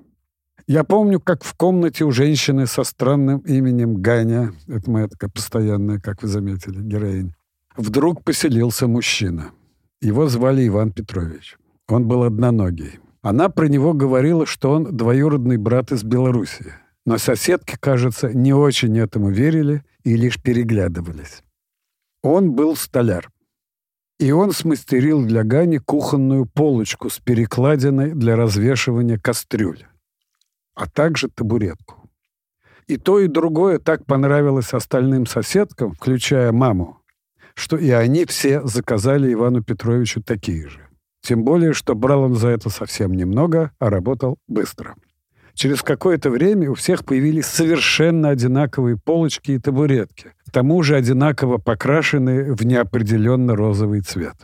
Я 0.70 0.85
помню, 0.85 1.18
как 1.18 1.42
в 1.42 1.54
комнате 1.54 2.04
у 2.04 2.12
женщины 2.12 2.64
со 2.68 2.85
странным 2.85 3.40
именем 3.40 4.00
Ганя, 4.00 4.52
это 4.68 4.88
моя 4.88 5.09
такая 5.09 5.28
постоянная, 5.28 5.98
как 5.98 6.22
вы 6.22 6.28
заметили, 6.28 6.80
героинь, 6.80 7.35
вдруг 7.76 8.22
поселился 8.22 8.87
мужчина. 8.87 9.50
Его 10.00 10.28
звали 10.28 10.68
Иван 10.68 10.92
Петрович. 10.92 11.59
Он 11.88 12.06
был 12.06 12.22
одноногий. 12.22 13.00
Она 13.20 13.48
про 13.48 13.66
него 13.66 13.94
говорила, 13.94 14.46
что 14.46 14.70
он 14.70 14.96
двоюродный 14.96 15.56
брат 15.56 15.90
из 15.90 16.04
Белоруссии. 16.04 16.72
Но 17.04 17.18
соседки, 17.18 17.76
кажется, 17.80 18.33
не 18.33 18.54
очень 18.54 18.96
этому 18.96 19.30
верили 19.30 19.83
и 20.04 20.14
лишь 20.14 20.40
переглядывались. 20.40 21.42
Он 22.22 22.52
был 22.52 22.76
столяр. 22.76 23.28
И 24.20 24.30
он 24.30 24.52
смастерил 24.52 25.26
для 25.26 25.42
Гани 25.42 25.78
кухонную 25.78 26.46
полочку 26.46 27.11
с 27.11 27.18
перекладиной 27.18 28.12
для 28.12 28.37
развешивания 28.37 29.18
кастрюль 29.18 29.85
а 30.81 30.87
также 30.87 31.29
табуретку. 31.29 32.11
И 32.87 32.97
то, 32.97 33.21
и 33.21 33.29
другое 33.29 33.79
так 33.79 34.07
понравилось 34.07 34.73
остальным 34.73 35.27
соседкам, 35.27 35.93
включая 35.93 36.53
маму, 36.53 36.99
что 37.55 37.77
и 37.77 37.90
они 37.90 38.25
все 38.25 38.66
заказали 38.66 39.33
Ивану 39.33 39.62
Петровичу 39.62 40.23
такие 40.23 40.69
же. 40.69 40.81
Тем 41.23 41.45
более, 41.45 41.75
что 41.75 41.95
брал 41.95 42.23
он 42.23 42.35
за 42.35 42.49
это 42.49 42.71
совсем 42.71 43.12
немного, 43.12 43.73
а 43.79 43.90
работал 43.90 44.38
быстро. 44.49 44.95
Через 45.55 45.83
какое-то 45.83 46.31
время 46.31 46.71
у 46.71 46.75
всех 46.75 47.05
появились 47.05 47.45
совершенно 47.45 48.31
одинаковые 48.31 48.97
полочки 48.97 49.53
и 49.53 49.59
табуретки, 49.59 50.33
к 50.47 50.51
тому 50.51 50.83
же 50.83 50.97
одинаково 50.97 51.59
покрашенные 51.59 52.55
в 52.55 52.64
неопределенно 52.64 53.55
розовый 53.55 54.01
цвет. 54.01 54.37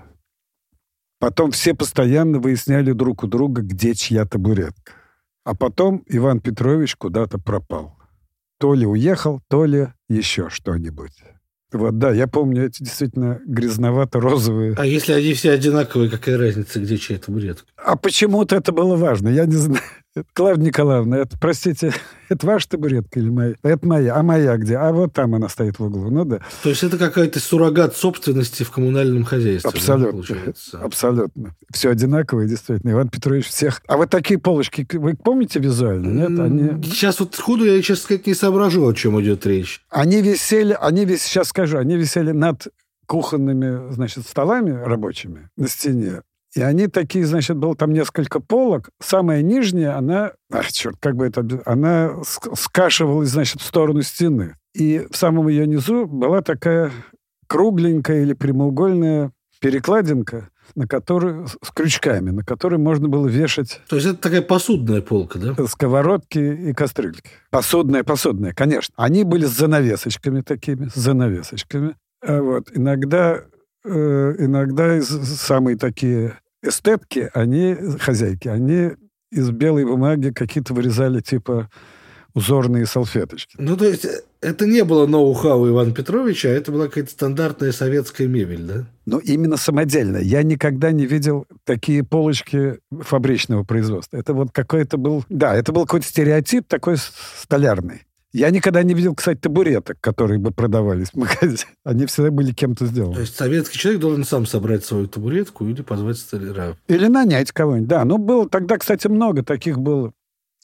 Потом 1.19 1.51
все 1.53 1.73
постоянно 1.75 2.39
выясняли 2.39 2.93
друг 2.93 3.25
у 3.25 3.27
друга, 3.27 3.63
где 3.63 3.95
чья 3.95 4.27
табуретка. 4.27 4.93
А 5.47 5.55
потом 5.55 6.03
Иван 6.07 6.41
Петрович 6.41 6.97
куда-то 6.97 7.39
пропал. 7.39 7.97
То 8.59 8.75
ли 8.75 8.85
уехал, 8.85 9.41
то 9.49 9.65
ли 9.65 9.87
еще 10.09 10.51
что-нибудь. 10.51 11.13
Вот, 11.73 11.99
да, 11.99 12.11
я 12.11 12.27
помню 12.27 12.67
эти 12.67 12.83
действительно 12.83 13.41
грязновато-розовые. 13.47 14.75
А 14.77 14.85
если 14.85 15.13
они 15.13 15.35
все 15.35 15.53
одинаковые, 15.53 16.11
какая 16.11 16.37
разница, 16.37 16.81
где 16.81 16.99
чья 16.99 17.19
табуретка? 17.19 17.65
А 17.77 17.95
почему-то 17.95 18.57
это 18.57 18.73
было 18.73 18.97
важно, 18.97 19.29
я 19.29 19.47
не 19.47 19.55
знаю. 19.55 19.85
Клавдия 20.33 20.67
Николаевна, 20.67 21.19
это, 21.19 21.39
простите, 21.39 21.93
это 22.29 22.47
ваша 22.47 22.69
табуретка 22.71 23.21
или 23.21 23.29
моя? 23.29 23.55
Это 23.63 23.87
моя. 23.87 24.17
А 24.17 24.23
моя 24.23 24.57
где? 24.57 24.77
А 24.77 24.93
вот 24.93 25.13
там 25.13 25.35
она 25.35 25.49
стоит 25.49 25.79
в 25.79 25.85
углу. 25.85 26.11
Ну 26.11 26.25
да. 26.25 26.41
То 26.63 26.71
есть 26.71 26.83
это 26.83 26.99
какая-то 26.99 27.41
суррогат 27.41 27.97
собственности 27.97 28.63
в 28.63 28.71
коммунальном 28.71 29.25
хозяйстве. 29.25 29.71
Абсолютно. 29.71 30.23
Да, 30.73 30.79
Абсолютно. 30.81 31.55
Все 31.73 31.91
одинаковое, 31.91 32.47
действительно. 32.47 32.93
Иван 32.93 33.09
Петрович 33.09 33.47
всех... 33.49 33.83
А 33.87 33.97
вот 33.97 34.11
такие 34.11 34.39
полочки, 34.39 34.87
вы 34.93 35.15
помните 35.15 35.59
визуально? 35.59 36.29
Нет? 36.29 36.41
Они... 36.41 36.83
Сейчас 36.85 37.21
вот 37.21 37.35
сходу 37.35 37.65
я, 37.65 37.81
честно 37.83 38.05
сказать, 38.05 38.27
не 38.27 38.35
соображу, 38.35 38.87
о 38.87 38.95
чем 38.95 39.21
идет 39.21 39.47
речь. 39.47 39.83
Они 39.91 40.23
висели, 40.23 40.77
они 40.81 41.05
висели, 41.05 41.19
сейчас 41.19 41.49
скажу, 41.49 41.79
они 41.79 41.97
висели 41.97 42.33
над 42.33 42.69
кухонными, 43.07 43.93
значит, 43.93 44.27
столами 44.27 44.71
рабочими 44.71 45.49
на 45.57 45.69
стене. 45.69 46.23
И 46.57 46.63
они 46.63 46.87
такие, 46.87 47.27
значит, 47.27 47.59
было 47.59 47.77
там 47.77 47.93
несколько 47.93 48.41
полок. 48.41 48.89
Самая 48.99 49.43
нижняя, 49.43 49.99
она, 49.99 50.33
ах, 50.51 50.73
черт, 50.73 50.97
как 50.99 51.15
бы 51.15 51.27
это, 51.27 51.47
она 51.67 52.15
скашивалась, 52.55 53.29
значит, 53.29 53.61
в 53.61 53.65
сторону 53.67 54.01
стены. 54.01 54.57
И 54.75 55.07
в 55.11 55.17
самом 55.19 55.49
ее 55.49 55.67
низу 55.67 56.07
была 56.07 56.41
такая 56.41 56.93
кругленькая 57.47 58.23
или 58.23 58.33
прямоугольная 58.33 59.33
перекладинка, 59.61 60.49
на 60.75 60.89
которую, 60.89 61.47
с 61.47 61.71
крючками, 61.75 62.31
на 62.31 62.43
которые 62.43 62.79
можно 62.79 63.07
было 63.07 63.29
вешать... 63.29 63.83
То 63.91 63.97
есть 63.97 64.09
это 64.09 64.17
такая 64.17 64.41
посудная 64.41 65.03
полка, 65.03 65.39
да? 65.39 65.67
Сковородки 65.67 66.39
и 66.39 66.73
кастрюльки. 66.73 67.33
Посудная, 67.51 68.03
посудная, 68.03 68.55
конечно. 68.55 68.95
Они 68.97 69.25
были 69.25 69.45
с 69.45 69.51
занавесочками 69.51 70.41
такими, 70.41 70.89
с 70.89 70.95
занавесочками. 70.95 71.97
А 72.27 72.41
вот 72.41 72.71
иногда, 72.75 73.43
э, 73.85 74.35
иногда 74.39 75.03
самые 75.03 75.77
такие 75.77 76.39
эстетки, 76.67 77.31
они, 77.35 77.77
хозяйки, 77.99 78.49
они 78.49 78.93
из 79.31 79.51
белой 79.51 79.85
бумаги 79.85 80.31
какие-то 80.31 80.75
вырезали 80.75 81.21
типа 81.21 81.69
узорные 82.37 82.85
салфеточки. 82.85 83.57
Ну, 83.59 83.79
то 83.79 83.87
есть, 83.87 84.05
э, 84.05 84.21
это 84.43 84.67
не 84.67 84.85
было 84.85 85.07
ноу-хау 85.07 85.69
Ивана 85.69 85.93
Петровича, 85.93 86.51
а 86.51 86.53
это 86.53 86.71
была 86.71 86.87
какая-то 86.87 87.11
стандартная 87.11 87.73
советская 87.73 88.29
мебель, 88.29 88.63
да? 88.63 88.85
Но 89.07 89.19
именно 89.19 89.57
самодельно. 89.57 90.19
Я 90.19 90.43
никогда 90.43 90.93
не 90.93 91.07
видел 91.07 91.47
такие 91.65 92.05
полочки 92.05 92.79
фабричного 92.93 93.65
производства. 93.65 94.19
Это 94.19 94.35
вот 94.35 94.53
какой-то 94.53 94.99
был... 94.99 95.25
Да, 95.31 95.57
это 95.57 95.73
был 95.73 95.87
какой-то 95.87 96.07
стереотип 96.07 96.67
такой 96.69 96.97
столярный. 97.41 98.03
Я 98.37 98.51
никогда 98.51 98.83
не 98.83 98.93
видел, 98.93 99.15
кстати, 99.15 99.39
табуреток, 99.39 99.97
которые 99.99 100.39
бы 100.39 100.51
продавались 100.51 101.09
в 101.09 101.17
магазине. 101.17 101.65
Они 101.85 102.05
всегда 102.05 102.31
были 102.31 102.53
кем-то 102.53 102.85
сделаны. 102.85 103.15
То 103.15 103.21
есть 103.23 103.35
советский 103.35 103.79
человек 103.79 104.03
должен 104.03 104.25
сам 104.25 104.45
собрать 104.45 104.85
свою 104.85 105.07
табуретку 105.07 105.67
или 105.67 105.81
позвать 105.81 106.19
столяра. 106.19 106.77
Или 106.87 107.07
нанять 107.07 107.51
кого-нибудь, 107.53 107.89
да. 107.89 108.05
Ну, 108.05 108.19
было 108.19 108.47
тогда, 108.47 108.77
кстати, 108.77 109.07
много 109.07 109.43
таких 109.43 109.79
было 109.79 110.13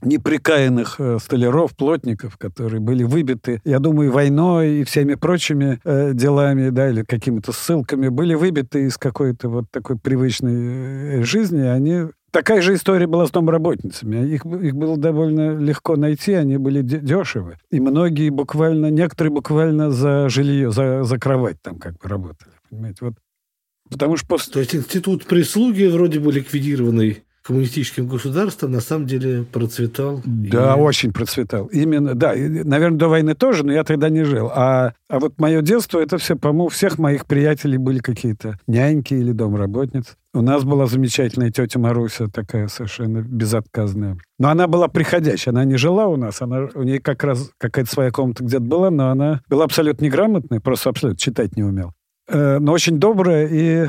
неприкаянных 0.03 0.97
э, 0.99 1.19
столяров, 1.19 1.75
плотников, 1.75 2.37
которые 2.37 2.81
были 2.81 3.05
выбиты, 3.05 3.63
я 3.65 3.79
думаю, 3.79 4.13
войной 4.13 4.81
и 4.81 4.85
всеми 4.85 5.15
прочими 5.15 5.81
э, 5.85 6.13
делами, 6.13 6.69
да, 6.69 6.91
или 6.91 7.05
какими-то 7.05 7.53
ссылками, 7.53 8.09
были 8.09 8.35
выбиты 8.35 8.85
из 8.85 8.99
какой-то 8.99 9.49
вот 9.49 9.65
такой 9.71 9.97
привычной 9.97 11.21
э, 11.21 11.23
жизни, 11.23 11.63
они 11.63 12.09
Такая 12.33 12.63
же 12.63 12.75
история 12.75 13.07
была 13.07 13.27
с 13.27 13.31
домработницами. 13.31 14.27
Их, 14.27 14.47
их 14.47 14.75
было 14.75 14.97
довольно 14.97 15.55
легко 15.55 15.97
найти, 15.97 16.33
они 16.33 16.57
были 16.57 16.81
дешевы. 16.81 17.59
И 17.71 17.79
многие 17.79 18.31
буквально, 18.31 18.91
некоторые 18.91 19.33
буквально 19.33 19.91
за 19.91 20.31
жилье, 20.31 20.73
за, 20.73 21.05
за 21.05 21.19
кровать 21.19 21.61
там 21.61 21.79
как 21.79 21.99
бы 21.99 22.09
работали. 22.09 22.53
Понимаете, 22.71 22.99
вот. 23.03 23.15
Потому 23.91 24.17
что 24.17 24.27
после... 24.27 24.51
То 24.55 24.61
есть 24.61 24.75
институт 24.75 25.27
прислуги 25.27 25.85
вроде 25.85 26.21
бы 26.21 26.33
ликвидированный 26.33 27.23
коммунистическим 27.43 28.07
государством 28.07 28.73
на 28.73 28.81
самом 28.81 29.07
деле 29.07 29.45
процветал. 29.45 30.23
Да, 30.25 30.75
и... 30.77 30.81
очень 30.81 31.13
процветал. 31.13 31.67
Именно, 31.67 32.15
да. 32.15 32.35
наверное, 32.35 32.99
до 32.99 33.09
войны 33.09 33.35
тоже, 33.35 33.65
но 33.65 33.73
я 33.73 33.85
тогда 33.85 34.09
не 34.09 34.25
жил. 34.25 34.51
А, 34.55 34.93
а 35.09 35.19
вот 35.19 35.39
мое 35.39 35.61
детство, 35.61 35.99
это 35.99 36.19
все, 36.19 36.37
по-моему, 36.37 36.69
всех 36.69 36.99
моих 36.99 37.27
приятелей 37.27 37.79
были 37.79 37.99
какие-то 37.99 38.59
няньки 38.67 39.15
или 39.15 39.33
домработницы. 39.33 40.15
У 40.35 40.41
нас 40.41 40.65
была 40.65 40.87
замечательная 40.87 41.51
тетя 41.51 41.79
Маруся, 41.79 42.29
такая 42.29 42.69
совершенно 42.69 43.21
безотказная. 43.21 44.17
Но 44.39 44.49
она 44.49 44.67
была 44.67 44.89
приходящая, 44.89 45.53
она 45.53 45.65
не 45.65 45.77
жила 45.77 46.07
у 46.07 46.17
нас, 46.17 46.41
она, 46.41 46.69
у 46.75 46.83
нее 46.83 47.01
как 47.01 47.23
раз 47.23 47.51
какая-то 47.59 47.91
своя 47.91 48.11
комната 48.11 48.43
где-то 48.43 48.63
была, 48.63 48.91
но 48.91 49.11
она 49.11 49.43
была 49.49 49.65
абсолютно 49.65 50.05
неграмотная, 50.05 50.61
просто 50.61 50.91
абсолютно 50.91 51.19
читать 51.19 51.57
не 51.57 51.63
умел. 51.63 51.93
Э, 52.29 52.59
но 52.59 52.73
очень 52.73 52.99
добрая 52.99 53.49
и 53.51 53.89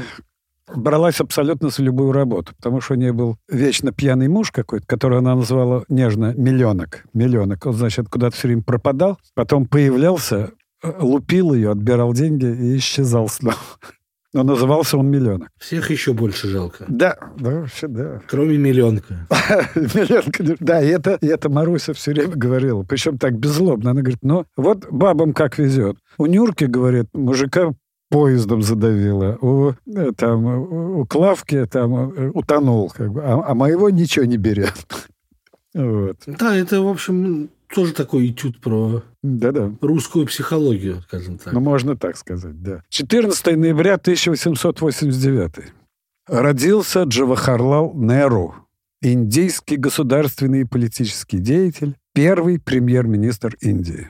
бралась 0.74 1.20
абсолютно 1.20 1.70
за 1.70 1.84
любую 1.84 2.12
работу, 2.12 2.54
потому 2.56 2.82
что 2.82 2.94
у 2.94 2.98
нее 2.98 3.14
был 3.14 3.38
вечно 3.50 3.92
пьяный 3.92 4.28
муж 4.28 4.52
какой-то, 4.52 4.86
которого 4.86 5.20
она 5.20 5.36
называла 5.36 5.86
нежно 5.90 6.34
«миллионок». 6.36 7.06
«Миллионок». 7.14 7.66
Он, 7.66 7.74
значит, 7.74 8.10
куда-то 8.10 8.36
все 8.36 8.48
время 8.48 8.64
пропадал, 8.64 9.18
потом 9.36 9.66
появлялся, 9.66 10.52
э, 10.84 10.92
лупил 11.00 11.54
ее, 11.54 11.72
отбирал 11.72 12.14
деньги 12.14 12.46
и 12.46 12.78
исчезал 12.78 13.30
снова. 13.30 13.58
Но 14.34 14.42
назывался 14.42 14.98
он 14.98 15.12
«Миллионок». 15.12 15.50
Всех 15.60 15.92
еще 15.92 16.14
больше 16.14 16.48
жалко. 16.48 16.86
Да, 16.88 17.18
да, 17.38 17.52
вообще, 17.52 17.88
да. 17.88 18.22
Кроме 18.28 18.58
«Миллионка». 18.58 19.28
Миллионка, 19.76 20.56
да, 20.60 20.82
и 20.82 20.88
это, 20.88 21.20
и 21.22 21.28
это 21.28 21.50
Маруся 21.50 21.94
все 21.94 22.12
время 22.12 22.36
говорила. 22.36 22.82
Причем 22.84 23.20
так 23.20 23.38
беззлобно. 23.38 23.92
Она 23.92 24.02
говорит, 24.02 24.24
ну, 24.24 24.46
вот 24.58 24.88
бабам 24.90 25.34
как 25.34 25.60
везет. 25.60 25.98
У 26.18 26.26
Нюрки, 26.26 26.64
говорит, 26.64 27.06
мужика 27.14 27.74
поездом 28.14 28.62
задавило, 28.62 29.38
у, 29.42 29.74
э, 29.88 30.12
там, 30.16 30.46
у 30.46 31.06
Клавки 31.06 31.66
там 31.66 32.12
э, 32.12 32.30
утонул, 32.30 32.92
как 32.96 33.12
бы, 33.12 33.24
а, 33.24 33.44
а 33.44 33.56
моего 33.56 33.90
ничего 33.90 34.26
не 34.26 34.38
берет. 34.38 34.74
Вот. 35.76 36.18
Да, 36.28 36.56
это, 36.56 36.84
в 36.84 36.88
общем, 36.88 37.50
тоже 37.74 37.94
такой 37.94 38.28
этюд 38.28 38.62
про 38.62 39.02
Да-да. 39.24 39.72
русскую 39.82 40.28
психологию, 40.28 41.02
скажем 41.02 41.40
так. 41.40 41.52
Ну, 41.52 41.62
можно 41.62 41.98
так 41.98 42.16
сказать, 42.16 42.62
да. 42.62 42.84
14 42.90 43.58
ноября 43.58 43.96
1889. 43.96 45.52
Родился 46.28 47.02
Джавахарлал 47.06 47.92
Неру, 47.96 48.54
индийский 49.02 49.78
государственный 49.78 50.62
и 50.62 50.66
политический 50.66 51.40
деятель, 51.40 51.96
первый 52.14 52.60
премьер-министр 52.60 53.58
Индии. 53.60 54.10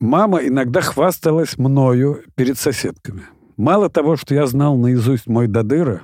Мама 0.00 0.46
иногда 0.46 0.80
хвасталась 0.80 1.58
мною 1.58 2.22
перед 2.36 2.58
соседками. 2.58 3.22
Мало 3.56 3.90
того, 3.90 4.16
что 4.16 4.34
я 4.34 4.46
знал 4.46 4.76
наизусть 4.76 5.26
мой 5.26 5.48
Дадыра 5.48 6.02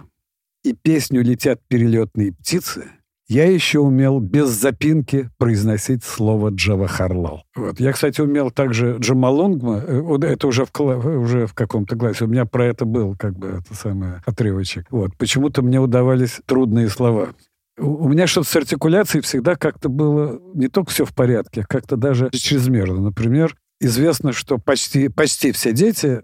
и 0.64 0.72
песню 0.72 1.22
«Летят 1.22 1.61
перелетные 1.68 2.32
птицы», 2.32 2.90
я 3.26 3.51
еще 3.51 3.78
умел 3.78 4.20
без 4.20 4.51
запинки 4.51 5.30
произносить 5.38 6.05
слово 6.05 6.51
Джавахарлал. 6.51 7.45
Вот. 7.57 7.80
Я, 7.80 7.92
кстати, 7.92 8.20
умел 8.20 8.51
также 8.51 8.97
Джамалунгма, 8.99 9.82
э, 9.86 10.18
это 10.24 10.47
уже 10.47 10.66
в, 10.66 10.80
уже 10.80 11.47
в 11.47 11.55
каком-то 11.55 11.97
классе, 11.97 12.24
у 12.24 12.28
меня 12.28 12.45
про 12.45 12.66
это 12.66 12.84
был 12.84 13.16
как 13.16 13.38
бы 13.38 13.49
это 13.49 13.74
самое 13.74 14.22
отрывочек. 14.26 14.86
Вот. 14.90 15.16
Почему-то 15.16 15.62
мне 15.62 15.80
удавались 15.80 16.40
трудные 16.45 16.90
слова. 16.90 17.30
У 17.78 18.09
меня 18.09 18.26
что-то 18.26 18.49
с 18.49 18.57
артикуляцией 18.57 19.22
всегда 19.22 19.57
как-то 19.57 19.88
было 19.88 20.38
не 20.53 20.68
только 20.68 20.90
все 20.90 21.07
в 21.07 21.14
порядке, 21.14 21.62
а 21.62 21.66
как-то 21.66 21.97
даже 21.97 22.30
чрезмерно. 22.30 23.01
Например, 23.01 23.57
известно, 23.85 24.32
что 24.32 24.59
почти, 24.59 25.09
почти 25.09 25.53
все 25.53 25.72
дети 25.72 26.22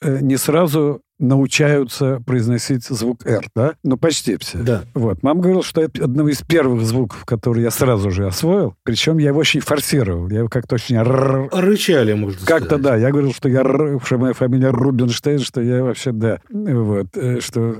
э, 0.00 0.18
не 0.20 0.36
сразу 0.36 1.02
научаются 1.22 2.20
произносить 2.26 2.84
звук 2.84 3.24
«р», 3.24 3.44
да? 3.54 3.76
Ну, 3.84 3.96
почти 3.96 4.36
все. 4.38 4.58
Да. 4.58 4.84
Вот. 4.92 5.22
Мама 5.22 5.40
говорила, 5.40 5.62
что 5.62 5.80
это 5.80 6.04
одного 6.04 6.30
из 6.30 6.42
первых 6.42 6.82
звуков, 6.82 7.24
которые 7.24 7.62
я 7.62 7.70
сразу 7.70 8.10
же 8.10 8.26
освоил. 8.26 8.74
Причем 8.82 9.18
я 9.18 9.28
его 9.28 9.38
очень 9.38 9.60
форсировал. 9.60 10.28
Я 10.28 10.40
его 10.40 10.48
как-то 10.48 10.74
очень... 10.74 10.98
Рычали, 11.00 12.12
можно 12.14 12.40
сказать. 12.40 12.62
Как-то, 12.62 12.78
да. 12.78 12.96
Я 12.96 13.10
говорил, 13.10 13.32
что, 13.32 13.48
я, 13.48 13.62
что 14.04 14.18
моя 14.18 14.34
фамилия 14.34 14.70
Рубинштейн, 14.70 15.38
что 15.38 15.60
я 15.60 15.84
вообще, 15.84 16.10
да. 16.10 16.40
Вот. 16.50 17.16
Э, 17.16 17.40
что, 17.40 17.76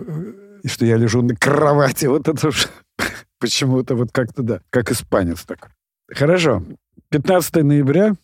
что 0.65 0.87
я 0.87 0.97
лежу 0.97 1.23
на 1.23 1.35
кровати. 1.35 2.07
Вот 2.07 2.29
это 2.29 2.49
уж 2.49 2.69
почему-то 3.41 3.97
вот 3.97 4.13
как-то, 4.13 4.43
да. 4.43 4.61
Как 4.71 4.93
испанец 4.93 5.43
так. 5.43 5.71
Хорошо. 6.09 6.63
15 7.11 7.57
ноября 7.57 8.15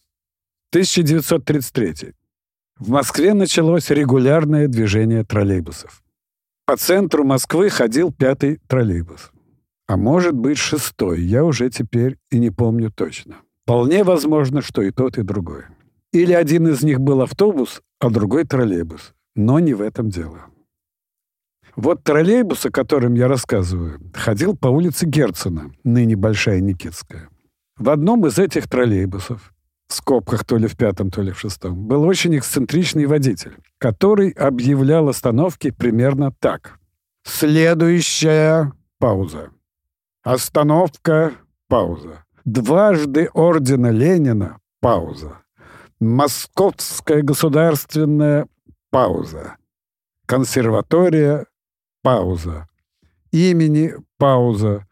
1933. 0.71 2.13
В 2.79 2.91
Москве 2.91 3.33
началось 3.33 3.89
регулярное 3.89 4.69
движение 4.69 5.25
троллейбусов. 5.25 6.03
По 6.67 6.77
центру 6.77 7.25
Москвы 7.25 7.71
ходил 7.71 8.13
пятый 8.13 8.61
троллейбус. 8.67 9.31
А 9.87 9.97
может 9.97 10.35
быть, 10.35 10.59
шестой, 10.59 11.23
я 11.23 11.43
уже 11.45 11.71
теперь 11.71 12.19
и 12.31 12.39
не 12.39 12.51
помню 12.51 12.91
точно. 12.91 13.37
Вполне 13.63 14.05
возможно, 14.05 14.61
что 14.61 14.83
и 14.83 14.91
тот, 14.91 15.17
и 15.17 15.23
другой. 15.23 15.63
Или 16.13 16.35
один 16.35 16.69
из 16.69 16.83
них 16.83 17.01
был 17.01 17.23
автобус, 17.23 17.81
а 17.99 18.11
другой 18.11 18.45
троллейбус. 18.45 19.15
Но 19.35 19.61
не 19.61 19.73
в 19.73 19.81
этом 19.81 20.11
дело. 20.11 20.47
Вот 21.77 22.05
троллейбус, 22.05 22.67
о 22.67 22.71
котором 22.71 23.15
я 23.15 23.29
рассказываю, 23.29 24.01
ходил 24.13 24.55
по 24.55 24.69
улице 24.69 25.07
Герцена, 25.07 25.73
ныне 25.85 26.17
Большая 26.17 26.61
Никитская. 26.61 27.31
В 27.79 27.89
одном 27.89 28.27
из 28.27 28.39
этих 28.39 28.69
троллейбусов 28.69 29.55
в 29.89 29.95
скобках 29.95 30.45
то 30.45 30.57
ли 30.57 30.69
в 30.69 30.77
пятом, 30.77 31.11
то 31.11 31.23
ли 31.23 31.33
в 31.33 31.41
шестом, 31.41 31.87
был 31.87 32.03
очень 32.03 32.37
эксцентричный 32.37 33.07
водитель, 33.07 33.57
который 33.79 34.31
объявлял 34.31 35.09
остановки 35.09 35.71
примерно 35.71 36.31
так. 36.31 36.79
Следующая 37.25 38.73
пауза. 38.99 39.51
Остановка, 40.23 41.33
пауза. 41.69 42.25
Дважды 42.45 43.31
ордена 43.33 43.91
Ленина, 43.91 44.59
пауза. 44.81 45.39
Московская 46.01 47.23
государственная 47.23 48.47
пауза. 48.91 49.57
Консерватория, 50.27 51.47
пауза. 52.03 52.69
Имени, 53.33 53.95
пауза. 54.19 54.87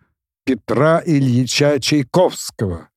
Петра 0.45 1.03
Ильича 1.05 1.81
Чайковского, 1.81 2.89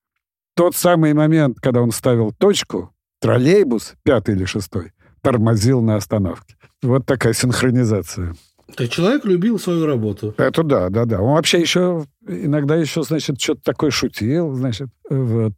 тот 0.59 0.75
самый 0.75 1.13
момент, 1.13 1.57
когда 1.61 1.81
он 1.81 1.91
ставил 1.91 2.33
точку, 2.33 2.91
троллейбус, 3.21 3.93
пятый 4.03 4.35
или 4.35 4.43
шестой, 4.43 4.91
тормозил 5.21 5.79
на 5.79 5.95
остановке. 5.95 6.57
Вот 6.81 7.05
такая 7.05 7.31
синхронизация. 7.31 8.35
То 8.75 8.83
есть 8.83 8.91
человек 8.91 9.23
любил 9.23 9.57
свою 9.57 9.85
работу. 9.85 10.35
Это 10.37 10.63
да, 10.63 10.89
да, 10.89 11.05
да. 11.05 11.21
Он 11.21 11.35
вообще 11.35 11.61
еще 11.61 12.05
иногда 12.27 12.75
еще, 12.75 13.03
значит, 13.03 13.39
что-то 13.39 13.61
такое 13.63 13.89
шутил, 13.89 14.53
значит, 14.53 14.89
вот. 15.09 15.53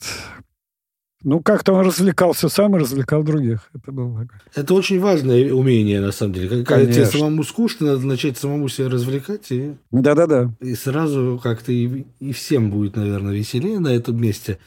Ну, 1.24 1.40
как-то 1.40 1.74
он 1.74 1.84
развлекался 1.84 2.48
сам 2.48 2.76
и 2.76 2.80
развлекал 2.80 3.24
других. 3.24 3.72
Это 3.74 3.92
было 3.92 4.28
Это 4.54 4.76
очень 4.76 5.00
важное 5.00 5.52
умение, 5.52 6.00
на 6.00 6.12
самом 6.12 6.34
деле. 6.34 6.48
Когда 6.48 6.76
Конечно. 6.76 6.94
тебе 6.94 7.06
самому 7.08 7.44
скучно, 7.44 7.88
надо 7.88 8.06
начать 8.06 8.38
самому 8.38 8.70
себя 8.70 8.88
развлекать. 8.90 9.52
И... 9.52 9.74
Да-да-да. 9.90 10.54
И 10.60 10.76
сразу 10.76 11.42
как-то 11.44 11.72
и, 11.72 12.06
и 12.20 12.34
всем 12.34 12.70
будет, 12.70 12.96
наверное, 12.96 13.34
веселее 13.34 13.80
на 13.80 13.88
этом 13.88 14.22
месте. 14.22 14.60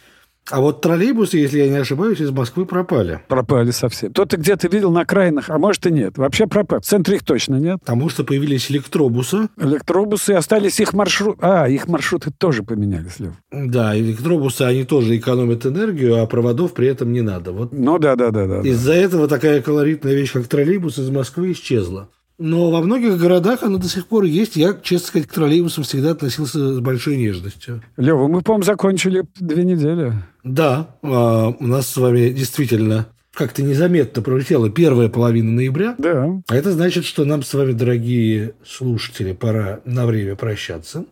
А 0.51 0.61
вот 0.61 0.83
троллейбусы, 0.83 1.39
если 1.39 1.59
я 1.59 1.69
не 1.69 1.77
ошибаюсь, 1.77 2.21
из 2.21 2.31
Москвы 2.31 2.67
пропали. 2.67 3.21
Пропали 3.29 3.71
совсем. 3.71 4.11
Кто-то 4.11 4.37
где-то 4.37 4.69
видел 4.69 4.91
на 4.91 5.01
окраинах, 5.01 5.49
а 5.49 5.59
может 5.59 5.87
и 5.87 5.91
нет. 5.91 6.19
Вообще 6.19 6.47
пропали. 6.47 6.81
В 6.81 6.85
центре 6.85 7.17
их 7.17 7.25
точно 7.25 7.57
нет. 7.57 7.79
Потому 7.81 8.11
что 8.11 8.25
появились 8.25 8.71
электробусы. 8.71 9.49
Электробусы, 9.59 10.33
остались 10.33 10.81
их 10.81 10.93
маршруты. 10.93 11.39
А, 11.41 11.67
их 11.67 11.89
маршруты 11.89 12.31
тоже 12.31 12.63
поменялись, 12.63 13.19
Лев. 13.19 13.33
Да, 13.51 13.99
электробусы, 13.99 14.63
они 14.63 14.85
тоже 14.85 15.17
экономят 15.17 15.65
энергию, 15.65 16.23
а 16.23 16.27
проводов 16.27 16.75
при 16.75 16.89
этом 16.89 17.13
не 17.13 17.23
надо. 17.23 17.53
Вот 17.53 17.73
Ну 17.73 17.99
да, 17.99 18.15
да, 18.15 18.31
да, 18.31 18.47
да. 18.47 18.63
да. 18.63 18.69
из-за 18.69 18.93
этого 18.93 19.29
такая 19.29 19.63
колоритная 19.63 20.15
вещь, 20.15 20.33
как 20.33 20.47
троллейбус 20.47 20.99
из 20.99 21.09
Москвы, 21.09 21.53
исчезла. 21.53 22.11
Но 22.39 22.71
во 22.71 22.81
многих 22.81 23.17
городах 23.19 23.63
она 23.63 23.79
до 23.79 23.89
сих 23.89 24.07
пор 24.07 24.25
есть. 24.25 24.57
Я, 24.57 24.75
честно 24.83 25.09
сказать, 25.09 25.29
к 25.29 25.33
троллейбусам 25.33 25.85
всегда 25.85 26.11
относился 26.11 26.75
с 26.75 26.81
большой 26.81 27.17
нежностью. 27.17 27.83
Лева, 27.97 28.27
мы, 28.27 28.43
по-моему, 28.43 28.65
закончили 28.65 29.25
две 29.39 29.65
недели. 29.65 30.13
Да, 30.43 30.97
а, 31.03 31.55
у 31.59 31.67
нас 31.67 31.89
с 31.89 31.97
вами 31.97 32.31
действительно 32.31 33.07
как-то 33.33 33.63
незаметно 33.63 34.23
пролетела 34.23 34.71
первая 34.71 35.09
половина 35.09 35.53
ноября. 35.53 35.95
Да. 35.99 36.41
А 36.49 36.57
это 36.57 36.73
значит, 36.73 37.05
что 37.05 37.25
нам 37.25 37.43
с 37.43 37.53
вами, 37.55 37.73
дорогие 37.73 38.55
слушатели, 38.65 39.33
пора 39.33 39.81
на 39.85 40.07
время 40.07 40.37
прощаться. 40.37 41.05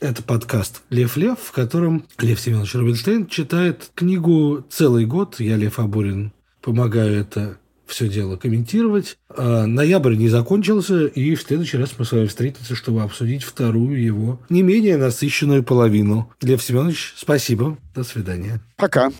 Это 0.00 0.22
подкаст 0.22 0.82
«Лев 0.90 1.16
Лев», 1.16 1.38
в 1.40 1.50
котором 1.50 2.04
Лев 2.20 2.38
Семенович 2.38 2.74
Рубинштейн 2.76 3.26
читает 3.26 3.90
книгу 3.96 4.64
целый 4.70 5.06
год. 5.06 5.40
Я, 5.40 5.56
Лев 5.56 5.80
Абурин, 5.80 6.32
помогаю 6.62 7.20
это 7.20 7.58
все 7.88 8.08
дело 8.08 8.36
комментировать. 8.36 9.18
А 9.28 9.66
ноябрь 9.66 10.14
не 10.14 10.28
закончился, 10.28 11.06
и 11.06 11.34
в 11.34 11.42
следующий 11.42 11.78
раз 11.78 11.94
мы 11.98 12.04
с 12.04 12.12
вами 12.12 12.26
встретимся, 12.26 12.74
чтобы 12.74 13.02
обсудить 13.02 13.42
вторую 13.42 14.02
его 14.02 14.40
не 14.48 14.62
менее 14.62 14.96
насыщенную 14.96 15.62
половину. 15.62 16.30
Лев 16.42 16.62
Семенович, 16.62 17.14
спасибо. 17.16 17.78
До 17.94 18.04
свидания. 18.04 18.60
Пока. 18.76 19.10